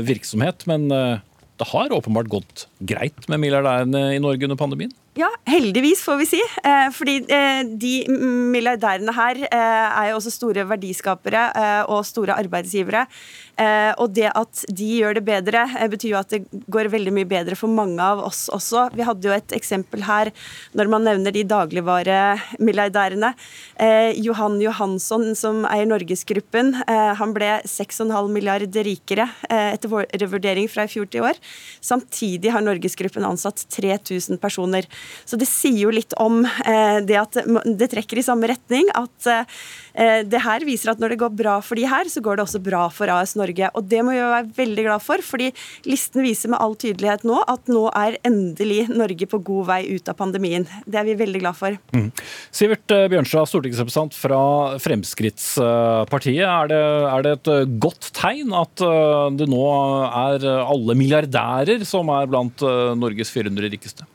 virksomhet. 0.07 0.67
men 0.71 0.89
det 1.61 1.69
har 1.71 1.93
åpenbart 1.93 2.31
gått 2.33 2.67
greit 2.81 3.29
med 3.29 3.43
milliardærene 3.43 4.15
i 4.17 4.21
Norge 4.23 4.47
under 4.49 4.59
pandemien? 4.61 4.93
Ja, 5.19 5.29
heldigvis, 5.51 6.01
får 6.07 6.21
vi 6.21 6.27
si. 6.31 6.41
Eh, 6.65 6.87
fordi 6.95 7.17
eh, 7.35 7.61
de 7.83 7.93
milliardærene 8.55 9.13
her 9.17 9.43
eh, 9.49 9.89
er 10.01 10.11
jo 10.11 10.21
også 10.21 10.33
store 10.33 10.65
verdiskapere 10.71 11.43
og 11.91 12.07
store 12.09 12.39
arbeidsgivere. 12.41 13.05
Og 14.01 14.11
det 14.17 14.31
at 14.33 14.63
de 14.73 14.89
gjør 15.01 15.19
det 15.19 15.25
bedre, 15.27 15.65
betyr 15.93 16.15
jo 16.15 16.19
at 16.21 16.33
det 16.33 16.65
går 16.73 16.89
veldig 16.93 17.13
mye 17.15 17.29
bedre 17.29 17.59
for 17.59 17.71
mange 17.73 18.01
av 18.03 18.23
oss 18.25 18.49
også. 18.53 18.89
Vi 18.97 19.05
hadde 19.07 19.29
jo 19.29 19.35
et 19.35 19.55
eksempel 19.57 20.05
her 20.07 20.31
når 20.77 20.91
man 20.93 21.05
nevner 21.07 21.35
de 21.35 21.45
dagligvaremilliardærene. 21.51 23.33
Johan 24.25 24.59
Johansson, 24.63 25.31
som 25.39 25.63
eier 25.69 25.89
Norgesgruppen, 25.91 26.73
han 26.89 27.35
ble 27.37 27.53
6,5 27.69 28.33
milliarder 28.33 28.87
rikere 28.87 29.29
etter 29.51 29.93
vår 29.93 30.09
vurdering 30.31 30.71
fra 30.71 30.87
i 30.89 30.93
fjor 30.93 31.11
til 31.11 31.21
i 31.21 31.27
år. 31.29 31.39
Samtidig 31.85 32.53
har 32.55 32.65
Norgesgruppen 32.65 33.27
ansatt 33.27 33.65
3000 33.77 34.41
personer. 34.41 34.89
Så 35.25 35.39
det 35.41 35.49
sier 35.51 35.85
jo 35.85 35.95
litt 35.95 36.15
om 36.21 36.43
eh, 36.45 37.01
det 37.07 37.19
at 37.21 37.41
det 37.65 37.91
trekker 37.93 38.21
i 38.21 38.27
samme 38.27 38.51
retning. 38.51 38.89
At 38.97 39.31
eh, 39.31 40.23
det 40.27 40.43
her 40.45 40.67
viser 40.67 40.95
at 40.95 41.03
når 41.03 41.15
det 41.15 41.21
går 41.25 41.37
bra 41.37 41.59
for 41.65 41.79
de 41.79 41.87
her, 41.91 42.09
så 42.11 42.23
går 42.25 42.39
det 42.39 42.47
også 42.47 42.63
bra 42.65 42.87
for 42.95 43.13
AS 43.13 43.37
Norge. 43.39 43.50
Og 43.75 43.87
det 43.91 44.03
må 44.07 44.15
vi 44.15 44.21
være 44.21 44.51
veldig 44.57 44.85
glad 44.87 45.05
for, 45.05 45.23
fordi 45.25 45.51
listen 45.89 46.25
viser 46.25 46.53
med 46.53 46.61
all 46.63 46.77
tydelighet 46.81 47.25
nå 47.29 47.41
at 47.51 47.71
nå 47.71 47.87
er 47.97 48.19
endelig 48.27 48.87
Norge 48.93 49.29
på 49.31 49.41
god 49.47 49.69
vei 49.71 49.81
ut 49.91 50.11
av 50.11 50.19
pandemien. 50.19 50.67
Det 50.87 51.01
er 51.01 51.09
vi 51.09 51.17
veldig 51.21 51.43
glad 51.43 51.59
for. 51.59 51.79
Mm. 51.97 52.11
Sivert 52.55 52.95
eh, 52.95 53.09
Bjørnstad, 53.13 53.51
stortingsrepresentant 53.51 54.17
fra 54.19 54.43
Fremskrittspartiet. 54.83 56.47
Er 56.47 56.71
det, 56.71 56.85
er 57.11 57.27
det 57.27 57.35
et 57.39 57.77
godt 57.83 58.13
tegn 58.17 58.55
at 58.57 58.87
det 59.37 59.49
nå 59.51 59.67
er 60.07 60.47
alle 60.61 60.97
milliardærer 60.99 61.85
som 61.89 62.11
er 62.15 62.31
blant 62.31 62.65
Norges 63.01 63.33
400 63.35 63.73
rikeste? 63.75 64.09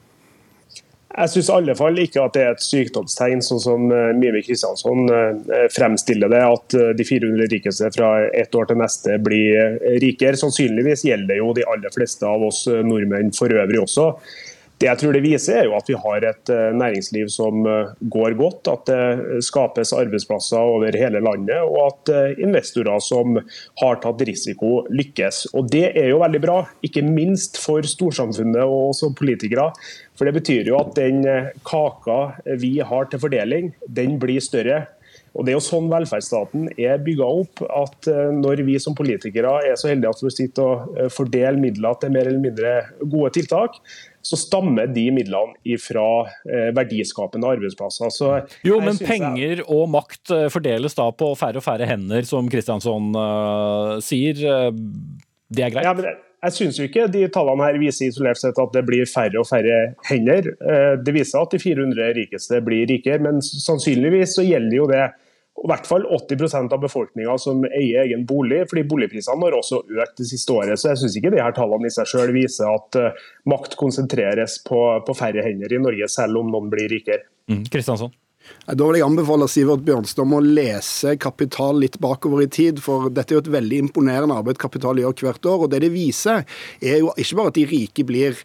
Jeg 1.16 1.32
syns 1.32 1.48
i 1.48 1.54
alle 1.56 1.74
fall 1.80 2.00
ikke 2.02 2.24
at 2.26 2.34
det 2.36 2.42
er 2.44 2.56
et 2.56 2.64
sykdomstegn, 2.64 3.44
sånn 3.46 3.62
som 3.64 3.86
eh, 3.94 4.10
Mimi 4.20 4.42
Kristiansson 4.44 5.06
eh, 5.08 5.68
fremstiller 5.72 6.32
det, 6.32 6.42
at 6.44 6.76
eh, 6.76 6.92
de 6.98 7.06
400 7.08 7.48
rikeste 7.54 7.92
fra 7.96 8.10
ett 8.36 8.56
år 8.58 8.68
til 8.68 8.82
neste 8.82 9.16
blir 9.24 9.78
rikere. 10.04 10.36
Sannsynligvis 10.40 11.06
gjelder 11.08 11.32
det 11.32 11.40
jo 11.40 11.54
de 11.56 11.64
aller 11.72 11.94
fleste 11.96 12.28
av 12.28 12.44
oss 12.50 12.66
nordmenn 12.68 13.32
for 13.36 13.54
øvrig 13.54 13.80
også. 13.86 14.10
Det 14.76 14.90
jeg 14.90 15.00
tror 15.00 15.16
det 15.16 15.24
viser, 15.24 15.62
er 15.62 15.70
jo 15.70 15.76
at 15.78 15.88
vi 15.88 15.96
har 15.96 16.26
et 16.28 16.50
næringsliv 16.76 17.30
som 17.32 17.64
går 18.12 18.34
godt. 18.36 18.68
At 18.68 18.90
det 18.90 19.44
skapes 19.48 19.94
arbeidsplasser 19.96 20.60
over 20.60 20.98
hele 21.00 21.22
landet, 21.24 21.62
og 21.64 21.78
at 21.86 22.12
investorer 22.44 23.00
som 23.00 23.38
har 23.80 24.02
tatt 24.04 24.26
risiko, 24.28 24.82
lykkes. 24.92 25.46
Og 25.56 25.72
Det 25.72 25.86
er 25.94 26.10
jo 26.12 26.20
veldig 26.20 26.42
bra, 26.44 26.58
ikke 26.84 27.06
minst 27.08 27.56
for 27.64 27.88
storsamfunnet 27.88 28.68
og 28.68 28.92
som 29.00 29.16
politikere. 29.16 29.70
For 30.16 30.28
Det 30.28 30.36
betyr 30.40 30.72
jo 30.72 30.80
at 30.80 30.96
den 30.98 31.26
eh, 31.28 31.52
kaka 31.68 32.20
vi 32.60 32.78
har 32.80 33.10
til 33.12 33.22
fordeling, 33.22 33.74
den 33.88 34.20
blir 34.20 34.44
større. 34.44 34.86
Og 35.36 35.44
Det 35.44 35.52
er 35.52 35.58
jo 35.58 35.66
sånn 35.66 35.92
velferdsstaten 35.92 36.70
er 36.80 37.04
bygga 37.04 37.28
opp. 37.28 37.64
at 37.68 38.08
eh, 38.12 38.32
Når 38.32 38.64
vi 38.68 38.80
som 38.80 38.96
politikere 38.96 39.58
er 39.68 39.76
så 39.80 39.92
heldige 39.92 40.16
at 40.16 40.24
vi 40.24 40.36
sitter 40.38 40.64
og 40.64 41.00
eh, 41.00 41.12
fordeler 41.12 41.60
midler 41.60 42.00
til 42.00 42.16
mer 42.16 42.32
eller 42.32 42.44
mindre 42.44 42.76
gode 43.04 43.34
tiltak, 43.36 43.82
så 44.26 44.38
stammer 44.40 44.90
de 44.90 45.06
midlene 45.14 45.78
fra 45.82 46.06
eh, 46.50 46.70
verdiskapende 46.76 47.50
arbeidsplasser. 47.56 48.10
Så 48.14 48.32
jo, 48.66 48.80
men 48.82 48.98
penger 48.98 49.60
jeg... 49.60 49.66
og 49.70 49.90
makt 49.94 50.34
eh, 50.34 50.48
fordeles 50.54 50.98
da 50.98 51.12
på 51.14 51.30
færre 51.38 51.62
og 51.62 51.66
færre 51.66 51.86
hender, 51.90 52.26
som 52.26 52.50
Kristiansson 52.50 53.12
uh, 53.14 53.98
sier. 54.04 54.40
Det 55.46 55.68
er 55.68 55.76
greit? 55.76 55.86
Ja, 55.86 55.94
men 55.94 56.10
jeg, 56.10 56.18
jeg 56.48 56.58
syns 56.58 56.80
ikke 56.82 57.06
de 57.14 57.28
tallene 57.34 57.68
her 57.68 57.78
viser 57.82 58.10
isolert 58.10 58.42
sett 58.42 58.58
at 58.62 58.74
det 58.74 58.84
blir 58.88 59.06
færre 59.10 59.42
og 59.42 59.46
færre 59.50 59.78
hender. 60.10 60.50
Det 61.06 61.14
viser 61.14 61.42
at 61.46 61.54
de 61.54 61.62
400 61.62 62.18
rikeste 62.18 62.62
blir 62.66 62.90
rikere, 62.90 63.22
men 63.22 63.42
sannsynligvis 63.46 64.38
så 64.40 64.46
gjelder 64.46 64.78
jo 64.78 64.90
det 64.90 65.06
i 65.64 65.68
hvert 65.70 65.88
fall 65.88 66.04
80% 66.04 66.74
av 66.76 66.82
befolkninga 66.84 67.38
som 67.40 67.64
eier 67.66 68.04
egen 68.04 68.26
bolig, 68.28 68.66
fordi 68.70 68.84
boligprisene 68.90 69.48
har 69.48 69.56
også 69.56 69.80
økt 69.88 70.20
det 70.20 70.28
siste 70.28 70.52
året. 70.54 70.80
Så 70.80 70.92
jeg 70.92 71.02
syns 71.02 71.16
ikke 71.16 71.32
de 71.34 71.42
her 71.42 71.56
tallene 71.56 71.88
i 71.88 71.96
seg 71.96 72.10
selv 72.12 72.36
viser 72.36 72.68
at 72.70 73.00
uh, 73.00 73.24
makt 73.50 73.78
konsentreres 73.80 74.60
på, 74.68 74.82
på, 75.08 75.16
færre 75.18 75.46
hender 75.46 75.72
i 75.72 75.82
Norge, 75.82 76.12
selv 76.12 76.44
om 76.44 76.52
noen 76.52 76.68
blir 76.74 76.92
rikere. 76.92 77.24
Mm. 77.48 77.64
Kristiansson? 77.72 78.14
Da 78.66 78.86
vil 78.86 79.00
jeg 79.00 79.06
anbefale 79.06 79.48
Sivert 79.50 79.82
Bjørnstad 79.86 80.22
om 80.22 80.36
å 80.38 80.44
lese 80.44 81.16
Kapital 81.22 81.80
litt 81.82 81.98
bakover 82.02 82.44
i 82.44 82.50
tid, 82.52 82.82
for 82.84 83.08
dette 83.14 83.34
er 83.34 83.40
jo 83.40 83.44
et 83.46 83.54
veldig 83.56 83.80
imponerende 83.88 84.38
arbeid 84.38 84.60
Kapital 84.62 85.02
gjør 85.02 85.16
hvert 85.24 85.50
år. 85.50 85.66
og 85.66 85.72
Det 85.74 85.82
det 85.86 85.92
viser, 85.94 86.46
er 86.82 87.00
jo 87.02 87.14
ikke 87.16 87.40
bare 87.40 87.54
at 87.54 87.58
de 87.58 87.66
rike 87.72 88.06
blir 88.06 88.38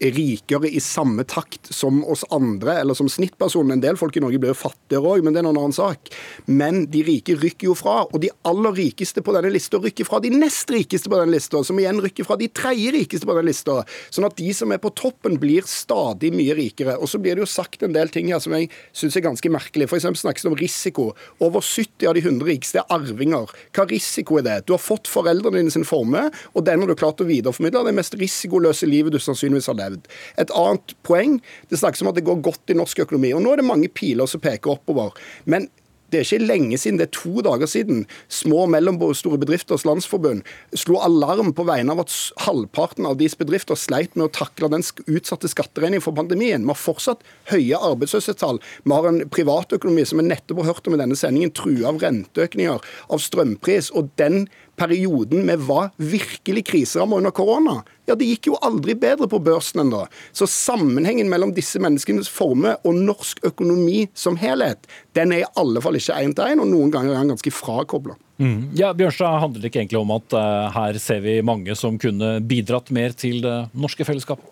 rikere 0.00 0.68
i 0.70 0.80
samme 0.80 1.24
takt 1.28 1.70
som 1.74 2.00
oss 2.04 2.24
andre, 2.34 2.78
eller 2.80 2.94
som 2.94 3.08
snittpersonen. 3.10 3.76
En 3.76 3.82
del 3.82 3.98
folk 4.00 4.16
i 4.16 4.22
Norge 4.22 4.40
blir 4.42 4.56
fattigere 4.56 5.14
òg, 5.14 5.24
men 5.24 5.34
det 5.34 5.42
er 5.42 5.48
noen 5.48 5.60
annen 5.60 5.76
sak. 5.76 6.10
Men 6.46 6.84
de 6.92 7.02
rike 7.06 7.36
rykker 7.38 7.70
jo 7.70 7.76
fra, 7.78 8.00
og 8.06 8.22
de 8.22 8.30
aller 8.48 8.76
rikeste 8.78 9.22
på 9.24 9.34
denne 9.36 9.52
lista 9.52 9.80
rykker 9.82 10.08
fra 10.08 10.20
de 10.24 10.32
nest 10.34 10.70
rikeste 10.72 11.10
på 11.10 11.18
denne 11.18 11.34
lista, 11.34 11.62
som 11.66 11.78
igjen 11.80 12.00
rykker 12.04 12.26
fra 12.28 12.38
de 12.40 12.50
tredje 12.52 12.94
rikeste 12.94 13.28
på 13.28 13.36
denne 13.36 13.50
lista. 13.50 13.80
Sånn 14.14 14.28
at 14.28 14.38
de 14.38 14.52
som 14.56 14.72
er 14.74 14.82
på 14.82 14.92
toppen, 14.98 15.38
blir 15.38 15.66
stadig 15.68 16.32
mye 16.34 16.56
rikere. 16.58 16.96
Og 16.98 17.10
så 17.10 17.20
blir 17.22 17.36
det 17.36 17.44
jo 17.44 17.50
sagt 17.50 17.84
en 17.86 17.94
del 17.94 18.10
ting 18.12 18.30
her 18.32 18.42
som 18.42 18.54
jeg 18.56 18.70
syns 18.96 19.18
er 19.18 19.26
ganske 19.26 19.52
merkelig. 19.52 19.88
F.eks. 19.90 20.08
snakkes 20.22 20.46
det 20.46 20.52
om 20.52 20.58
risiko. 20.58 21.10
Over 21.44 21.64
70 21.64 22.08
av 22.10 22.16
de 22.16 22.24
100 22.24 22.48
rikeste 22.48 22.82
er 22.82 22.94
arvinger. 22.94 23.50
Hva 23.76 23.86
risiko 23.90 24.40
er 24.40 24.46
det? 24.46 24.58
Du 24.66 24.74
har 24.74 24.82
fått 24.82 25.10
foreldrene 25.10 25.62
dine 25.62 25.74
sin 25.74 25.86
formue, 25.86 26.28
og 26.54 26.66
den 26.66 26.82
har 26.82 26.90
du 26.90 26.96
klart 26.98 27.22
å 27.22 27.28
videreformidle. 27.28 27.84
Det 27.88 27.96
mest 27.96 28.18
risikoløse 28.18 28.88
livet 28.88 29.14
du 29.14 29.20
sannsynligvis 29.22 29.70
har 29.70 29.78
levd 29.78 29.87
levd. 29.88 30.08
Et 30.38 30.54
annet 30.62 30.96
poeng 31.06 31.40
det 31.72 31.80
snakkes 31.80 32.04
om 32.04 32.12
at 32.12 32.20
det 32.20 32.26
går 32.28 32.44
godt 32.44 32.72
i 32.72 32.78
norsk 32.78 33.04
økonomi. 33.06 33.32
og 33.34 33.44
Nå 33.44 33.52
er 33.52 33.62
det 33.62 33.68
mange 33.68 33.92
piler 33.92 34.30
som 34.30 34.44
peker 34.44 34.76
oppover. 34.76 35.16
Men 35.48 35.68
det 36.08 36.18
er 36.18 36.24
ikke 36.24 36.46
lenge 36.48 36.78
siden, 36.80 36.96
det 36.96 37.08
er 37.08 37.16
to 37.18 37.42
dager 37.44 37.68
siden, 37.68 38.06
små 38.32 38.62
og 38.64 38.70
mellomstore 38.72 39.38
bedrifters 39.40 39.84
landsforbund 39.84 40.40
slo 40.72 40.96
alarm 41.04 41.50
på 41.56 41.66
vegne 41.68 41.92
av 41.92 42.00
at 42.06 42.14
halvparten 42.46 43.04
av 43.08 43.18
deres 43.20 43.36
bedrifter 43.36 43.76
sleit 43.76 44.16
med 44.16 44.28
å 44.28 44.32
takle 44.38 44.70
den 44.72 44.84
utsatte 45.04 45.50
skatteregningen 45.52 46.04
for 46.04 46.16
pandemien. 46.16 46.64
Vi 46.64 46.72
har 46.72 46.80
fortsatt 46.80 47.26
høye 47.52 47.80
arbeidsløshetstall. 47.90 48.62
Vi 48.84 48.94
har 48.94 49.10
en 49.10 49.20
privatøkonomi 49.28 50.06
som 50.08 50.22
vi 50.22 50.30
nettopp 50.30 50.62
har 50.62 50.72
hørt 50.72 50.88
om 50.88 50.96
i 50.96 51.02
denne 51.02 51.18
sendingen, 51.18 51.52
trua 51.52 51.92
av 51.92 52.00
renteøkninger, 52.00 52.88
av 53.12 53.24
strømpris. 53.24 53.92
og 53.92 54.08
den 54.16 54.48
perioden 54.78 55.46
vi 55.48 55.56
var 55.68 55.90
virkelig 55.96 56.64
kriseramma 56.70 57.18
under 57.18 57.34
korona, 57.34 57.80
ja, 58.08 58.16
det 58.16 58.28
gikk 58.30 58.48
jo 58.48 58.58
aldri 58.64 58.94
bedre 58.98 59.28
på 59.28 59.40
børsen 59.44 59.82
enn 59.82 59.92
da. 59.92 60.06
Så 60.32 60.48
sammenhengen 60.48 61.28
mellom 61.28 61.52
disse 61.56 61.80
menneskenes 61.82 62.30
formue 62.32 62.76
og 62.86 62.96
norsk 62.96 63.42
økonomi 63.50 64.06
som 64.16 64.38
helhet, 64.40 64.88
den 65.18 65.34
er 65.34 65.44
i 65.44 65.50
alle 65.60 65.82
fall 65.84 65.98
ikke 65.98 66.16
én 66.16 66.34
til 66.36 66.54
én, 66.54 66.62
og 66.62 66.70
noen 66.70 66.94
ganger 66.94 67.14
er 67.14 67.22
den 67.22 67.34
ganske 67.34 67.52
frakobla. 67.52 68.16
Mm. 68.38 68.70
Ja, 68.78 68.92
Bjørnstad, 68.94 69.40
handler 69.42 69.60
det 69.60 69.72
ikke 69.72 69.82
egentlig 69.82 69.98
om 70.00 70.14
at 70.14 70.36
uh, 70.38 70.68
her 70.72 71.00
ser 71.02 71.24
vi 71.24 71.40
mange 71.42 71.74
som 71.76 71.98
kunne 72.00 72.38
bidratt 72.46 72.92
mer 72.94 73.16
til 73.18 73.42
det 73.42 73.56
norske 73.74 74.06
fellesskapet? 74.06 74.46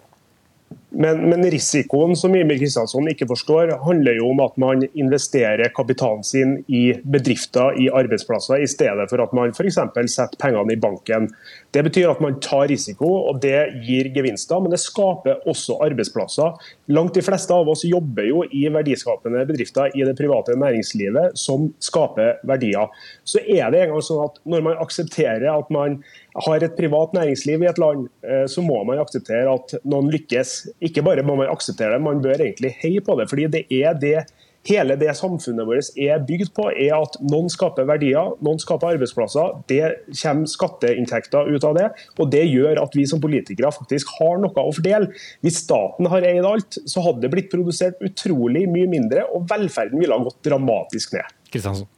Men, 0.98 1.30
men, 1.30 1.42
risikoen 1.50 2.14
som 2.16 2.34
Emil 2.34 2.56
Kristiansson 2.56 3.08
ikke 3.10 3.26
forstår, 3.28 3.74
handler 3.84 4.16
jo 4.16 4.30
om 4.30 4.38
at 4.40 4.54
man 4.60 4.84
investerer 4.96 5.68
kapitalen 5.76 6.22
sin 6.24 6.54
i 6.72 6.94
bedrifter, 7.04 7.76
i 7.76 7.90
arbeidsplasser, 7.92 8.62
i 8.64 8.70
stedet 8.70 9.04
for 9.10 9.20
at 9.20 9.34
man 9.36 9.52
f.eks. 9.52 9.76
setter 9.76 10.40
pengene 10.40 10.72
i 10.72 10.80
banken. 10.80 11.28
Det 11.76 11.82
betyr 11.84 12.14
at 12.14 12.22
man 12.24 12.38
tar 12.40 12.70
risiko, 12.70 13.10
og 13.28 13.42
det 13.44 13.58
gir 13.84 14.08
gevinster, 14.14 14.62
men 14.62 14.72
det 14.72 14.80
skaper 14.80 15.44
også 15.44 15.76
arbeidsplasser. 15.84 16.56
Langt 16.96 17.18
de 17.18 17.24
fleste 17.26 17.52
av 17.52 17.68
oss 17.68 17.84
jobber 17.84 18.30
jo 18.30 18.46
i 18.48 18.64
verdiskapende 18.72 19.44
bedrifter 19.50 19.92
i 19.92 20.06
det 20.06 20.16
private 20.16 20.56
næringslivet 20.56 21.36
som 21.36 21.68
skaper 21.84 22.40
verdier. 22.48 22.88
Så 23.28 23.44
er 23.44 23.68
det 23.74 23.84
en 23.84 23.96
gang 23.96 24.06
sånn 24.06 24.24
at 24.30 24.40
når 24.48 24.64
man 24.70 24.80
aksepterer 24.80 25.50
at 25.52 25.68
man 25.74 26.00
har 26.44 26.64
et 26.64 26.76
privat 26.76 27.14
næringsliv 27.16 27.64
i 27.64 27.68
et 27.70 27.78
land, 27.80 28.08
eh, 28.26 28.44
så 28.50 28.64
må 28.64 28.82
man 28.88 29.00
akseptere 29.02 29.52
at 29.52 29.76
noen 29.84 30.10
lykkes. 30.12 30.56
Ikke 30.84 31.04
bare 31.06 31.24
må 31.26 31.38
man 31.38 31.52
akseptere 31.52 31.96
det, 31.96 32.02
man 32.04 32.22
bør 32.24 32.42
egentlig 32.42 32.74
heie 32.82 33.04
på 33.04 33.16
det. 33.18 33.30
fordi 33.30 33.46
det 33.52 33.66
er 33.70 33.94
det 33.94 34.26
hele 34.66 34.96
det 34.98 35.12
samfunnet 35.16 35.66
vårt 35.68 35.92
er 36.00 36.22
bygd 36.26 36.52
på, 36.56 36.68
er 36.74 36.94
at 36.96 37.18
noen 37.30 37.48
skaper 37.52 37.86
verdier, 37.88 38.34
noen 38.44 38.60
skaper 38.62 38.96
arbeidsplasser. 38.96 39.60
Det 39.70 39.82
kommer 40.10 40.50
skatteinntekter 40.50 41.50
ut 41.52 41.66
av 41.66 41.76
det, 41.78 41.88
og 42.18 42.30
det 42.34 42.44
gjør 42.48 42.82
at 42.82 42.96
vi 42.98 43.06
som 43.08 43.22
politikere 43.22 43.72
faktisk 43.74 44.16
har 44.18 44.40
noe 44.42 44.66
å 44.66 44.74
fordele. 44.74 45.12
Hvis 45.46 45.62
staten 45.64 46.10
har 46.10 46.26
eid 46.26 46.46
alt, 46.46 46.80
så 46.84 47.04
hadde 47.06 47.24
det 47.24 47.32
blitt 47.34 47.52
produsert 47.52 48.02
utrolig 48.04 48.66
mye 48.70 48.90
mindre, 48.90 49.26
og 49.32 49.46
velferden 49.50 50.02
ville 50.02 50.16
ha 50.16 50.26
gått 50.26 50.42
dramatisk 50.46 51.14
ned. 51.16 51.36
Kristiansen. 51.52 51.90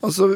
Altså, 0.00 0.30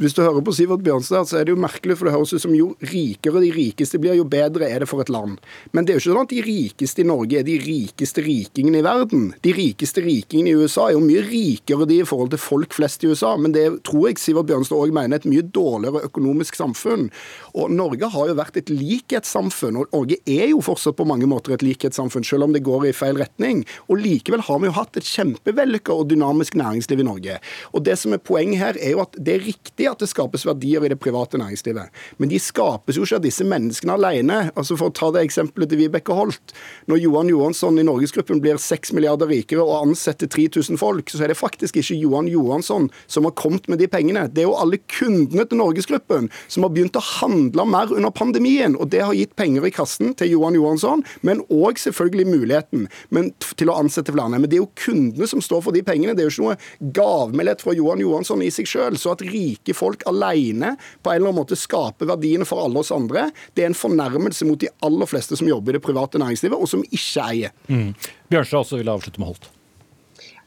Hvis 0.00 0.14
du 0.16 0.22
hører 0.22 0.40
på 0.40 0.52
Sivert 0.56 0.80
Bjørnstad, 0.84 1.26
så 1.28 1.38
er 1.38 1.44
det 1.44 1.52
jo 1.52 1.60
merkelig, 1.60 1.98
for 1.98 2.08
det 2.08 2.12
høres 2.14 2.32
ut 2.32 2.40
som 2.40 2.54
jo 2.56 2.70
rikere 2.88 3.42
de 3.42 3.50
rikeste 3.52 3.98
blir, 4.00 4.14
jo 4.16 4.24
bedre 4.28 4.68
er 4.68 4.80
det 4.80 4.88
for 4.88 5.02
et 5.02 5.10
land. 5.12 5.36
Men 5.76 5.84
det 5.84 5.92
er 5.92 5.98
jo 5.98 6.02
ikke 6.02 6.12
sånn 6.14 6.22
at 6.24 6.32
de 6.32 6.44
rikeste 6.44 7.02
i 7.02 7.08
Norge 7.08 7.36
er 7.40 7.44
de 7.44 7.56
rikeste 7.60 8.24
rikingene 8.24 8.80
i 8.80 8.84
verden. 8.84 9.26
De 9.44 9.52
rikeste 9.56 10.04
rikingene 10.04 10.52
i 10.52 10.56
USA 10.60 10.86
er 10.88 10.96
jo 10.96 11.02
mye 11.04 11.24
rikere 11.26 11.88
de 11.88 11.98
i 12.00 12.06
forhold 12.08 12.32
til 12.32 12.40
folk 12.40 12.76
flest 12.76 13.04
i 13.04 13.10
USA, 13.10 13.34
men 13.40 13.52
det 13.56 13.66
tror 13.88 14.08
jeg 14.08 14.20
Sivert 14.22 14.48
Bjørnstad 14.48 14.80
òg 14.80 14.94
mener 14.96 15.18
er 15.18 15.20
et 15.20 15.28
mye 15.28 15.44
dårligere 15.44 16.04
økonomisk 16.08 16.56
samfunn. 16.56 17.08
Og 17.52 17.72
Norge 17.76 18.08
har 18.14 18.32
jo 18.32 18.38
vært 18.40 18.60
et 18.60 18.72
likhetssamfunn, 18.72 19.80
og 19.80 19.92
Norge 19.96 20.20
er 20.24 20.54
jo 20.54 20.64
fortsatt 20.64 20.96
på 20.96 21.08
mange 21.08 21.28
måter 21.28 21.56
et 21.56 21.66
likhetssamfunn, 21.66 22.24
selv 22.24 22.48
om 22.48 22.56
det 22.56 22.64
går 22.68 22.88
i 22.88 22.96
feil 22.96 23.20
retning. 23.20 23.66
Og 23.88 24.00
likevel 24.00 24.44
har 24.48 24.64
vi 24.64 24.70
jo 24.70 24.76
hatt 24.80 24.96
et 25.00 25.12
kjempevellykka 25.12 25.92
og 25.96 26.08
dynamisk 26.12 26.56
næringsliv 26.60 27.04
i 27.04 27.08
Norge. 27.10 27.40
Og 27.76 27.84
det 27.88 28.00
som 28.00 28.16
er 28.16 28.24
poenget 28.24 28.64
her, 28.64 28.80
er 28.80 28.94
jo 28.96 29.04
at 29.04 29.09
at 29.10 29.18
det 29.18 29.34
er 29.34 29.44
riktig 29.44 29.88
at 29.90 30.02
det 30.02 30.10
skapes 30.10 30.46
verdier 30.46 30.84
i 30.84 30.90
det 30.92 30.98
private 31.02 31.38
næringslivet, 31.40 31.90
men 32.18 32.30
de 32.30 32.38
skapes 32.40 32.98
jo 32.98 33.06
ikke 33.06 33.18
av 33.18 33.24
disse 33.24 33.46
menneskene 33.46 33.96
alene. 33.96 34.38
Altså 34.54 34.76
For 34.78 34.90
å 34.90 34.94
ta 34.94 35.10
det 35.14 35.24
eksempelet 35.26 35.70
til 35.70 35.82
Vibeke 35.82 36.14
Holt. 36.16 36.54
Når 36.90 37.02
Johan 37.02 37.30
Johansson 37.32 37.78
i 37.80 37.86
Norgesgruppen 37.86 38.40
blir 38.42 38.60
6 38.60 38.94
milliarder 38.96 39.30
rikere 39.30 39.64
og 39.64 39.90
ansetter 39.90 40.30
3000 40.30 40.78
folk, 40.80 41.10
så 41.10 41.24
er 41.24 41.32
det 41.32 41.38
faktisk 41.40 41.80
ikke 41.80 41.98
Johan 41.98 42.30
Johansson 42.30 42.88
som 43.10 43.26
har 43.26 43.36
kommet 43.38 43.68
med 43.70 43.80
de 43.82 43.88
pengene. 43.90 44.26
Det 44.30 44.44
er 44.44 44.48
jo 44.48 44.58
alle 44.60 44.80
kundene 44.90 45.46
til 45.48 45.60
Norgesgruppen 45.60 46.30
som 46.46 46.66
har 46.66 46.74
begynt 46.74 46.98
å 46.98 47.04
handle 47.20 47.66
mer 47.68 47.92
under 47.94 48.14
pandemien. 48.14 48.76
Og 48.78 48.92
det 48.94 49.02
har 49.04 49.16
gitt 49.16 49.36
penger 49.40 49.66
i 49.66 49.74
kassen 49.74 50.14
til 50.18 50.34
Johan 50.34 50.58
Johansson, 50.58 51.04
men 51.26 51.42
òg 51.50 51.80
selvfølgelig 51.80 52.28
muligheten 52.30 52.86
men, 53.14 53.32
til 53.56 53.72
å 53.72 53.78
ansette 53.80 54.14
flere. 54.14 54.38
Men 54.38 54.48
det 54.48 54.58
er 54.58 54.64
jo 54.64 54.70
kundene 54.80 55.28
som 55.30 55.42
står 55.44 55.64
for 55.66 55.76
de 55.76 55.84
pengene. 55.86 56.14
Det 56.16 56.24
er 56.24 56.30
jo 56.30 56.34
ikke 56.34 56.48
noe 56.48 56.92
gavmildhet 57.00 57.64
fra 57.64 57.74
Johan 57.76 58.02
Johansson 58.02 58.44
i 58.44 58.50
seg 58.54 58.68
sjøl 58.70 58.99
så 59.00 59.14
at 59.14 59.24
rike 59.26 59.74
folk 59.76 60.04
alene 60.10 60.74
på 61.00 61.12
en 61.12 61.20
eller 61.20 61.30
annen 61.30 61.40
måte 61.42 61.58
skaper 61.58 62.08
verdiene 62.10 62.48
for 62.48 62.64
alle 62.64 62.82
oss 62.82 62.92
andre, 62.94 63.28
det 63.54 63.64
er 63.64 63.72
en 63.72 63.78
fornærmelse 63.78 64.48
mot 64.48 64.60
de 64.60 64.70
aller 64.86 65.10
fleste 65.10 65.38
som 65.38 65.48
jobber 65.50 65.74
i 65.74 65.78
det 65.78 65.84
private 65.84 66.20
næringslivet, 66.22 66.58
og 66.58 66.70
som 66.70 66.84
ikke 66.86 67.26
eier. 67.26 67.56
Mm. 67.70 67.94
Bjørnstad 68.32 68.62
også 68.64 68.80
vil 68.80 68.92
avslutte 68.92 69.22
med 69.22 69.32
Holt. 69.32 69.50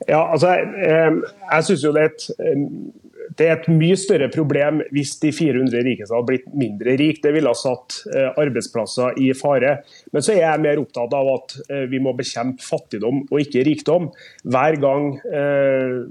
Ja, 0.07 0.19
altså, 0.33 0.49
jeg, 0.57 1.21
jeg 1.51 1.65
synes 1.67 1.83
jo 1.83 1.93
det 1.95 2.01
er 2.03 2.11
et 2.11 3.03
det 3.37 3.47
er 3.47 3.55
et 3.55 3.69
mye 3.71 3.95
større 3.99 4.29
problem 4.33 4.81
hvis 4.93 5.15
de 5.21 5.31
400 5.33 5.85
rikeste 5.85 6.15
hadde 6.15 6.29
blitt 6.29 6.49
mindre 6.57 6.95
rike. 6.99 7.21
Det 7.23 7.33
ville 7.35 7.49
ha 7.49 7.57
satt 7.57 8.01
eh, 8.13 8.29
arbeidsplasser 8.29 9.19
i 9.23 9.31
fare. 9.37 9.77
Men 10.13 10.25
så 10.25 10.35
er 10.35 10.43
jeg 10.43 10.63
mer 10.65 10.81
opptatt 10.81 11.15
av 11.17 11.31
at 11.33 11.55
eh, 11.69 11.85
vi 11.91 12.01
må 12.03 12.15
bekjempe 12.17 12.65
fattigdom 12.65 13.23
og 13.29 13.39
ikke 13.41 13.65
rikdom. 13.67 14.09
Hver 14.43 14.79
gang 14.83 15.09
eh, 15.23 16.03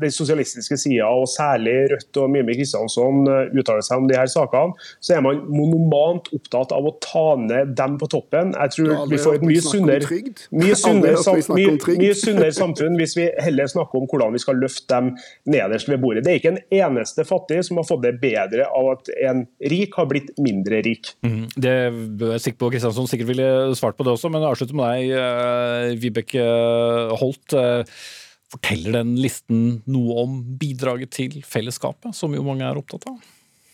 den 0.00 0.14
sosialistiske 0.14 0.78
sida, 0.80 1.08
og 1.08 1.28
særlig 1.30 1.76
Rødt 1.92 2.20
og 2.22 2.30
Mimi 2.32 2.56
Kristiansson 2.58 3.26
eh, 3.28 3.52
uttaler 3.58 3.84
seg 3.84 4.02
om 4.02 4.08
de 4.10 4.16
her 4.18 4.30
sakene, 4.30 4.76
så 5.04 5.16
er 5.18 5.24
man 5.24 5.42
monomant 5.50 6.30
opptatt 6.34 6.74
av 6.76 6.88
å 6.88 6.94
ta 7.04 7.26
ned 7.40 7.74
dem 7.78 7.98
på 8.00 8.08
toppen. 8.12 8.54
Jeg 8.56 8.74
tror 8.76 9.06
vi 9.10 9.20
får 9.22 9.38
et 9.38 9.46
mye 9.48 9.64
sunnere, 9.64 10.20
mye 10.54 10.78
sunnere, 10.84 11.22
mye, 11.54 11.76
mye 12.02 12.18
sunnere 12.18 12.54
samfunn 12.56 12.98
hvis 13.00 13.16
vi 13.18 13.28
heller 13.42 13.70
snakker 13.70 14.00
om 14.00 14.08
hvordan 14.10 14.36
vi 14.36 14.42
skal 14.42 14.60
løfte 14.62 14.88
dem 14.92 15.12
nederst 15.50 15.90
ved 15.90 16.00
bordet. 16.02 16.24
Det 16.26 16.34
er 16.34 16.40
ikke 16.42 16.54
en 16.54 16.62
eneste 16.80 17.26
fattig 17.28 17.60
som 17.68 17.80
har 17.80 17.88
fått 17.88 18.04
det 18.06 18.16
bedre 18.22 18.68
av 18.68 18.92
at 18.94 19.12
en 19.28 19.44
rik 19.72 19.96
har 19.98 20.08
blitt 20.10 20.32
mindre 20.40 20.82
rik. 20.86 21.12
Mm, 21.26 21.44
det 21.56 21.74
er 21.74 21.98
jeg 22.34 22.44
sikker 22.46 22.62
på 22.62 22.72
Kristiansson 22.74 23.10
sikkert 23.10 23.32
ville 23.32 23.50
svart 23.78 23.98
på 23.98 24.06
det 24.06 24.14
også, 24.14 24.30
men 24.32 24.44
jeg 24.44 24.54
avslutter 24.54 24.78
med 24.78 24.94
deg, 24.94 25.12
eh, 25.18 25.98
Vibeke 26.02 26.48
Holt. 27.20 27.58
Forteller 28.48 29.02
den 29.02 29.16
listen 29.20 29.82
noe 29.90 30.22
om 30.24 30.38
bidraget 30.60 31.12
til 31.18 31.42
fellesskapet, 31.44 32.14
som 32.16 32.32
jo 32.32 32.44
mange 32.46 32.64
er 32.64 32.80
opptatt 32.80 33.04
av? 33.10 33.18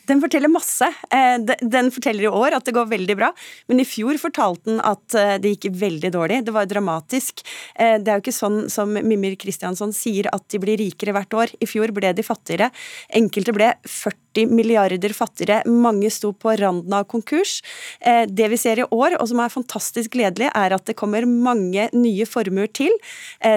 Den 0.04 0.20
forteller 0.20 0.52
masse. 0.52 0.86
Eh, 1.10 1.36
den 1.62 1.90
forteller 1.94 2.26
i 2.26 2.32
år 2.32 2.56
at 2.58 2.66
det 2.66 2.74
går 2.76 2.90
veldig 2.90 3.16
bra, 3.16 3.30
men 3.70 3.80
i 3.80 3.86
fjor 3.88 4.18
fortalte 4.20 4.68
den 4.68 4.82
at 4.84 5.16
eh, 5.16 5.36
det 5.40 5.54
gikk 5.54 5.78
veldig 5.80 6.10
dårlig. 6.12 6.42
Det 6.44 6.52
var 6.52 6.68
dramatisk. 6.68 7.40
Eh, 7.74 7.96
det 8.02 8.12
er 8.12 8.18
jo 8.18 8.26
ikke 8.26 8.36
sånn 8.36 8.58
som 8.72 8.92
Mimir 8.92 9.38
Kristiansson 9.40 9.94
sier, 9.96 10.28
at 10.34 10.44
de 10.52 10.60
blir 10.60 10.80
rikere 10.80 11.14
hvert 11.16 11.38
år. 11.38 11.54
I 11.56 11.70
fjor 11.70 11.94
ble 11.96 12.12
de 12.16 12.26
fattigere. 12.26 12.68
Enkelte 13.16 13.56
ble 13.56 13.72
40 13.88 14.23
milliarder 14.51 15.14
fattigere. 15.16 15.62
Mange 15.70 16.11
sto 16.12 16.32
på 16.32 16.55
randen 16.61 16.93
av 16.97 17.07
konkurs. 17.11 17.61
Det 18.05 18.49
vi 18.51 18.59
ser 18.61 18.82
i 18.82 18.87
år, 18.91 19.16
og 19.20 19.28
som 19.30 19.41
er 19.43 19.53
fantastisk 19.53 20.14
gledelig, 20.16 20.51
er 20.55 20.74
at 20.74 20.85
det 20.89 20.97
kommer 20.99 21.26
mange 21.28 21.89
nye 21.95 22.26
formuer 22.28 22.70
til, 22.74 22.93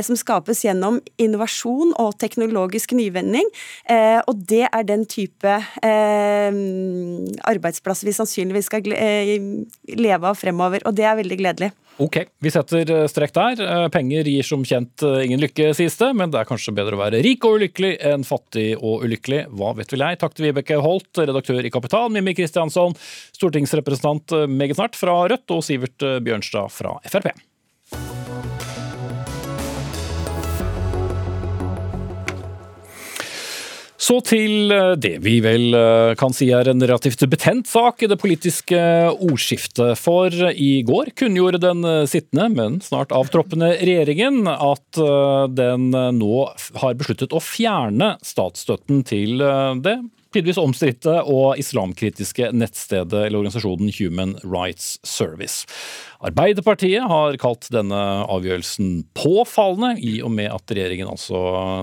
som 0.06 0.18
skapes 0.20 0.64
gjennom 0.66 1.00
innovasjon 1.22 1.94
og 2.00 2.18
teknologisk 2.22 2.94
nyvending. 2.98 3.50
Og 4.28 4.44
det 4.50 4.66
er 4.68 4.88
den 4.88 5.06
type 5.10 5.58
Eh, 5.88 6.54
arbeidsplasser 7.52 8.08
vi 8.10 8.16
sannsynligvis 8.16 8.70
skal 8.72 8.88
eh, 8.96 9.36
leve 9.98 10.32
av 10.32 10.40
fremover. 10.40 10.86
Og 10.88 10.96
det 10.98 11.08
er 11.08 11.20
veldig 11.20 11.40
gledelig. 11.42 11.74
Ok, 11.98 12.20
vi 12.46 12.52
setter 12.54 12.86
strek 13.10 13.32
strekk 13.32 13.34
der. 13.34 13.90
Penger 13.90 14.28
gir 14.30 14.46
som 14.46 14.62
kjent 14.62 15.02
ingen 15.24 15.42
lykke, 15.42 15.72
sies 15.74 15.98
det, 15.98 16.12
men 16.14 16.30
det 16.30 16.38
er 16.44 16.50
kanskje 16.50 16.76
bedre 16.78 16.94
å 16.94 17.02
være 17.02 17.24
rik 17.26 17.46
og 17.48 17.58
ulykkelig 17.58 17.96
enn 18.12 18.26
fattig 18.28 18.68
og 18.78 19.08
ulykkelig. 19.08 19.48
Hva 19.58 19.74
vet 19.80 19.96
vel 19.96 20.06
jeg. 20.06 20.20
Takk 20.22 20.38
til 20.38 20.46
Vibeke 20.46 20.78
Holt, 20.84 21.10
redaktør 21.18 21.66
i 21.66 21.74
Kapital, 21.74 22.14
Mimmi 22.14 22.38
Kristiansson, 22.38 22.94
stortingsrepresentant 23.40 24.38
meget 24.54 24.78
snart 24.78 25.00
fra 25.00 25.24
Rødt, 25.26 25.50
og 25.58 25.66
Sivert 25.66 26.06
Bjørnstad 26.22 26.70
fra 26.78 27.00
Frp. 27.10 27.34
Så 34.08 34.22
til 34.24 34.72
eh, 34.72 34.94
det 34.96 35.18
vi 35.26 35.40
vel 35.44 35.76
eh, 35.76 36.14
kan 36.20 36.32
si 36.36 36.48
er 36.56 36.70
en 36.72 36.84
relativt 36.84 37.26
betent 37.28 37.68
sak 37.68 38.06
i 38.06 38.08
det 38.08 38.20
politiske 38.22 38.80
ordskiftet. 39.12 39.98
For 40.00 40.32
i 40.54 40.84
går 40.88 41.12
kunngjorde 41.20 41.60
den 41.66 41.84
eh, 41.84 42.06
sittende, 42.08 42.48
men 42.56 42.80
snart 42.86 43.12
avtroppende 43.16 43.74
regjeringen 43.76 44.48
at 44.48 45.00
den 45.58 45.90
nå 45.92 46.38
har 46.82 46.96
besluttet 46.98 47.34
å 47.36 47.42
fjerne 47.44 48.14
statsstøtten 48.26 49.04
til 49.08 49.42
det 49.84 49.98
tidvis 50.34 50.60
omstridte 50.62 51.14
og 51.24 51.60
islamkritiske 51.62 52.52
nettstedet 52.56 53.28
eller 53.28 53.40
organisasjonen 53.40 53.92
Human 53.98 54.36
Rights 54.44 54.98
Service. 55.08 55.68
Arbeiderpartiet 56.26 57.06
har 57.08 57.38
kalt 57.42 57.68
denne 57.74 58.00
avgjørelsen 58.26 59.06
påfallende, 59.18 60.00
i 60.02 60.18
og 60.26 60.34
med 60.34 60.50
at 60.54 60.74
regjeringen 60.74 61.12
altså 61.12 61.40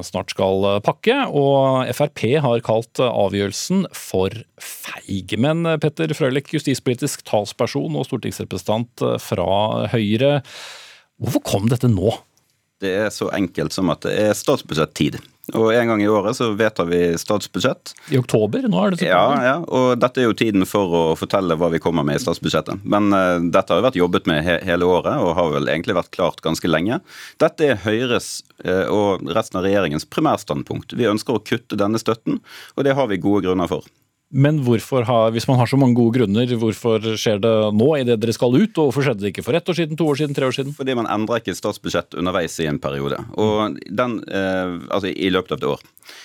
snart 0.07 0.35
skal 0.35 0.69
pakke, 0.85 1.17
og 1.31 1.87
Frp 1.95 2.25
har 2.45 2.65
kalt 2.67 3.03
avgjørelsen 3.05 3.87
for 3.95 4.35
feig. 4.59 5.37
Men 5.39 5.65
Petter 5.83 6.15
Frølich, 6.17 6.51
justispolitisk 6.57 7.25
talsperson 7.29 7.95
og 7.99 8.09
stortingsrepresentant 8.09 9.07
fra 9.23 9.51
Høyre, 9.95 10.41
hvorfor 11.23 11.45
kom 11.47 11.71
dette 11.71 11.91
nå? 11.91 12.17
Det 12.83 12.91
er 13.07 13.13
så 13.15 13.31
enkelt 13.33 13.73
som 13.73 13.93
at 13.95 14.03
det 14.05 14.17
er 14.19 14.35
statsbudsjett-tid. 14.37 15.21
Og 15.53 15.75
en 15.75 15.91
gang 15.91 16.03
i 16.03 16.09
året 16.09 16.39
så 16.39 16.49
vedtar 16.57 16.87
vi 16.89 16.99
statsbudsjett. 17.21 17.93
I 18.09 18.17
oktober? 18.17 18.65
Nå 18.71 18.81
er 18.81 18.95
det. 18.95 19.05
Ja, 19.05 19.27
ja, 19.45 19.57
og 19.61 19.99
dette 20.01 20.23
er 20.23 20.31
jo 20.31 20.37
tiden 20.39 20.65
for 20.69 20.95
å 20.97 21.03
fortelle 21.21 21.59
hva 21.61 21.69
vi 21.75 21.83
kommer 21.85 22.07
med 22.07 22.17
i 22.17 22.23
statsbudsjettet. 22.23 22.87
Men 22.89 23.13
uh, 23.13 23.37
dette 23.45 23.69
har 23.75 23.83
jo 23.83 23.87
vært 23.87 23.99
jobbet 24.01 24.31
med 24.31 24.41
he 24.47 24.57
hele 24.65 24.89
året, 24.89 25.19
og 25.21 25.37
har 25.37 25.53
vel 25.53 25.69
egentlig 25.69 25.99
vært 25.99 26.15
klart 26.17 26.41
ganske 26.45 26.71
lenge. 26.71 27.03
Dette 27.43 27.69
er 27.75 27.83
Høyres 27.85 28.39
uh, 28.65 28.89
og 28.89 29.29
resten 29.37 29.61
av 29.61 29.69
regjeringens 29.69 30.09
primærstandpunkt. 30.09 30.97
Vi 30.97 31.11
ønsker 31.13 31.37
å 31.37 31.45
kutte 31.45 31.77
denne 31.77 32.01
støtten, 32.01 32.41
og 32.79 32.89
det 32.89 32.97
har 32.97 33.13
vi 33.13 33.21
gode 33.21 33.45
grunner 33.45 33.69
for. 33.69 33.85
Men 34.35 34.59
hvorfor 34.67 35.07
har, 35.07 35.31
hvis 35.31 35.47
man 35.47 35.61
har 35.61 35.69
så 35.71 35.79
mange 35.79 35.95
gode 35.95 36.19
grunner, 36.19 36.51
hvorfor 36.59 37.05
skjer 37.15 37.39
det 37.43 37.53
nå 37.79 37.91
idet 38.01 38.19
dere 38.19 38.35
skal 38.35 38.57
ut? 38.57 38.73
Og 38.83 38.89
hvorfor 38.89 39.07
skjedde 39.07 39.23
det 39.23 39.31
ikke 39.31 39.45
for 39.47 39.55
ett 39.55 39.69
år 39.71 39.79
siden, 39.79 39.99
to 40.01 40.09
år 40.11 40.19
siden, 40.19 40.35
tre 40.35 40.49
år 40.49 40.57
siden? 40.57 40.75
Fordi 40.75 40.97
man 40.99 41.07
endrer 41.07 41.43
ikke 41.43 41.55
statsbudsjett 41.55 42.19
underveis 42.19 42.59
i 42.59 42.67
en 42.67 42.81
periode. 42.83 43.21
Og 43.39 43.79
den, 43.87 44.19
eh, 44.27 44.75
altså 44.91 45.13
i 45.13 45.31
løpet 45.31 45.55
av 45.55 45.63
et 45.63 45.69
år. 45.77 45.85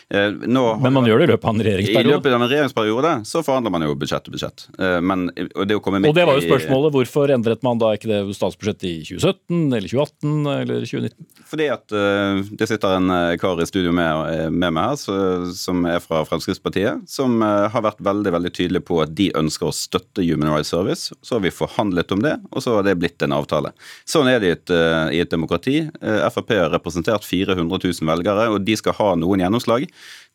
Eh, 0.10 0.32
nå, 0.50 0.64
Men 0.82 0.96
man 0.96 1.06
gjør 1.06 1.22
det 1.22 1.28
i 1.28 1.32
løpet 1.34 1.46
av 1.46 1.56
en 1.56 1.64
regjeringsperiode? 1.66 2.10
I 2.10 2.14
løpet 2.16 2.34
av 2.34 2.42
en 2.42 2.50
regjeringsperiode 2.50 3.12
så 3.30 3.42
forhandler 3.46 3.74
man 3.76 3.86
jo 3.86 3.96
budsjett 4.00 4.26
til 4.26 4.34
budsjett. 4.34 4.66
Eh, 4.80 4.98
men, 5.06 5.28
og, 5.30 5.66
det, 5.70 5.78
og 5.78 6.16
det 6.18 6.26
var 6.26 6.40
jo 6.40 6.46
spørsmålet. 6.46 6.96
Hvorfor 6.96 7.34
endret 7.36 7.66
man 7.66 7.82
da 7.82 7.92
ikke 7.96 8.10
det 8.10 8.20
statsbudsjettet 8.38 8.88
i 8.90 8.96
2017 9.06 9.78
eller 9.78 9.88
2018 9.92 10.54
eller 10.56 10.88
2019? 10.90 11.28
Fordi 11.50 11.68
at 11.74 11.96
uh, 11.96 12.42
det 12.60 12.68
sitter 12.70 12.96
en 12.98 13.14
kar 13.42 13.62
i 13.62 13.66
studio 13.66 13.94
med, 13.96 14.52
med 14.54 14.74
meg 14.76 14.92
her 14.92 15.00
så, 15.02 15.16
som 15.58 15.86
er 15.90 16.02
fra 16.04 16.22
Fremskrittspartiet, 16.28 17.06
som 17.10 17.42
har 17.42 17.82
vært 17.86 18.02
veldig 18.06 18.34
veldig 18.36 18.52
tydelig 18.54 18.84
på 18.86 19.00
at 19.02 19.16
de 19.18 19.30
ønsker 19.38 19.70
å 19.70 19.74
støtte 19.74 20.26
Human 20.26 20.52
Rights 20.52 20.74
Service. 20.74 21.14
Så 21.26 21.38
har 21.38 21.44
vi 21.46 21.54
forhandlet 21.54 22.14
om 22.14 22.22
det, 22.26 22.36
og 22.52 22.64
så 22.66 22.76
har 22.78 22.86
det 22.86 22.98
blitt 23.02 23.22
en 23.26 23.34
avtale. 23.36 23.72
Sånn 24.10 24.30
er 24.30 24.42
det 24.42 24.50
i 24.50 24.56
et, 24.56 24.74
i 25.18 25.22
et 25.24 25.32
demokrati. 25.32 25.82
Frp 26.30 26.54
har 26.54 26.74
representert 26.74 27.26
400 27.26 27.82
000 27.82 28.10
velgere, 28.10 28.50
og 28.54 28.62
de 28.66 28.78
skal 28.80 28.98
ha 29.00 29.10
noen 29.20 29.44
gjennomslag. 29.44 29.69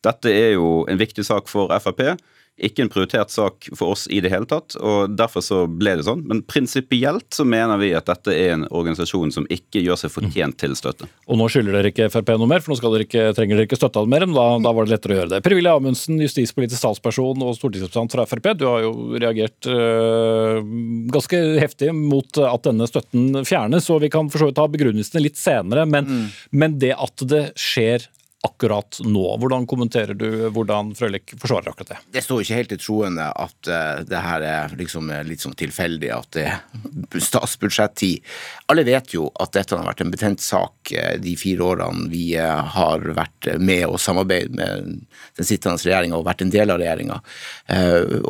Dette 0.05 0.31
er 0.31 0.55
jo 0.55 0.85
en 0.89 1.01
viktig 1.01 1.25
sak 1.25 1.51
for 1.51 1.73
Frp. 1.81 2.15
Ikke 2.55 2.85
en 2.85 2.89
prioritert 2.91 3.33
sak 3.33 3.65
for 3.75 3.91
oss 3.91 4.05
i 4.07 4.21
det 4.23 4.29
hele 4.31 4.47
tatt, 4.47 4.77
og 4.79 5.11
derfor 5.19 5.43
så 5.43 5.57
ble 5.67 5.97
det 5.99 6.05
sånn. 6.07 6.21
Men 6.29 6.39
prinsipielt 6.47 7.27
så 7.35 7.43
mener 7.43 7.75
vi 7.81 7.89
at 7.97 8.07
dette 8.07 8.31
er 8.31 8.53
en 8.53 8.63
organisasjon 8.69 9.33
som 9.35 9.47
ikke 9.51 9.81
gjør 9.83 9.99
seg 9.99 10.13
fortjent 10.13 10.55
til 10.61 10.77
støtte. 10.79 11.09
Og 11.27 11.41
nå 11.41 11.49
skylder 11.51 11.75
dere 11.75 11.91
ikke 11.91 12.07
Frp 12.13 12.31
noe 12.39 12.47
mer, 12.47 12.63
for 12.63 12.71
nå 12.71 12.93
dere 12.93 13.09
ikke, 13.09 13.25
trenger 13.35 13.59
dere 13.59 13.67
ikke 13.67 13.81
støtte 13.81 13.99
av 13.99 14.07
mer, 14.07 14.23
men 14.23 14.37
da, 14.37 14.47
da, 14.63 14.71
var 14.77 14.87
det 14.87 14.95
lettere 14.95 15.17
å 15.17 15.19
gjøre 15.19 15.33
det. 15.35 15.41
Per-Willy 15.43 15.73
Amundsen, 15.73 16.23
justispolitisk 16.23 16.79
statsperson 16.79 17.43
og 17.43 17.59
stortingsrepresentant 17.59 18.15
fra 18.15 18.27
Frp, 18.31 18.51
du 18.55 18.65
har 18.71 18.87
jo 18.87 18.95
reagert 19.19 19.71
øh, 19.75 20.63
ganske 21.11 21.43
heftig 21.59 21.91
mot 21.91 22.39
at 22.39 22.71
denne 22.71 22.87
støtten 22.87 23.43
fjernes, 23.43 23.91
og 23.91 24.05
vi 24.07 24.13
kan 24.15 24.31
for 24.31 24.39
så 24.39 24.53
vidt 24.53 24.61
ta 24.61 24.71
begrunnelsene 24.71 25.27
litt 25.27 25.43
senere, 25.43 25.83
men, 25.83 26.07
mm. 26.07 26.27
men 26.55 26.79
det 26.79 26.95
at 26.95 27.27
det 27.27 27.49
skjer 27.59 28.07
akkurat 28.45 28.99
nå. 29.03 29.23
Hvordan 29.41 29.65
kommenterer 29.69 30.17
du 30.17 30.27
hvordan 30.53 30.93
Frølich 30.97 31.33
forsvarer 31.39 31.71
akkurat 31.71 31.93
det? 31.93 31.97
Det 32.17 32.23
står 32.25 32.43
ikke 32.43 32.59
helt 32.59 32.71
til 32.73 32.81
troende 32.81 33.25
at 33.31 33.69
uh, 33.71 34.03
det 34.05 34.21
her 34.25 34.45
er 34.45 34.75
liksom 34.77 35.09
litt 35.27 35.43
sånn 35.43 35.57
tilfeldig 35.57 36.11
at 36.13 36.29
det 36.37 36.45
er 36.51 37.25
statsbudsjett-tid. 37.25 38.23
Alle 38.71 38.85
vet 38.87 39.15
jo 39.15 39.27
at 39.41 39.55
dette 39.57 39.77
har 39.77 39.87
vært 39.87 40.05
en 40.05 40.13
betent 40.13 40.43
sak 40.43 40.93
uh, 40.93 41.15
de 41.21 41.35
fire 41.39 41.65
årene 41.71 42.09
vi 42.13 42.27
uh, 42.37 42.61
har 42.75 43.05
vært 43.17 43.49
med 43.61 43.87
og 43.89 43.99
samarbeidet 44.01 44.55
med 44.55 45.05
den 45.37 45.47
sittende 45.47 45.81
regjeringa 45.81 46.19
og 46.19 46.27
vært 46.27 46.45
en 46.45 46.53
del 46.53 46.71
av 46.71 46.79
regjeringa. 46.81 47.17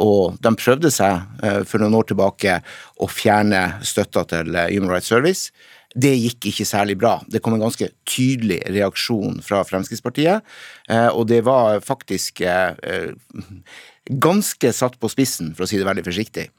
Og 0.01 0.35
de 0.41 0.51
prøvde 0.57 0.89
seg 0.93 1.65
for 1.69 1.81
noen 1.81 1.95
år 1.97 2.07
tilbake 2.09 2.57
å 3.03 3.07
fjerne 3.11 3.61
støtta 3.85 4.25
til 4.31 4.51
Human 4.55 4.91
Rights 4.91 5.11
Service. 5.11 5.51
Det 5.95 6.11
gikk 6.11 6.49
ikke 6.49 6.67
særlig 6.67 6.97
bra. 6.99 7.15
Det 7.31 7.39
kom 7.43 7.55
en 7.55 7.63
ganske 7.63 7.87
tydelig 8.09 8.59
reaksjon 8.67 9.39
fra 9.45 9.61
Fremskrittspartiet, 9.67 10.43
eh, 10.91 11.07
og 11.07 11.29
det 11.31 11.39
var 11.47 11.79
faktisk 11.85 12.41
eh, 12.43 13.13
ganske 14.11 14.73
satt 14.75 14.99
på 14.99 15.11
spissen, 15.11 15.53
for 15.55 15.63
å 15.63 15.69
si 15.71 15.79
det 15.79 15.87
veldig 15.87 16.03
forsiktig. 16.03 16.49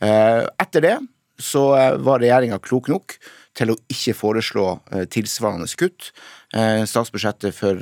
Eh, 0.00 0.42
etter 0.64 0.84
det 0.84 0.96
så 1.36 1.68
var 2.00 2.22
regjeringa 2.22 2.56
klok 2.64 2.88
nok 2.88 3.18
til 3.56 3.72
å 3.72 3.76
ikke 3.92 4.14
foreslå 4.16 4.64
tilsvarende 5.12 5.68
kutt. 5.76 6.08
Statsbudsjettet 6.88 7.52
for 7.52 7.76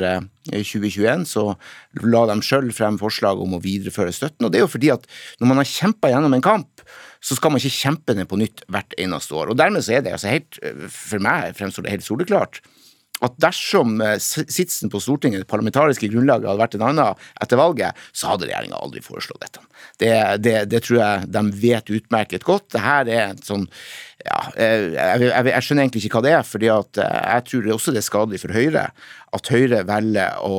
2021 0.50 1.22
så 1.30 1.44
la 2.02 2.24
de 2.30 2.36
sjøl 2.42 2.72
frem 2.74 2.98
forslag 2.98 3.38
om 3.42 3.54
å 3.54 3.60
videreføre 3.62 4.14
støtten. 4.14 4.42
og 4.42 4.50
Det 4.50 4.58
er 4.58 4.64
jo 4.64 4.72
fordi 4.72 4.90
at 4.94 5.06
når 5.38 5.50
man 5.52 5.62
har 5.62 5.70
kjempa 5.70 6.10
gjennom 6.10 6.34
en 6.34 6.42
kamp, 6.42 6.82
så 7.24 7.38
skal 7.38 7.54
man 7.54 7.62
ikke 7.62 7.72
kjempe 7.72 8.16
den 8.16 8.28
på 8.28 8.38
nytt 8.40 8.64
hvert 8.68 8.96
eneste 9.00 9.36
år. 9.36 9.52
Og 9.52 9.58
Dermed 9.58 9.84
så 9.86 9.96
er 9.96 10.04
det 10.04 10.12
altså 10.12 10.32
helt, 10.32 10.58
for 10.92 11.24
meg 11.24 11.56
fremstår 11.56 11.86
det 11.86 11.94
helt 11.96 12.06
soleklart 12.06 12.60
at 13.22 13.36
dersom 13.42 14.00
eh, 14.02 14.16
sitsen 14.18 14.90
på 14.92 15.00
Stortinget, 15.02 15.44
det 15.44 15.50
parlamentariske 15.50 16.08
grunnlaget, 16.12 16.48
hadde 16.50 16.60
vært 16.60 16.76
en 16.78 16.86
annen 16.88 17.26
etter 17.42 17.60
valget, 17.60 18.00
så 18.12 18.32
hadde 18.32 18.48
regjeringa 18.48 18.80
aldri 18.80 19.02
foreslått 19.04 19.44
dette. 19.44 19.62
Det, 20.02 20.10
det, 20.42 20.56
det, 20.72 20.80
tror 20.84 20.98
jeg 20.98 21.28
de 21.36 21.44
vet 21.62 21.92
utmerket 21.98 22.46
godt. 22.46 22.72
Det 22.74 22.82
her 22.82 23.10
er 23.10 23.36
et 23.36 23.46
sånn 23.46 23.68
ja, 24.24 24.40
eh, 24.56 24.90
jeg, 24.96 25.28
jeg, 25.28 25.46
jeg, 25.52 25.66
skjønner 25.66 25.86
egentlig 25.86 26.04
ikke 26.04 26.18
hva 26.18 26.26
det 26.26 26.34
er, 26.34 26.48
fordi 26.48 26.72
eh, 26.72 27.04
jeg 27.04 27.46
tror 27.50 27.70
også 27.76 27.94
det 27.94 28.02
er 28.02 28.08
skadelig 28.08 28.42
for 28.42 28.56
Høyre 28.56 28.88
at 29.34 29.52
Høyre 29.52 29.84
velger 29.88 30.42
å 30.46 30.58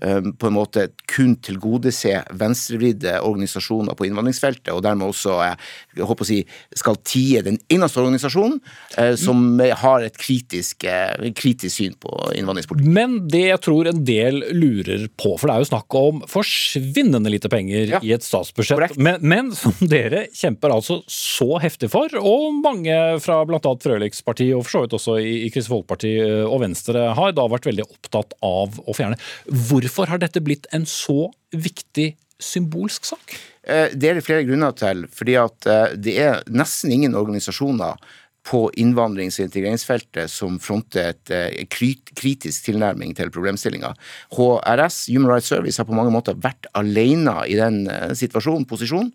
på 0.00 0.46
en 0.48 0.54
måte 0.56 0.88
kun 1.06 1.34
tilgodese 1.44 2.22
venstrevridde 2.38 3.18
organisasjoner 3.22 3.94
på 3.94 4.06
innvandringsfeltet, 4.08 4.72
og 4.74 4.82
dermed 4.84 5.12
også 5.12 5.36
eh, 5.44 5.68
jeg 5.98 6.08
håper 6.08 6.26
å 6.26 6.28
si, 6.28 6.38
skal 6.78 6.98
tie 7.06 7.42
den 7.44 7.58
eneste 7.72 8.00
organisasjonen 8.00 8.58
eh, 8.98 9.12
som 9.20 9.60
har 9.60 10.06
et 10.06 10.16
kritisk, 10.18 10.86
eh, 10.88 11.30
kritisk 11.36 11.76
syn 11.76 11.96
på 12.02 12.10
innvandringspolitikk. 12.38 12.88
Men 12.96 13.18
det 13.30 13.44
jeg 13.50 13.62
tror 13.66 13.90
en 13.90 14.02
del 14.06 14.40
lurer 14.56 15.06
på, 15.20 15.34
for 15.36 15.48
det 15.48 15.54
er 15.54 15.64
jo 15.66 15.70
snakk 15.70 15.98
om 15.98 16.22
forsvinnende 16.30 17.32
lite 17.32 17.52
penger 17.52 17.96
ja, 17.96 18.02
i 18.02 18.14
et 18.16 18.26
statsbudsjett, 18.26 18.96
men, 18.96 19.20
men, 19.22 19.52
som 19.56 19.76
dere 19.92 20.26
kjemper 20.34 20.74
altså 20.74 21.02
så 21.10 21.60
heftig 21.62 21.92
for, 21.92 22.10
og 22.18 22.58
mange 22.64 22.96
fra 23.22 23.42
bl.a. 23.48 23.60
Frøliks 23.82 24.24
parti, 24.26 24.48
og 24.56 24.64
for 24.66 24.78
så 24.78 24.84
vidt 24.86 24.98
også 24.98 25.18
i, 25.20 25.36
i 25.46 25.52
Kristelig 25.52 25.76
Folkeparti 25.76 26.14
og 26.48 26.58
Venstre, 26.64 27.06
har 27.16 27.36
da 27.36 27.46
vært 27.50 27.68
veldig 27.68 27.86
opptatt 27.86 28.34
av 28.44 28.80
å 28.88 28.96
fjerne. 28.96 29.18
Hvorfor 29.46 29.81
Hvorfor 29.82 30.10
har 30.12 30.22
dette 30.22 30.42
blitt 30.44 30.68
en 30.72 30.86
så 30.88 31.32
viktig 31.52 32.12
symbolsk 32.42 33.06
sak? 33.12 33.34
Det 33.62 34.08
er 34.08 34.18
det 34.18 34.24
flere 34.26 34.42
grunner 34.42 34.72
til. 34.74 35.04
fordi 35.06 35.36
at 35.38 35.68
det 35.94 36.16
er 36.18 36.40
nesten 36.50 36.90
ingen 36.90 37.14
organisasjoner 37.14 38.00
på 38.46 38.64
innvandrings- 38.80 39.38
og 39.38 39.46
integreringsfeltet 39.46 40.30
som 40.30 40.58
fronter 40.62 41.12
et 41.12 41.32
eh, 41.34 41.62
kritisk 41.70 42.66
tilnærming 42.66 43.14
til 43.14 43.30
problemstillinga. 43.34 43.92
HRS, 44.34 45.04
Human 45.12 45.30
Rights 45.30 45.52
Service, 45.52 45.78
har 45.78 45.86
på 45.86 45.96
mange 45.96 46.12
måter 46.14 46.38
vært 46.42 46.66
alene 46.78 47.36
i 47.46 47.56
den 47.58 47.84
eh, 47.90 48.10
situasjonen, 48.18 48.66
posisjonen. 48.68 49.12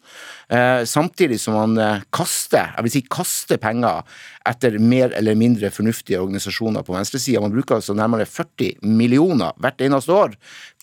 Eh, 0.47 0.85
samtidig 0.87 1.41
som 1.43 1.57
man 1.57 2.03
kaster 2.15 2.71
jeg 2.77 2.85
vil 2.85 2.93
si 2.93 3.03
kaster 3.11 3.59
penger 3.59 4.05
etter 4.47 4.77
mer 4.79 5.11
eller 5.17 5.35
mindre 5.35 5.71
fornuftige 5.75 6.21
organisasjoner 6.23 6.85
på 6.87 6.95
venstresida. 6.95 7.43
Man 7.43 7.53
bruker 7.53 7.81
altså 7.81 7.95
nærmere 7.97 8.27
40 8.29 8.79
millioner 8.87 9.57
hvert 9.59 9.83
eneste 9.83 10.15
år. 10.15 10.37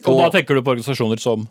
Og 0.04 0.20
da 0.20 0.32
tenker 0.34 0.58
du 0.58 0.64
på 0.64 0.76
organisasjoner 0.76 1.22
som? 1.22 1.48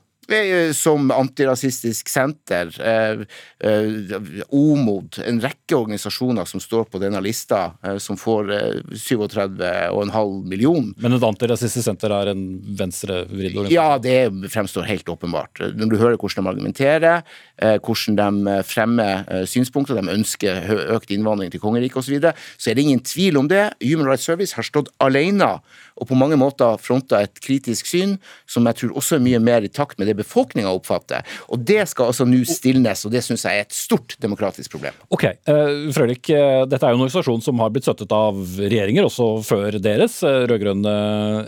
Som 0.74 1.12
Antirasistisk 1.12 2.10
Senter, 2.10 2.70
eh, 2.80 3.26
eh, 3.60 4.46
OMOD, 4.50 5.20
en 5.26 5.42
rekke 5.44 5.76
organisasjoner 5.76 6.46
som 6.48 6.62
står 6.64 6.86
på 6.92 7.02
denne 7.02 7.20
lista, 7.22 7.74
eh, 7.84 7.98
som 7.98 8.18
får 8.18 8.52
37,5 8.96 10.46
million. 10.48 10.94
Men 10.98 11.14
et 11.14 11.24
antirasistisk 11.28 11.84
senter 11.84 12.12
er 12.12 12.32
en 12.32 12.44
venstrevridd 12.64 13.58
organisasjon? 13.58 13.74
Ja, 13.74 13.98
det 13.98 14.52
fremstår 14.54 14.88
helt 14.88 15.10
åpenbart. 15.12 15.60
Når 15.76 15.90
du 15.92 15.98
hører 15.98 16.18
hvordan 16.18 16.44
de 16.44 16.50
argumenterer, 16.54 17.24
hvordan 17.60 18.16
de 18.46 18.58
fremmer 18.64 19.46
synspunkter, 19.46 20.00
de 20.00 20.16
ønsker 20.16 20.72
økt 20.96 21.12
innvandring 21.12 21.52
til 21.52 21.60
kongeriket 21.64 22.00
osv., 22.00 22.04
så, 22.04 22.12
videre, 22.12 22.34
så 22.58 22.70
er 22.70 22.76
det 22.76 22.84
ingen 22.84 23.00
tvil 23.00 23.38
om 23.40 23.48
det. 23.48 23.74
Human 23.82 24.08
Rights 24.08 24.28
Service 24.28 24.56
har 24.56 24.64
stått 24.68 24.92
alene 25.00 25.60
og 26.00 26.10
på 26.10 26.18
mange 26.18 26.38
måter 26.40 26.80
fronta 26.82 27.22
et 27.24 27.42
kritisk 27.44 27.90
syn, 27.90 28.18
som 28.50 28.66
jeg 28.70 28.80
tror 28.80 28.98
også 29.00 29.18
er 29.18 29.26
mye 29.26 29.42
mer 29.44 29.66
i 29.66 29.72
takt 29.72 30.00
med 30.00 30.10
det 30.10 30.18
befolkninga 30.22 30.72
oppfatter. 30.74 31.26
Og 31.54 31.62
det 31.68 31.84
skal 31.92 32.12
altså 32.12 32.28
nå 32.30 32.44
stilnes, 32.50 33.06
og 33.06 33.14
det 33.14 33.24
syns 33.26 33.46
jeg 33.48 33.62
er 33.62 33.68
et 33.68 33.76
stort 33.76 34.18
demokratisk 34.24 34.74
problem. 34.74 34.98
Ok, 35.14 35.28
Frølik, 35.46 36.14
Frølich, 36.14 36.34
uh, 36.34 36.66
dette 36.70 36.86
er 36.86 36.94
jo 36.94 37.00
en 37.00 37.06
organisasjon 37.06 37.44
som 37.44 37.62
har 37.62 37.72
blitt 37.74 37.88
støttet 37.88 38.12
av 38.16 38.38
regjeringer, 38.60 39.08
også 39.08 39.30
før 39.46 39.80
deres, 39.84 40.20
uh, 40.26 40.44
rød-grønne 40.50 40.94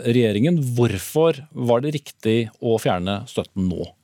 regjeringen. 0.06 0.60
Hvorfor 0.76 1.42
var 1.52 1.84
det 1.84 1.96
riktig 1.98 2.38
å 2.60 2.78
fjerne 2.82 3.22
støtten 3.30 3.70
nå? 3.70 3.95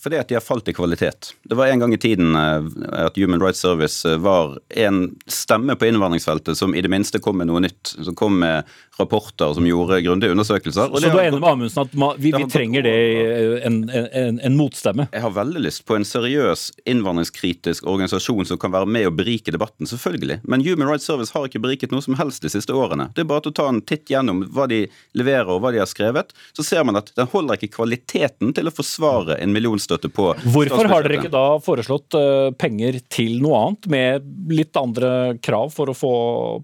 Fordi 0.00 0.16
at 0.16 0.28
de 0.28 0.36
har 0.38 0.44
falt 0.44 0.68
i 0.68 0.72
kvalitet. 0.72 1.34
Det 1.42 1.54
var 1.58 1.66
en 1.66 1.82
gang 1.82 1.94
i 1.94 1.98
tiden 2.00 2.34
eh, 2.36 2.68
at 3.04 3.16
Human 3.20 3.42
Rights 3.42 3.60
Service 3.60 4.08
eh, 4.08 4.16
var 4.16 4.58
en 4.68 5.02
stemme 5.26 5.76
på 5.76 5.90
innvandringsfeltet 5.90 6.58
som 6.58 6.74
i 6.74 6.80
det 6.80 6.88
minste 6.88 7.20
kom 7.20 7.36
med 7.40 7.50
noe 7.50 7.60
nytt. 7.60 7.94
Som 8.00 8.16
kom 8.16 8.38
med 8.40 8.64
rapporter 9.00 9.54
som 9.54 9.66
gjorde 9.66 10.00
grundige 10.00 10.30
undersøkelser. 10.30 10.90
Så 10.92 11.00
du 11.00 11.18
er 11.18 11.30
enig 11.30 11.40
med 11.40 11.48
Amundsen 11.48 11.82
at 11.86 12.20
vi, 12.20 12.32
vi 12.36 12.46
trenger 12.52 12.84
det 12.84 12.96
en, 13.66 13.78
en, 13.90 14.40
en, 14.40 14.56
motstemme? 14.56 15.06
Jeg 15.12 15.24
har 15.24 15.32
veldig 15.36 15.62
lyst 15.64 15.84
på 15.88 15.96
en 15.96 16.04
seriøs 16.06 16.66
innvandringskritisk 16.90 17.88
organisasjon 17.88 18.48
som 18.50 18.60
kan 18.60 18.74
være 18.74 18.88
med 18.90 19.08
og 19.08 19.16
berike 19.18 19.54
debatten, 19.54 19.88
selvfølgelig. 19.88 20.40
Men 20.44 20.64
Human 20.66 20.90
Rights 20.90 21.08
Service 21.08 21.32
har 21.36 21.48
ikke 21.48 21.62
beriket 21.64 21.94
noe 21.94 22.04
som 22.04 22.18
helst 22.20 22.44
de 22.44 22.52
siste 22.52 22.76
årene. 22.76 23.10
Det 23.16 23.24
er 23.24 23.30
bare 23.30 23.48
å 23.48 23.56
ta 23.56 23.68
en 23.70 23.80
titt 23.80 24.10
gjennom 24.12 24.44
hva 24.52 24.68
de 24.70 24.82
leverer 25.16 25.48
og 25.48 25.64
hva 25.64 25.72
de 25.74 25.80
har 25.82 25.88
skrevet. 25.90 26.34
Så 26.56 26.66
ser 26.66 26.84
man 26.84 27.00
at 27.00 27.12
den 27.16 27.30
holder 27.32 27.56
ikke 27.56 27.78
kvaliteten 27.78 28.54
til 28.56 28.68
å 28.68 28.74
forsvare 28.74 29.38
en 29.40 29.54
million 29.56 29.80
støtte 29.90 30.10
på 30.14 30.30
Hvorfor 30.54 30.88
har 30.90 31.04
dere 31.04 31.20
ikke 31.20 31.32
da 31.32 31.44
foreslått 31.62 32.16
uh, 32.16 32.50
penger 32.58 33.00
til 33.12 33.38
noe 33.42 33.60
annet, 33.60 33.90
med 33.90 34.54
litt 34.54 34.76
andre 34.78 35.36
krav 35.42 35.72
for 35.74 35.90
å 35.90 35.96
få 35.96 36.14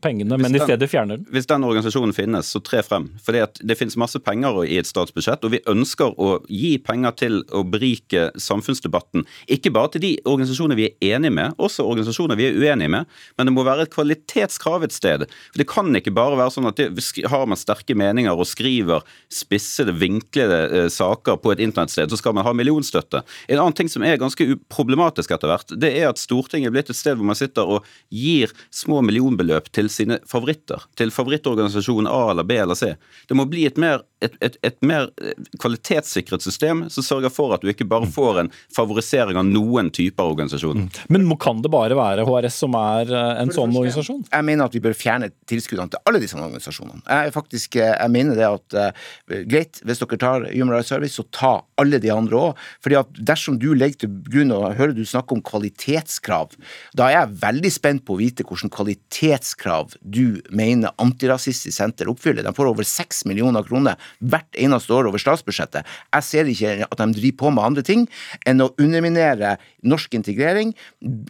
pengene, 0.03 0.39
men 0.39 0.53
den, 0.53 0.61
i 0.61 0.65
stedet 0.65 0.89
fjerner 0.91 1.21
den? 1.21 1.29
Hvis 1.35 1.49
den 1.51 1.67
organisasjonen 1.67 2.15
finnes, 2.17 2.51
så 2.53 2.63
tre 2.65 2.83
frem. 2.87 3.11
For 3.25 3.37
det 3.37 3.79
finnes 3.79 3.99
masse 4.01 4.21
penger 4.23 4.63
i 4.65 4.79
et 4.81 4.89
statsbudsjett, 4.89 5.45
og 5.47 5.55
vi 5.57 5.63
ønsker 5.71 6.15
å 6.17 6.39
gi 6.49 6.77
penger 6.83 7.17
til 7.21 7.41
å 7.55 7.63
berike 7.67 8.31
samfunnsdebatten. 8.41 9.27
Ikke 9.53 9.73
bare 9.75 9.95
til 9.95 10.05
de 10.05 10.13
organisasjonene 10.25 10.79
vi 10.79 10.89
er 10.89 11.17
enige 11.17 11.35
med, 11.37 11.57
også 11.63 11.87
organisasjoner 11.87 12.39
vi 12.39 12.49
er 12.51 12.59
uenige 12.61 12.93
med, 12.93 13.11
men 13.37 13.49
det 13.49 13.55
må 13.57 13.67
være 13.67 13.87
et 13.87 13.95
kvalitetskrav 13.95 14.87
et 14.87 14.95
sted. 14.95 15.27
For 15.51 15.63
Det 15.63 15.69
kan 15.71 15.91
ikke 15.99 16.15
bare 16.15 16.39
være 16.39 16.55
sånn 16.55 16.71
at 16.71 16.81
det, 16.81 16.91
har 17.31 17.47
man 17.49 17.61
sterke 17.61 17.97
meninger 17.99 18.37
og 18.37 18.49
skriver 18.49 19.05
spissede, 19.33 19.95
vinklede 19.97 20.61
eh, 20.71 20.89
saker 20.93 21.41
på 21.43 21.55
et 21.55 21.63
internettsted, 21.65 22.11
så 22.11 22.21
skal 22.21 22.37
man 22.37 22.47
ha 22.47 22.55
millionstøtte 22.57 23.16
måte. 23.17 23.37
En 23.49 23.61
annen 23.63 23.77
ting 23.77 23.91
som 23.93 24.05
er 24.07 24.21
ganske 24.21 24.49
problematisk 24.73 25.33
etter 25.35 25.51
hvert, 25.51 25.75
det 25.81 25.93
er 25.99 26.11
at 26.11 26.21
Stortinget 26.21 26.71
er 26.71 26.77
blitt 26.77 26.93
et 26.93 26.99
sted 26.99 27.19
hvor 27.19 27.29
man 27.29 27.39
sitter 27.39 27.67
og 27.67 27.87
gir 28.13 28.53
små 28.75 29.03
millionbeløp 29.07 29.71
til 29.75 29.91
sine 29.93 30.21
favoritter. 30.29 30.85
Til 30.99 31.13
favorittorganisasjonen 31.15 32.11
A 32.11 32.31
eller 32.33 32.47
B 32.47 32.59
eller 32.61 32.79
C. 32.79 32.95
Det 33.29 33.39
må 33.39 33.49
bli 33.51 33.67
et 33.69 33.81
mer, 33.81 34.05
et, 34.25 34.37
et, 34.41 34.57
et 34.65 34.77
mer 34.87 35.11
eh, 35.21 35.37
kvalitetssikret 35.61 36.45
system 36.45 36.87
som 36.93 37.05
sørger 37.05 37.33
for 37.33 37.53
at 37.53 37.65
du 37.65 37.69
ikke 37.69 37.87
bare 37.89 38.09
får 38.09 38.41
en 38.43 38.51
favorisering 38.73 39.37
av 39.37 39.45
noen 39.49 39.91
typer 39.95 40.31
organisasjoner. 40.33 40.87
Mm. 40.87 41.19
Men 41.27 41.37
kan 41.43 41.61
det 41.65 41.71
bare 41.73 41.99
være 41.99 42.25
HRS 42.27 42.61
som 42.65 42.77
er 42.81 43.13
eh, 43.13 43.33
en 43.43 43.53
sånn 43.53 43.75
organisasjon? 43.77 44.25
Jeg 44.31 44.49
mener 44.49 44.71
at 44.71 44.77
vi 44.77 44.83
bør 44.85 44.97
fjerne 44.97 45.29
tilskuddene 45.51 45.93
til 45.93 46.09
alle 46.09 46.23
disse 46.23 46.39
organisasjonene. 46.39 47.03
Jeg, 47.05 47.35
faktisk, 47.37 47.77
eh, 47.81 47.93
jeg 47.93 48.15
mener 48.15 48.41
det 48.41 48.49
at 48.49 48.97
greit, 49.51 49.83
hvis 49.85 50.01
dere 50.01 50.21
tar 50.21 50.49
Human 50.49 50.73
Rights 50.75 50.93
Service, 50.93 51.17
så 51.19 51.27
ta 51.35 51.53
alle 51.81 52.01
de 52.01 52.13
andre 52.13 52.41
òg. 52.41 52.65
Fordi 52.85 52.99
at 53.03 53.21
dersom 53.33 53.61
du 53.61 53.69
legger 53.77 54.07
til 54.07 54.17
grunn 54.33 54.55
og 54.57 54.71
hører 54.79 54.97
du 54.97 55.05
snakke 55.07 55.37
om 55.37 55.45
kvalitetskrav, 55.45 56.57
da 56.97 57.11
er 57.11 57.19
jeg 57.19 57.37
veldig 57.45 57.73
spent 57.75 58.07
på 58.07 58.17
å 58.17 58.21
vite 58.21 58.47
hvilke 58.47 58.73
kvalitetskrav 58.73 59.97
du 60.01 60.41
mener 60.49 60.95
Antirasistisk 61.03 61.77
Senter 61.77 62.09
oppfyller. 62.11 62.47
De 62.47 62.55
får 62.57 62.71
over 62.71 62.87
seks 62.89 63.25
millioner 63.29 63.67
kroner 63.67 64.01
hvert 64.21 64.59
eneste 64.59 64.95
år 64.95 65.11
over 65.11 65.23
statsbudsjettet. 65.23 65.87
Jeg 66.15 66.27
ser 66.27 66.51
ikke 66.51 66.75
at 66.87 67.03
de 67.03 67.09
driver 67.17 67.39
på 67.43 67.53
med 67.57 67.67
andre 67.67 67.85
ting 67.87 68.07
enn 68.47 68.65
å 68.65 68.71
underminere 68.83 69.57
norsk 69.87 70.17
integrering, 70.19 70.73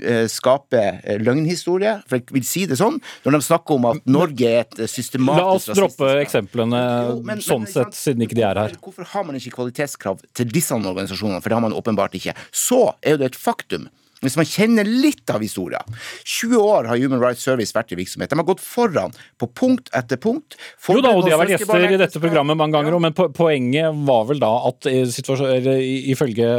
eh, 0.03 0.25
skape 0.33 0.83
eh, 1.03 1.21
løgnhistorie. 1.21 1.99
For 2.09 2.21
jeg 2.21 2.29
vil 2.37 2.47
si 2.47 2.65
det 2.69 2.79
sånn, 2.81 2.99
når 3.27 3.37
de 3.37 3.43
snakker 3.49 3.79
om 3.79 3.91
at 3.93 4.03
Norge 4.09 4.49
er 4.49 4.65
et 4.65 4.81
systematisk 4.91 5.43
La 5.43 5.53
oss 5.53 5.69
droppe 5.71 6.13
eksemplene 6.23 6.83
jo, 7.11 7.19
men, 7.27 7.43
sånn 7.45 7.67
men, 7.67 7.73
sett, 7.73 7.97
siden 7.99 8.25
ikke 8.27 8.39
de 8.39 8.47
er 8.49 8.63
her. 8.63 8.79
Hvorfor 8.83 9.09
har 9.13 9.27
man 9.29 9.39
ikke 9.39 9.55
kvalitetskrav 9.59 10.25
til 10.37 10.51
disse 10.53 10.75
organisasjonene? 10.77 11.43
For 11.43 11.53
det 11.53 11.59
har 11.59 11.67
man 11.67 11.77
åpenbart 11.77 12.17
ikke. 12.19 12.37
Så 12.55 12.81
er 13.03 13.21
det 13.21 13.33
et 13.33 13.41
faktum 13.41 13.91
hvis 14.25 14.37
man 14.39 14.49
kjenner 14.49 14.89
litt 14.89 15.29
av 15.33 15.43
historien 15.45 15.97
20 16.25 16.57
år 16.63 16.89
har 16.91 17.01
Human 17.01 17.21
Rights 17.21 17.45
Service 17.45 17.75
vært 17.77 17.93
i 17.93 17.99
virksomhet. 17.99 18.31
De 18.33 18.39
har 18.41 18.49
gått 18.49 18.63
foran 18.65 19.15
på 19.41 19.49
punkt 19.57 19.91
etter 19.97 20.21
punkt. 20.21 20.57
Jo 20.89 21.03
da, 21.05 21.13
og 21.13 21.27
de 21.27 21.35
har 21.35 21.43
vært 21.43 21.57
gjester 21.57 21.87
i 21.91 22.01
dette 22.01 22.23
programmet 22.23 22.59
mange 22.59 22.77
ganger, 22.79 22.97
ja. 22.97 23.03
men 23.03 23.35
poenget 23.37 24.01
var 24.09 24.27
vel 24.31 24.41
da 24.43 24.53
at 24.71 24.89
ifølge 24.89 26.51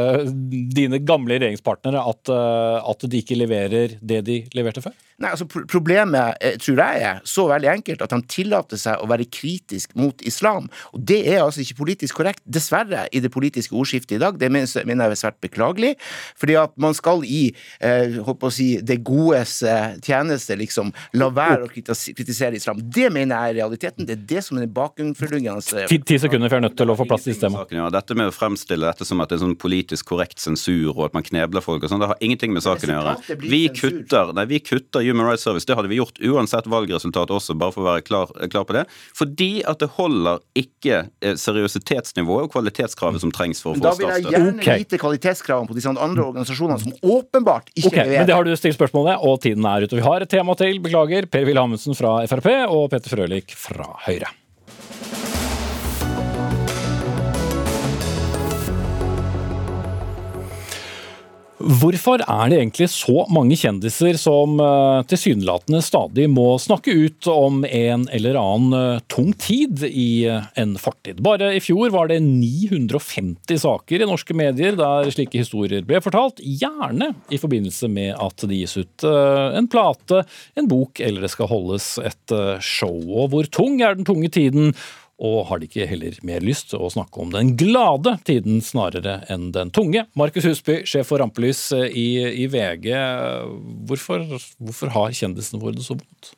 dine 0.78 1.02
gamle 1.02 1.38
regjeringspartnere 1.38 2.02
at, 2.12 2.32
eh, 2.32 2.90
at 2.92 3.06
de 3.10 3.22
ikke 3.22 3.38
leverer 3.38 3.98
det 4.00 4.22
de 4.28 4.42
leverte 4.56 4.84
før? 4.84 4.96
Nei, 5.18 5.32
altså 5.34 5.48
Problemet 5.50 6.38
eh, 6.44 6.54
tror 6.62 6.78
jeg 6.78 7.02
er 7.02 7.22
så 7.26 7.48
veldig 7.50 7.70
enkelt 7.72 8.02
at 8.04 8.12
han 8.14 8.22
tillater 8.30 8.78
seg 8.78 9.00
å 9.02 9.08
være 9.10 9.26
kritisk 9.26 9.96
mot 9.98 10.22
islam. 10.26 10.68
Og 10.94 11.02
Det 11.10 11.18
er 11.26 11.42
altså 11.42 11.64
ikke 11.64 11.80
politisk 11.80 12.20
korrekt, 12.20 12.44
dessverre, 12.46 13.08
i 13.10 13.22
det 13.24 13.32
politiske 13.34 13.74
ordskiftet 13.74 14.14
i 14.14 14.20
dag. 14.22 14.38
Det 14.38 14.50
mener 14.52 14.68
jeg 14.70 14.86
er 14.86 15.18
svært 15.18 15.40
beklagelig. 15.42 15.96
fordi 16.38 16.54
at 16.60 16.76
man 16.78 16.94
skal 16.94 17.24
i 17.26 17.48
eh, 17.80 18.18
å 18.22 18.50
si, 18.54 18.68
det 18.78 19.00
godes 19.02 19.62
eh, 19.66 19.98
tjeneste 20.04 20.54
liksom 20.58 20.92
la 21.18 21.28
være 21.34 21.66
å 21.66 21.72
kritisere 21.72 22.54
islam. 22.54 22.78
Det 22.78 23.10
mener 23.10 23.34
jeg 23.34 23.50
er 23.50 23.58
realiteten. 23.62 24.06
Det 24.06 24.14
er 24.14 24.22
det 24.36 24.44
som 24.46 24.62
er 24.62 24.70
bakgrunnforliggende 24.70 25.66
for 25.66 25.90
ti, 25.90 25.98
ti 25.98 26.20
sekunder, 26.22 26.46
for 26.46 26.58
jeg 26.58 26.62
er 26.62 26.66
nødt 26.68 26.78
til 26.78 26.94
å 26.94 26.98
få 26.98 27.08
plass 27.10 27.26
til 27.26 27.34
systemet. 27.34 27.74
Ja, 27.74 27.90
dette 27.90 28.14
med 28.14 28.30
å 28.30 28.34
fremstille 28.34 28.86
dette 28.86 29.08
som 29.08 29.18
at 29.24 29.32
det 29.32 29.40
er 29.40 29.44
sånn 29.48 29.58
politisk 29.58 30.12
korrekt 30.12 30.38
sensur 30.38 30.94
og 30.94 31.08
at 31.08 31.18
man 31.18 31.26
knebler 31.26 31.64
folk 31.64 31.82
og 31.82 31.90
sånn, 31.90 32.06
det 32.06 32.12
har 32.12 32.22
ingenting 32.22 32.54
med 32.54 32.62
saken 32.62 32.94
å 32.94 33.00
gjøre. 33.00 33.38
Vi 33.42 33.62
kutter, 33.74 34.34
nei, 34.38 34.46
vi 34.54 34.62
kutter 34.62 35.07
Human 35.08 35.26
Rights 35.28 35.46
Service. 35.46 35.66
Det 35.68 35.76
hadde 35.78 35.90
vi 35.90 35.98
gjort 36.00 36.20
uansett 36.22 36.68
valgresultat 36.70 37.32
også, 37.34 37.56
bare 37.58 37.74
for 37.74 37.84
å 37.84 37.88
være 37.90 38.04
klar, 38.06 38.32
klar 38.52 38.66
på 38.68 38.76
det. 38.76 38.84
Fordi 39.16 39.50
at 39.68 39.82
det 39.82 39.90
holder 39.98 40.42
ikke 40.58 41.02
eh, 41.24 41.36
seriøsitetsnivået 41.40 42.48
og 42.48 42.54
kvalitetskravet 42.54 43.24
som 43.24 43.32
trengs 43.34 43.62
for 43.64 43.74
å 43.74 43.78
få 43.78 43.84
statsstøtte. 43.84 44.08
Da 44.08 44.18
vil 44.18 44.28
jeg 44.28 44.36
gjerne 44.36 44.64
okay. 44.64 44.84
vite 44.84 45.02
kvalitetskravene 45.02 45.70
på 45.70 45.78
disse 45.78 45.94
andre 45.94 46.26
organisasjonene 46.26 46.82
som 46.84 47.14
åpenbart 47.18 47.72
ikke 47.74 47.92
okay, 47.92 48.04
leverer. 48.04 48.22
Men 48.22 48.30
det 48.30 48.38
har 48.38 48.48
du 48.48 48.56
stilt 48.58 48.78
spørsmålet, 48.78 49.24
og 49.24 49.40
tiden 49.44 49.68
er 49.68 49.86
ute. 49.86 49.98
Vi 49.98 50.04
har 50.06 50.24
et 50.24 50.32
tema 50.32 50.56
til. 50.58 50.82
Beklager. 50.84 51.26
Per 51.30 51.46
Wilhelmsen 51.48 51.96
fra 51.98 52.20
Frp 52.30 52.52
og 52.68 52.90
Petter 52.92 53.16
Frølich 53.16 53.56
fra 53.58 53.90
Høyre. 54.06 54.30
Hvorfor 61.68 62.22
er 62.24 62.48
det 62.48 62.58
egentlig 62.62 62.86
så 62.88 63.26
mange 63.28 63.56
kjendiser 63.60 64.16
som 64.16 64.54
uh, 64.56 65.02
tilsynelatende 65.04 65.82
stadig 65.84 66.24
må 66.32 66.54
snakke 66.56 66.94
ut 66.96 67.28
om 67.28 67.58
en 67.66 68.06
eller 68.14 68.38
annen 68.40 68.72
uh, 68.72 69.02
tung 69.12 69.34
tid 69.36 69.82
i 69.84 70.24
uh, 70.32 70.46
en 70.56 70.78
fortid? 70.80 71.20
Bare 71.20 71.50
i 71.58 71.60
fjor 71.60 71.92
var 71.92 72.08
det 72.08 72.22
950 72.24 73.60
saker 73.66 74.00
i 74.00 74.08
norske 74.08 74.36
medier 74.38 74.78
der 74.80 75.10
slike 75.12 75.42
historier 75.42 75.84
ble 75.84 76.00
fortalt, 76.00 76.40
gjerne 76.40 77.10
i 77.28 77.40
forbindelse 77.42 77.90
med 77.92 78.14
at 78.16 78.46
det 78.48 78.62
gis 78.62 78.78
ut 78.78 79.04
en 79.04 79.68
plate, 79.68 80.22
en 80.56 80.70
bok 80.70 81.02
eller 81.04 81.26
det 81.26 81.32
skal 81.34 81.50
holdes 81.50 81.90
et 82.00 82.34
show. 82.64 82.96
Og 82.96 83.28
hvor 83.34 83.52
tung 83.52 83.76
er 83.84 83.98
den 83.98 84.08
tunge 84.08 84.32
tiden? 84.32 84.72
Og 85.18 85.48
har 85.48 85.58
de 85.58 85.66
ikke 85.66 85.86
heller 85.90 86.14
mer 86.22 86.44
lyst 86.46 86.68
til 86.70 86.78
å 86.78 86.90
snakke 86.94 87.18
om 87.24 87.32
den 87.34 87.56
glade 87.58 88.12
tiden 88.28 88.60
snarere 88.62 89.16
enn 89.32 89.48
den 89.54 89.72
tunge? 89.74 90.04
Markus 90.14 90.46
Husby, 90.46 90.84
sjef 90.86 91.10
for 91.10 91.18
Rampelys 91.18 91.64
i, 91.90 92.08
i 92.44 92.46
VG. 92.52 92.86
Hvorfor, 93.88 94.22
hvorfor 94.62 94.92
har 94.94 95.16
kjendisene 95.18 95.58
våre 95.62 95.74
det 95.78 95.86
så 95.88 95.96
vondt? 95.98 96.34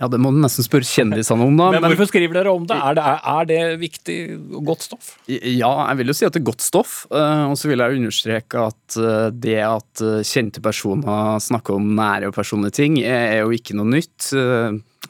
Ja, 0.00 0.08
Det 0.08 0.18
må 0.18 0.30
du 0.32 0.38
nesten 0.40 0.64
spørre 0.64 0.88
kjendisene 0.88 1.44
om. 1.46 1.54
da. 1.60 1.68
Men 1.76 1.84
hvorfor 1.92 2.08
skriver 2.10 2.38
dere 2.40 2.50
om 2.56 2.64
det? 2.66 2.74
Er 2.80 2.96
det, 2.98 3.04
er 3.36 3.48
det 3.50 3.58
viktig 3.82 4.16
og 4.56 4.62
godt 4.72 4.86
stoff? 4.88 5.10
Ja, 5.30 5.70
jeg 5.92 5.98
vil 6.00 6.10
jo 6.10 6.16
si 6.16 6.26
at 6.26 6.34
det 6.34 6.40
er 6.42 6.48
godt 6.48 6.64
stoff. 6.64 6.94
eh, 7.12 7.42
Og 7.52 7.58
så 7.60 7.70
vil 7.70 7.84
jeg 7.84 8.00
understreke 8.00 8.66
at 8.72 8.96
eh, 8.98 9.26
det 9.44 9.58
at 9.62 10.02
eh, 10.02 10.22
kjente 10.26 10.64
personer 10.64 11.36
snakker 11.44 11.76
om 11.78 11.92
nære 12.00 12.32
og 12.32 12.34
personlige 12.40 12.78
ting, 12.82 12.98
er 13.04 13.44
jo 13.44 13.52
ikke 13.54 13.76
noe 13.78 13.92
nytt. 13.92 14.32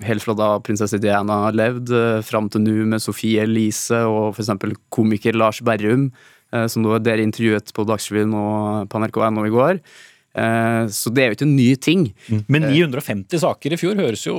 Eh, 0.00 0.06
Helt 0.06 0.22
fra 0.22 0.34
da 0.34 0.60
prinsesse 0.64 1.00
Diana 1.00 1.50
levde, 1.50 2.22
fram 2.24 2.48
til 2.48 2.64
nå 2.64 2.86
med 2.86 3.02
Sofie 3.02 3.42
Elise 3.42 4.04
og 4.08 4.36
f.eks. 4.36 4.50
komiker 4.90 5.36
Lars 5.36 5.60
Berrum, 5.60 6.10
eh, 6.52 6.66
som 6.66 6.82
dere 6.82 7.22
intervjuet 7.22 7.72
på 7.74 7.84
Dagsrevyen 7.88 8.34
og 8.34 8.88
på 8.88 9.02
NRK.no 9.02 9.46
i 9.46 9.52
går. 9.52 9.82
Eh, 10.34 10.86
Så 10.88 11.10
det 11.12 11.22
er 11.22 11.28
jo 11.30 11.36
ikke 11.36 11.44
en 11.48 11.56
ny 11.58 11.68
ting. 11.76 12.04
Men 12.48 12.64
950 12.70 13.38
saker 13.42 13.74
i 13.74 13.78
fjor 13.80 13.98
høres 14.00 14.22
jo 14.24 14.34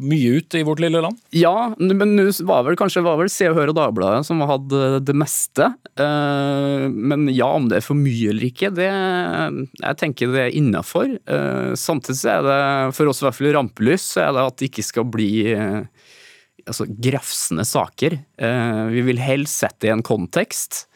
mye 0.00 0.38
ut 0.40 0.56
i 0.56 0.62
vårt 0.64 0.80
lille 0.80 1.02
land? 1.04 1.18
Ja, 1.36 1.74
men 1.76 2.14
nå 2.16 2.24
var 2.48 2.64
vel 2.64 2.78
kanskje 2.80 3.02
var 3.04 3.18
vel 3.20 3.28
Se 3.32 3.50
og 3.50 3.58
Hør 3.58 3.72
og 3.74 3.76
Dagbladet 3.76 4.24
som 4.26 4.40
hadde 4.48 5.02
det 5.04 5.16
meste. 5.20 5.70
Eh, 6.00 6.86
Men 6.88 7.28
ja, 7.28 7.50
om 7.52 7.68
det 7.68 7.80
er 7.82 7.86
for 7.86 7.98
mye 8.00 8.30
eller 8.32 8.48
ikke, 8.48 8.72
det 8.74 8.88
jeg 8.90 9.96
tenker 10.00 10.32
det 10.32 10.46
er 10.46 10.56
innafor. 10.56 11.12
Samtidig 11.76 12.18
så 12.22 12.32
er 12.38 12.42
det 12.48 12.94
for 12.96 13.10
oss 13.10 13.20
i 13.22 13.26
hvert 13.28 13.36
fall 13.36 13.50
i 13.50 13.54
rampelys 13.56 14.08
så 14.14 14.24
er 14.28 14.32
det 14.36 14.46
at 14.46 14.56
det 14.60 14.70
ikke 14.70 14.84
skal 14.88 15.04
bli 15.12 15.30
eh, 15.52 15.82
altså, 16.66 16.86
grafsende 16.88 17.64
saker. 17.68 18.18
Eh, 18.40 18.84
Vi 18.96 19.04
vil 19.10 19.20
helst 19.22 19.60
sette 19.62 19.84
det 19.84 19.90
i 19.92 19.96
en 19.98 20.02
kontekst. 20.06 20.86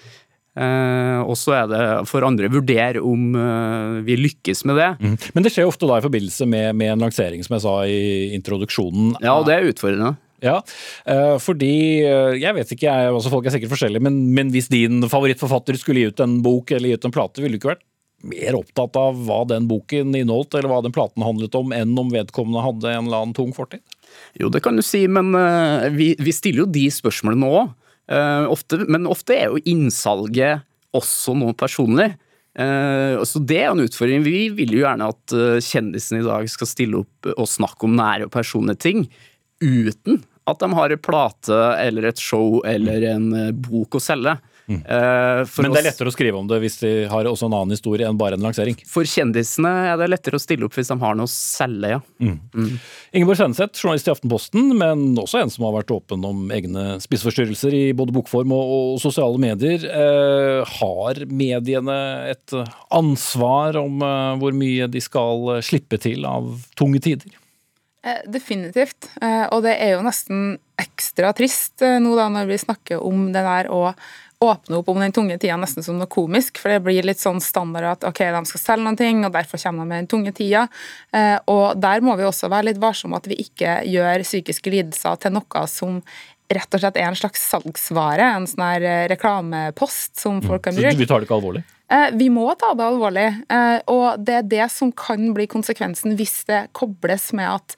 Eh, 0.55 1.20
og 1.26 1.34
så 1.38 1.57
er 1.59 1.70
det 1.70 1.84
for 2.07 2.26
andre 2.26 2.50
vurdere 2.52 3.02
om 3.02 3.32
eh, 3.34 4.02
vi 4.07 4.18
lykkes 4.20 4.64
med 4.70 4.78
det. 4.78 4.90
Mm. 5.00 5.16
Men 5.34 5.46
det 5.46 5.55
skjer 5.55 5.70
ofte 5.70 5.88
da 5.90 5.98
i 5.98 6.05
forbindelse 6.05 6.46
med, 6.50 6.76
med 6.78 6.92
en 6.92 7.07
lansering, 7.07 7.42
som 7.46 7.57
jeg 7.57 7.64
sa 7.66 7.74
i 7.90 8.05
introduksjonen. 8.36 9.16
Ja, 9.24 9.34
og 9.38 9.48
det 9.48 9.57
er 9.59 9.72
utfordrende. 9.72 10.14
Ja, 10.44 10.59
eh, 11.09 11.36
fordi 11.40 12.05
eh, 12.05 12.36
Jeg 12.36 12.52
vet 12.57 12.72
ikke, 12.74 12.90
jeg, 12.90 13.12
altså 13.14 13.32
folk 13.32 13.46
er 13.48 13.55
sikkert 13.55 13.72
forskjellige, 13.72 14.05
men, 14.05 14.20
men 14.36 14.52
hvis 14.52 14.68
din 14.72 15.00
favorittforfatter 15.09 15.78
skulle 15.80 16.05
gi 16.05 16.12
ut 16.12 16.22
en 16.24 16.38
bok 16.44 16.74
eller 16.74 16.92
gi 16.92 17.00
ut 17.00 17.09
en 17.09 17.14
plate, 17.14 17.42
ville 17.42 17.57
du 17.57 17.62
ikke 17.62 17.72
vært 17.72 17.86
mer 18.24 18.57
opptatt 18.57 18.96
av 18.96 19.18
hva 19.26 19.42
den 19.48 19.66
boken 19.68 20.14
inneholdt, 20.16 20.57
eller 20.57 20.70
hva 20.70 20.80
den 20.84 20.94
platen 20.96 21.24
handlet 21.24 21.57
om, 21.59 21.72
enn 21.76 21.92
om 22.00 22.12
vedkommende 22.12 22.62
hadde 22.64 22.92
en 22.92 23.09
eller 23.09 23.24
annen 23.24 23.36
tung 23.36 23.52
fortid? 23.57 23.82
Jo, 24.40 24.48
det 24.52 24.62
kan 24.64 24.78
du 24.78 24.84
si, 24.84 25.05
men 25.11 25.34
eh, 25.38 25.88
vi, 25.94 26.12
vi 26.20 26.34
stiller 26.34 26.64
jo 26.64 26.70
de 26.72 26.86
spørsmålene 26.92 27.50
òg. 27.50 27.74
Ofte, 28.05 28.82
men 28.84 29.09
ofte 29.09 29.32
er 29.32 29.52
jo 29.52 29.62
innsalget 29.64 30.64
også 30.94 31.34
noe 31.38 31.57
personlig. 31.57 32.11
Eh, 32.59 33.22
så 33.24 33.38
Det 33.42 33.59
er 33.59 33.72
en 33.72 33.82
utfordring. 33.82 34.22
Vi 34.22 34.48
vil 34.55 34.76
jo 34.76 34.84
gjerne 34.84 35.11
at 35.11 35.34
eh, 35.34 35.62
kjendisene 35.64 36.22
i 36.22 36.26
dag 36.26 36.50
skal 36.50 36.70
stille 36.70 37.02
opp 37.02 37.30
og 37.34 37.50
snakke 37.50 37.88
om 37.88 37.96
nære 37.98 38.28
og 38.28 38.34
personlige 38.34 38.82
ting, 38.86 39.05
uten 39.62 40.22
at 40.44 40.61
de 40.61 40.68
har 40.76 40.92
en 40.92 41.00
plate 41.00 41.61
eller 41.80 42.11
et 42.11 42.20
show 42.20 42.61
eller 42.68 43.07
en 43.14 43.30
eh, 43.38 43.50
bok 43.50 43.98
å 43.98 44.02
selge. 44.02 44.36
Eh, 44.68 45.40
for 45.44 45.66
Men 45.66 45.74
det 45.74 45.82
er 45.82 45.88
lettere 45.90 46.08
å 46.08 46.14
skrive 46.14 46.38
om 46.40 46.46
det 46.48 46.60
hvis 46.62 46.78
de 46.80 46.92
har 47.10 47.28
også 47.28 47.48
en 47.50 47.56
annen 47.58 47.74
historie 47.76 48.08
enn 48.08 48.16
bare 48.20 48.38
en 48.38 48.46
lansering. 48.46 48.78
For 48.88 49.04
kjendisene 49.08 49.72
er 49.90 49.98
det 50.00 50.08
lettere 50.12 50.38
å 50.38 50.42
stille 50.42 50.64
opp 50.68 50.78
hvis 50.78 50.88
de 50.92 50.96
har 51.02 51.18
noe 51.18 51.28
å 51.28 51.32
selge, 51.32 51.90
ja. 51.96 52.00
Mm. 52.24 52.78
Ingeborg 53.14 53.40
Senneseth, 53.42 53.76
journalist 53.82 54.08
i 54.08 54.14
Aftenposten, 54.14 54.72
men 54.80 55.04
også 55.20 55.42
en 55.42 55.52
som 55.52 55.66
har 55.68 55.76
vært 55.76 55.92
åpen 55.94 56.24
om 56.24 56.48
egne 56.54 56.96
spiseforstyrrelser 57.04 57.76
i 57.76 57.84
både 57.96 58.16
bokform 58.16 58.56
og, 58.56 58.74
og 58.74 58.98
sosiale 59.04 59.40
medier. 59.42 59.84
Eh, 59.84 60.74
har 60.80 61.24
mediene 61.28 62.00
et 62.32 62.56
ansvar 62.94 63.76
om 63.80 64.00
eh, 64.04 64.34
hvor 64.40 64.56
mye 64.56 64.88
de 64.90 65.02
skal 65.04 65.58
slippe 65.64 66.00
til 66.00 66.24
av 66.28 66.48
tunge 66.78 67.02
tider? 67.04 67.36
Eh, 68.04 68.20
Definitivt. 68.28 69.08
Eh, 69.22 69.46
Og 69.52 69.62
det 69.64 69.78
er 69.80 69.94
jo 69.94 70.04
nesten 70.04 70.58
ekstra 70.80 71.30
trist 71.36 71.80
eh, 71.84 71.96
nå 72.02 72.12
da 72.18 72.26
når 72.32 72.50
vi 72.50 72.58
snakker 72.60 73.00
om 73.00 73.30
det 73.32 73.44
der 73.46 73.70
å 73.72 73.94
åpne 74.43 74.76
opp 74.80 74.89
om 74.89 75.01
den 75.01 75.12
tunge 75.14 75.39
tida 75.39 75.57
nesten 75.61 75.85
som 75.85 75.99
noe 75.99 76.11
komisk, 76.11 76.59
for 76.61 76.72
det 76.72 76.82
blir 76.85 77.07
litt 77.07 77.20
sånn 77.22 77.41
standard 77.43 77.87
at 77.93 78.07
ok, 78.09 78.20
de 78.35 78.43
skal 78.51 78.62
selge 78.62 78.85
noen 78.85 78.99
ting, 78.99 79.22
og 79.24 79.32
derfor 79.35 79.61
kommer 79.62 79.85
de 79.85 79.89
med 79.93 80.03
den 80.03 80.11
tunge 80.11 80.32
tida. 80.37 80.66
Eh, 81.14 81.39
Og 81.47 81.80
der 81.80 82.01
må 82.05 82.16
vi 82.18 82.26
også 82.26 82.51
være 82.53 82.70
litt 82.70 82.80
varsomme 82.82 83.16
at 83.16 83.28
vi 83.30 83.39
ikke 83.45 83.82
gjør 83.89 84.24
psykiske 84.26 84.70
lidelser 84.72 85.16
til 85.22 85.37
noe 85.39 85.66
som 85.70 86.01
rett 86.55 86.76
og 86.76 86.82
slett 86.82 86.99
er 87.01 87.09
en 87.09 87.16
slags 87.16 87.41
salgsvare, 87.51 88.26
en 88.37 88.47
sånn 88.47 88.64
her 88.66 88.82
eh, 88.89 89.05
reklamepost 89.14 90.18
som 90.20 90.43
folk 90.45 90.66
kan 90.66 90.76
Så 90.76 90.82
vi 90.97 91.07
tar 91.07 91.22
det 91.22 91.28
ikke 91.28 91.39
alvorlig? 91.39 91.64
Eh, 91.89 92.11
Vi 92.16 92.28
må 92.32 92.49
ta 92.59 92.74
det 92.74 92.85
alvorlig, 92.85 93.28
og 93.93 94.24
det 94.24 94.35
er 94.35 94.49
det 94.49 94.70
som 94.72 94.93
kan 94.93 95.32
bli 95.37 95.47
konsekvensen 95.47 96.16
hvis 96.16 96.45
det 96.49 96.66
kobles 96.72 97.32
med 97.32 97.49
at 97.49 97.76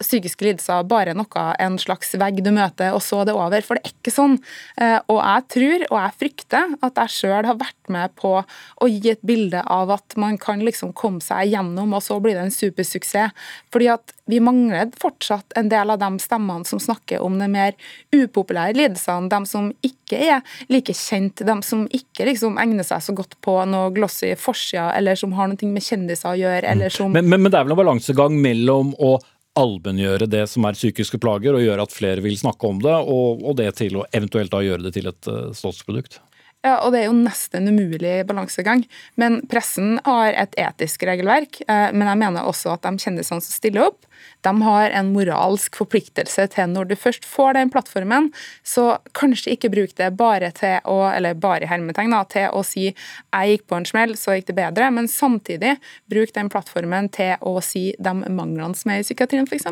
psykiske 0.00 0.44
lidelser 0.46 0.86
bare 0.88 1.14
noe, 1.16 1.44
en 1.58 1.78
slags 1.80 2.14
vegg 2.18 2.42
du 2.44 2.50
møter, 2.54 2.94
og 2.94 3.02
så 3.04 3.22
er 3.22 3.30
det 3.30 3.36
over. 3.36 3.64
For 3.66 3.78
det 3.78 3.84
er 3.84 3.94
ikke 3.96 4.14
sånn. 4.14 4.38
Eh, 4.80 4.98
Og 5.08 5.18
jeg 5.22 5.46
tror, 5.54 5.84
og 5.90 5.96
jeg 5.98 6.16
frykter, 6.20 6.74
at 6.82 7.00
jeg 7.02 7.14
sjøl 7.14 7.46
har 7.48 7.58
vært 7.58 7.92
med 7.92 8.14
på 8.18 8.32
å 8.44 8.88
gi 8.88 9.10
et 9.10 9.22
bilde 9.26 9.62
av 9.64 9.90
at 9.94 10.16
man 10.20 10.36
kan 10.38 10.60
liksom 10.64 10.92
komme 10.92 11.22
seg 11.24 11.52
gjennom, 11.54 11.94
og 11.96 12.02
så 12.04 12.18
blir 12.20 12.36
det 12.36 12.46
en 12.46 12.54
supersuksess. 12.54 13.32
Fordi 13.72 13.88
at 13.92 14.14
vi 14.28 14.40
mangler 14.44 14.90
fortsatt 15.00 15.56
en 15.56 15.70
del 15.72 15.90
av 15.90 15.98
de 16.02 16.10
stemmene 16.20 16.68
som 16.68 16.80
snakker 16.82 17.22
om 17.24 17.38
de 17.40 17.48
mer 17.48 17.72
upopulære 18.12 18.76
lidelsene, 18.76 19.30
de 19.32 19.40
som 19.48 19.70
ikke 19.84 20.20
er 20.34 20.42
like 20.68 20.92
kjent, 20.96 21.40
de 21.44 21.56
som 21.64 21.86
ikke 21.88 22.28
liksom 22.28 22.58
egner 22.60 22.86
seg 22.86 23.02
så 23.04 23.14
godt 23.16 23.38
på 23.44 23.56
noe 23.68 23.90
glossy 23.96 24.34
forsida, 24.36 24.90
eller 24.98 25.16
som 25.18 25.32
har 25.38 25.48
noe 25.48 25.72
med 25.72 25.84
kjendiser 25.84 26.34
å 26.34 26.38
gjøre, 26.38 26.68
eller 26.68 26.92
som 26.92 27.12
Men, 27.12 27.28
men, 27.28 27.42
men 27.42 27.52
det 27.52 27.60
er 27.60 27.66
vel 27.68 27.76
en 27.76 27.82
balansegang 27.82 28.36
mellom 28.42 28.94
å 29.00 29.16
allmenngjøre 29.58 30.28
det 30.30 30.44
som 30.50 30.66
er 30.68 30.78
psykiske 30.78 31.20
plager, 31.22 31.56
og 31.56 31.64
gjøre 31.64 31.84
at 31.84 31.94
flere 31.94 32.24
vil 32.24 32.38
snakke 32.38 32.70
om 32.70 32.80
det, 32.84 32.94
og, 32.94 33.44
og 33.44 33.58
det 33.58 33.72
til 33.80 34.00
å 34.00 34.06
eventuelt 34.14 34.54
da 34.54 34.62
gjøre 34.64 34.86
det 34.86 34.94
til 34.96 35.10
et 35.10 35.30
uh, 35.30 35.50
statsprodukt? 35.56 36.20
Ja, 36.66 36.80
og 36.82 36.90
det 36.92 37.04
er 37.04 37.06
jo 37.06 37.14
nesten 37.14 37.68
en 37.68 37.76
umulig 37.76 38.16
balansegang. 38.26 38.82
Men 39.20 39.40
pressen 39.50 40.00
har 40.06 40.34
et 40.34 40.56
etisk 40.58 41.04
regelverk, 41.06 41.60
eh, 41.70 41.90
men 41.94 42.10
jeg 42.10 42.18
mener 42.18 42.48
også 42.50 42.72
at 42.74 42.82
de 42.82 42.98
kjendisene 42.98 43.44
som 43.44 43.54
stiller 43.54 43.86
opp, 43.86 44.07
de 44.46 44.52
har 44.62 44.90
en 44.90 45.12
moralsk 45.14 45.76
forpliktelse 45.78 46.48
til 46.54 46.70
når 46.72 46.90
du 46.90 46.96
først 46.98 47.26
får 47.28 47.56
den 47.58 47.72
plattformen, 47.72 48.30
så 48.62 48.98
kanskje 49.18 49.54
ikke 49.56 49.70
bruk 49.72 49.94
det 49.98 50.10
bare 50.18 50.50
til 50.56 50.78
å, 50.88 50.98
eller 51.10 51.38
bare 51.38 51.68
hermetegn, 51.70 52.14
da, 52.14 52.24
til 52.24 52.48
å 52.52 52.64
si 52.64 52.88
'jeg 52.88 53.48
gikk 53.52 53.66
på 53.68 53.76
en 53.76 53.88
smell, 53.88 54.16
så 54.16 54.36
gikk 54.36 54.46
det 54.46 54.56
bedre', 54.56 54.92
men 54.92 55.08
samtidig 55.08 55.78
bruk 56.10 56.32
den 56.32 56.48
plattformen 56.48 57.10
til 57.10 57.36
å 57.40 57.62
si 57.62 57.94
de 57.98 58.14
manglene 58.14 58.74
som 58.76 58.90
er 58.92 59.00
i 59.00 59.06
psykiatrien, 59.06 59.46
f.eks. 59.48 59.66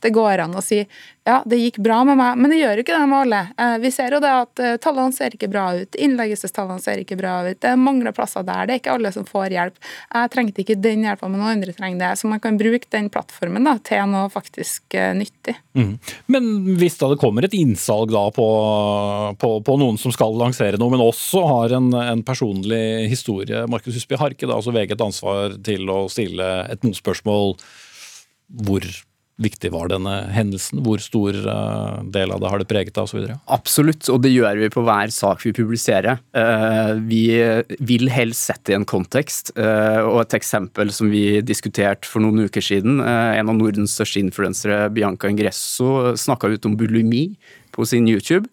Det 0.00 0.12
går 0.12 0.38
an 0.44 0.54
å 0.54 0.62
si 0.62 0.86
'ja, 1.26 1.42
det 1.46 1.56
gikk 1.56 1.78
bra 1.78 2.04
med 2.04 2.18
meg', 2.18 2.36
men 2.36 2.50
det 2.50 2.58
gjør 2.60 2.76
jo 2.76 2.84
ikke 2.84 2.98
det 2.98 3.08
med 3.08 3.18
alle. 3.18 3.42
Eh, 3.58 3.78
Vi 3.78 3.90
ser 3.90 4.10
jo 4.12 4.20
det 4.20 4.30
at 4.30 4.60
eh, 4.60 4.76
tallene 4.76 5.12
ser 5.12 5.30
ikke 5.30 5.50
bra 5.50 5.74
ut, 5.74 5.96
innleggelsestallene 5.96 6.80
ser 6.80 7.00
ikke 7.00 7.16
bra 7.16 7.42
ut, 7.48 7.60
det 7.60 7.76
mangler 7.78 8.12
plasser 8.12 8.42
der, 8.44 8.66
det 8.66 8.74
er 8.74 8.80
ikke 8.80 8.94
alle 8.94 9.12
som 9.12 9.24
får 9.24 9.48
hjelp. 9.50 9.76
Jeg 10.12 10.30
trengte 10.30 10.62
ikke 10.62 10.80
den 10.80 11.04
hjelpa, 11.04 11.28
men 11.28 11.40
noen 11.40 11.56
andre 11.58 11.72
trenger 11.72 11.98
det. 11.98 12.12
Så 12.20 12.28
man 12.28 12.40
kan 12.40 12.58
bruke 12.60 12.88
den 12.90 13.10
plattformen 13.12 13.64
da, 13.64 13.76
til 13.86 14.10
noe 14.10 14.30
faktisk 14.32 14.96
eh, 14.98 15.12
nyttig. 15.16 15.54
Mm. 15.78 15.94
Men 16.32 16.50
hvis 16.80 16.98
da 17.00 17.10
det 17.12 17.20
kommer 17.22 17.46
et 17.46 17.56
innsalg 17.56 18.12
da 18.14 18.26
på, 18.34 18.48
på, 19.40 19.50
på 19.66 19.78
noen 19.80 20.00
som 20.00 20.14
skal 20.14 20.36
lansere 20.40 20.80
noe, 20.80 20.92
men 20.92 21.04
også 21.04 21.44
har 21.48 21.76
en, 21.78 21.90
en 21.98 22.24
personlig 22.26 23.08
historie, 23.12 23.64
Markus 23.70 23.96
Husby, 23.98 24.18
har 24.20 24.34
ikke 24.34 24.50
da 24.50 24.58
altså 24.58 24.74
VG 24.74 24.96
et 24.96 25.06
ansvar 25.08 25.58
til 25.66 25.90
å 25.92 26.04
stille 26.12 26.52
et 26.72 26.86
motspørsmål 26.86 27.56
hvor 28.64 28.86
viktig 29.42 29.70
var 29.74 29.88
denne 29.90 30.12
hendelsen? 30.34 30.80
Hvor 30.86 31.00
stor 31.02 31.34
eh, 31.34 32.02
del 32.14 32.32
av 32.34 32.42
det 32.42 32.50
har 32.52 32.62
det 32.62 32.68
preget 32.70 32.98
av, 33.00 33.08
osv.? 33.08 33.32
Absolutt, 33.54 34.06
og 34.12 34.20
det 34.22 34.30
gjør 34.30 34.60
vi 34.62 34.70
på 34.72 34.84
hver 34.86 35.10
sak 35.14 35.42
vi 35.46 35.54
publiserer. 35.56 36.20
Eh, 36.36 36.94
Vi 37.04 37.24
vil 37.82 38.08
helst 38.12 38.50
sette 38.50 38.72
i 38.72 38.76
en 38.76 38.86
kontekst, 38.86 39.52
eh, 39.58 40.00
og 40.04 40.20
et 40.22 40.38
eksempel 40.38 40.92
som 40.94 41.10
vi 41.10 41.40
diskuterte 41.42 42.08
for 42.08 42.22
noen 42.22 42.46
uker 42.46 42.62
siden, 42.62 43.00
en 43.02 43.50
av 43.50 43.58
Nordens 43.58 43.96
største 43.98 44.22
influensere, 44.22 44.88
Bianca 44.94 45.28
Ingresso, 45.30 46.14
snakka 46.18 46.52
ut 46.54 46.66
om 46.68 46.76
bulimi 46.78 47.26
på 47.74 47.86
sin 47.88 48.06
YouTube. 48.08 48.46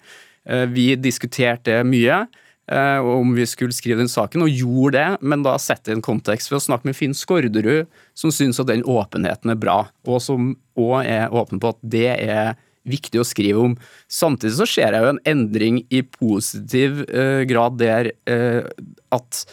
Vi 0.73 0.95
diskuterte 0.97 1.77
det 1.77 1.85
mye. 1.85 2.23
Eh, 2.71 2.99
om 3.03 3.35
vi 3.35 3.45
skulle 3.49 3.75
skrive 3.75 4.01
den 4.01 4.11
saken, 4.11 4.45
og 4.45 4.55
gjorde 4.55 4.95
det, 4.97 5.21
men 5.21 5.43
da 5.45 5.57
sette 5.61 5.91
i 5.91 5.97
en 5.97 6.03
kontekst 6.05 6.51
ved 6.51 6.61
å 6.61 6.65
snakke 6.65 6.89
med 6.89 6.97
Finn 6.97 7.15
Skårderud, 7.17 7.89
som 8.17 8.33
syns 8.33 8.61
at 8.61 8.71
den 8.71 8.85
åpenheten 8.87 9.53
er 9.53 9.59
bra, 9.59 9.83
og 10.07 10.21
som 10.23 10.53
òg 10.79 11.01
er 11.03 11.35
åpen 11.35 11.61
på 11.61 11.73
at 11.73 11.81
det 11.83 12.09
er 12.15 12.55
viktig 12.87 13.21
å 13.21 13.27
skrive 13.27 13.61
om. 13.61 13.75
Samtidig 14.09 14.55
så 14.57 14.67
ser 14.69 14.95
jeg 14.95 15.05
jo 15.05 15.11
en 15.13 15.21
endring 15.29 15.83
i 15.93 16.01
positiv 16.17 17.03
eh, 17.09 17.43
grad 17.49 17.77
der 17.81 18.13
eh, 18.29 18.65
at 19.13 19.43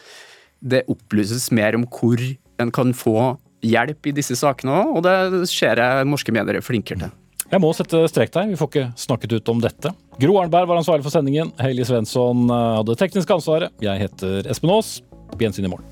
det 0.58 0.86
opplyses 0.90 1.50
mer 1.54 1.76
om 1.78 1.84
hvor 1.92 2.22
en 2.58 2.72
kan 2.74 2.94
få 2.96 3.36
hjelp 3.62 4.08
i 4.08 4.14
disse 4.14 4.36
sakene 4.38 4.74
òg, 4.74 4.98
og 4.98 5.06
det 5.06 5.48
ser 5.50 5.80
jeg 5.82 6.08
norske 6.08 6.34
medier 6.34 6.58
er 6.58 6.64
flinkere 6.64 7.06
til. 7.06 7.16
Jeg 7.49 7.64
må 7.64 7.70
sette 7.72 8.03
strek 8.12 8.28
der, 8.34 8.51
vi 8.51 8.59
får 8.61 8.68
ikke 8.68 8.88
snakket 9.01 9.38
ut 9.38 9.49
om 9.49 9.61
dette. 9.64 9.92
Gro 10.20 10.34
Arnberg 10.36 10.68
var 10.68 10.80
ansvarlig 10.82 11.07
for 11.07 11.14
sendingen. 11.14 11.49
Heili 11.57 11.86
Svensson 11.88 12.44
hadde 12.53 12.76
hadde 12.82 12.99
tekniske 13.01 13.32
ansvaret. 13.32 13.72
Jeg 13.80 14.05
heter 14.05 14.51
Espen 14.53 14.72
Aas. 14.74 14.99
Gjensyn 15.40 15.64
i 15.64 15.72
morgen. 15.72 15.86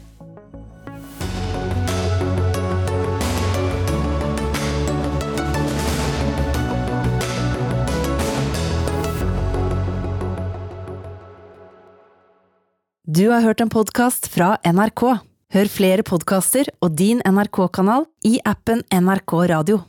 Du 13.06 13.30
har 13.30 13.40
hørt 13.40 13.64
en 13.64 13.72
podkast 13.72 14.28
fra 14.28 14.58
NRK. 14.60 15.06
Hør 15.56 15.68
flere 15.72 16.04
podkaster 16.04 16.68
og 16.84 16.98
din 17.00 17.24
NRK-kanal 17.24 18.04
i 18.28 18.36
appen 18.44 18.84
NRK 18.92 19.38
Radio. 19.56 19.86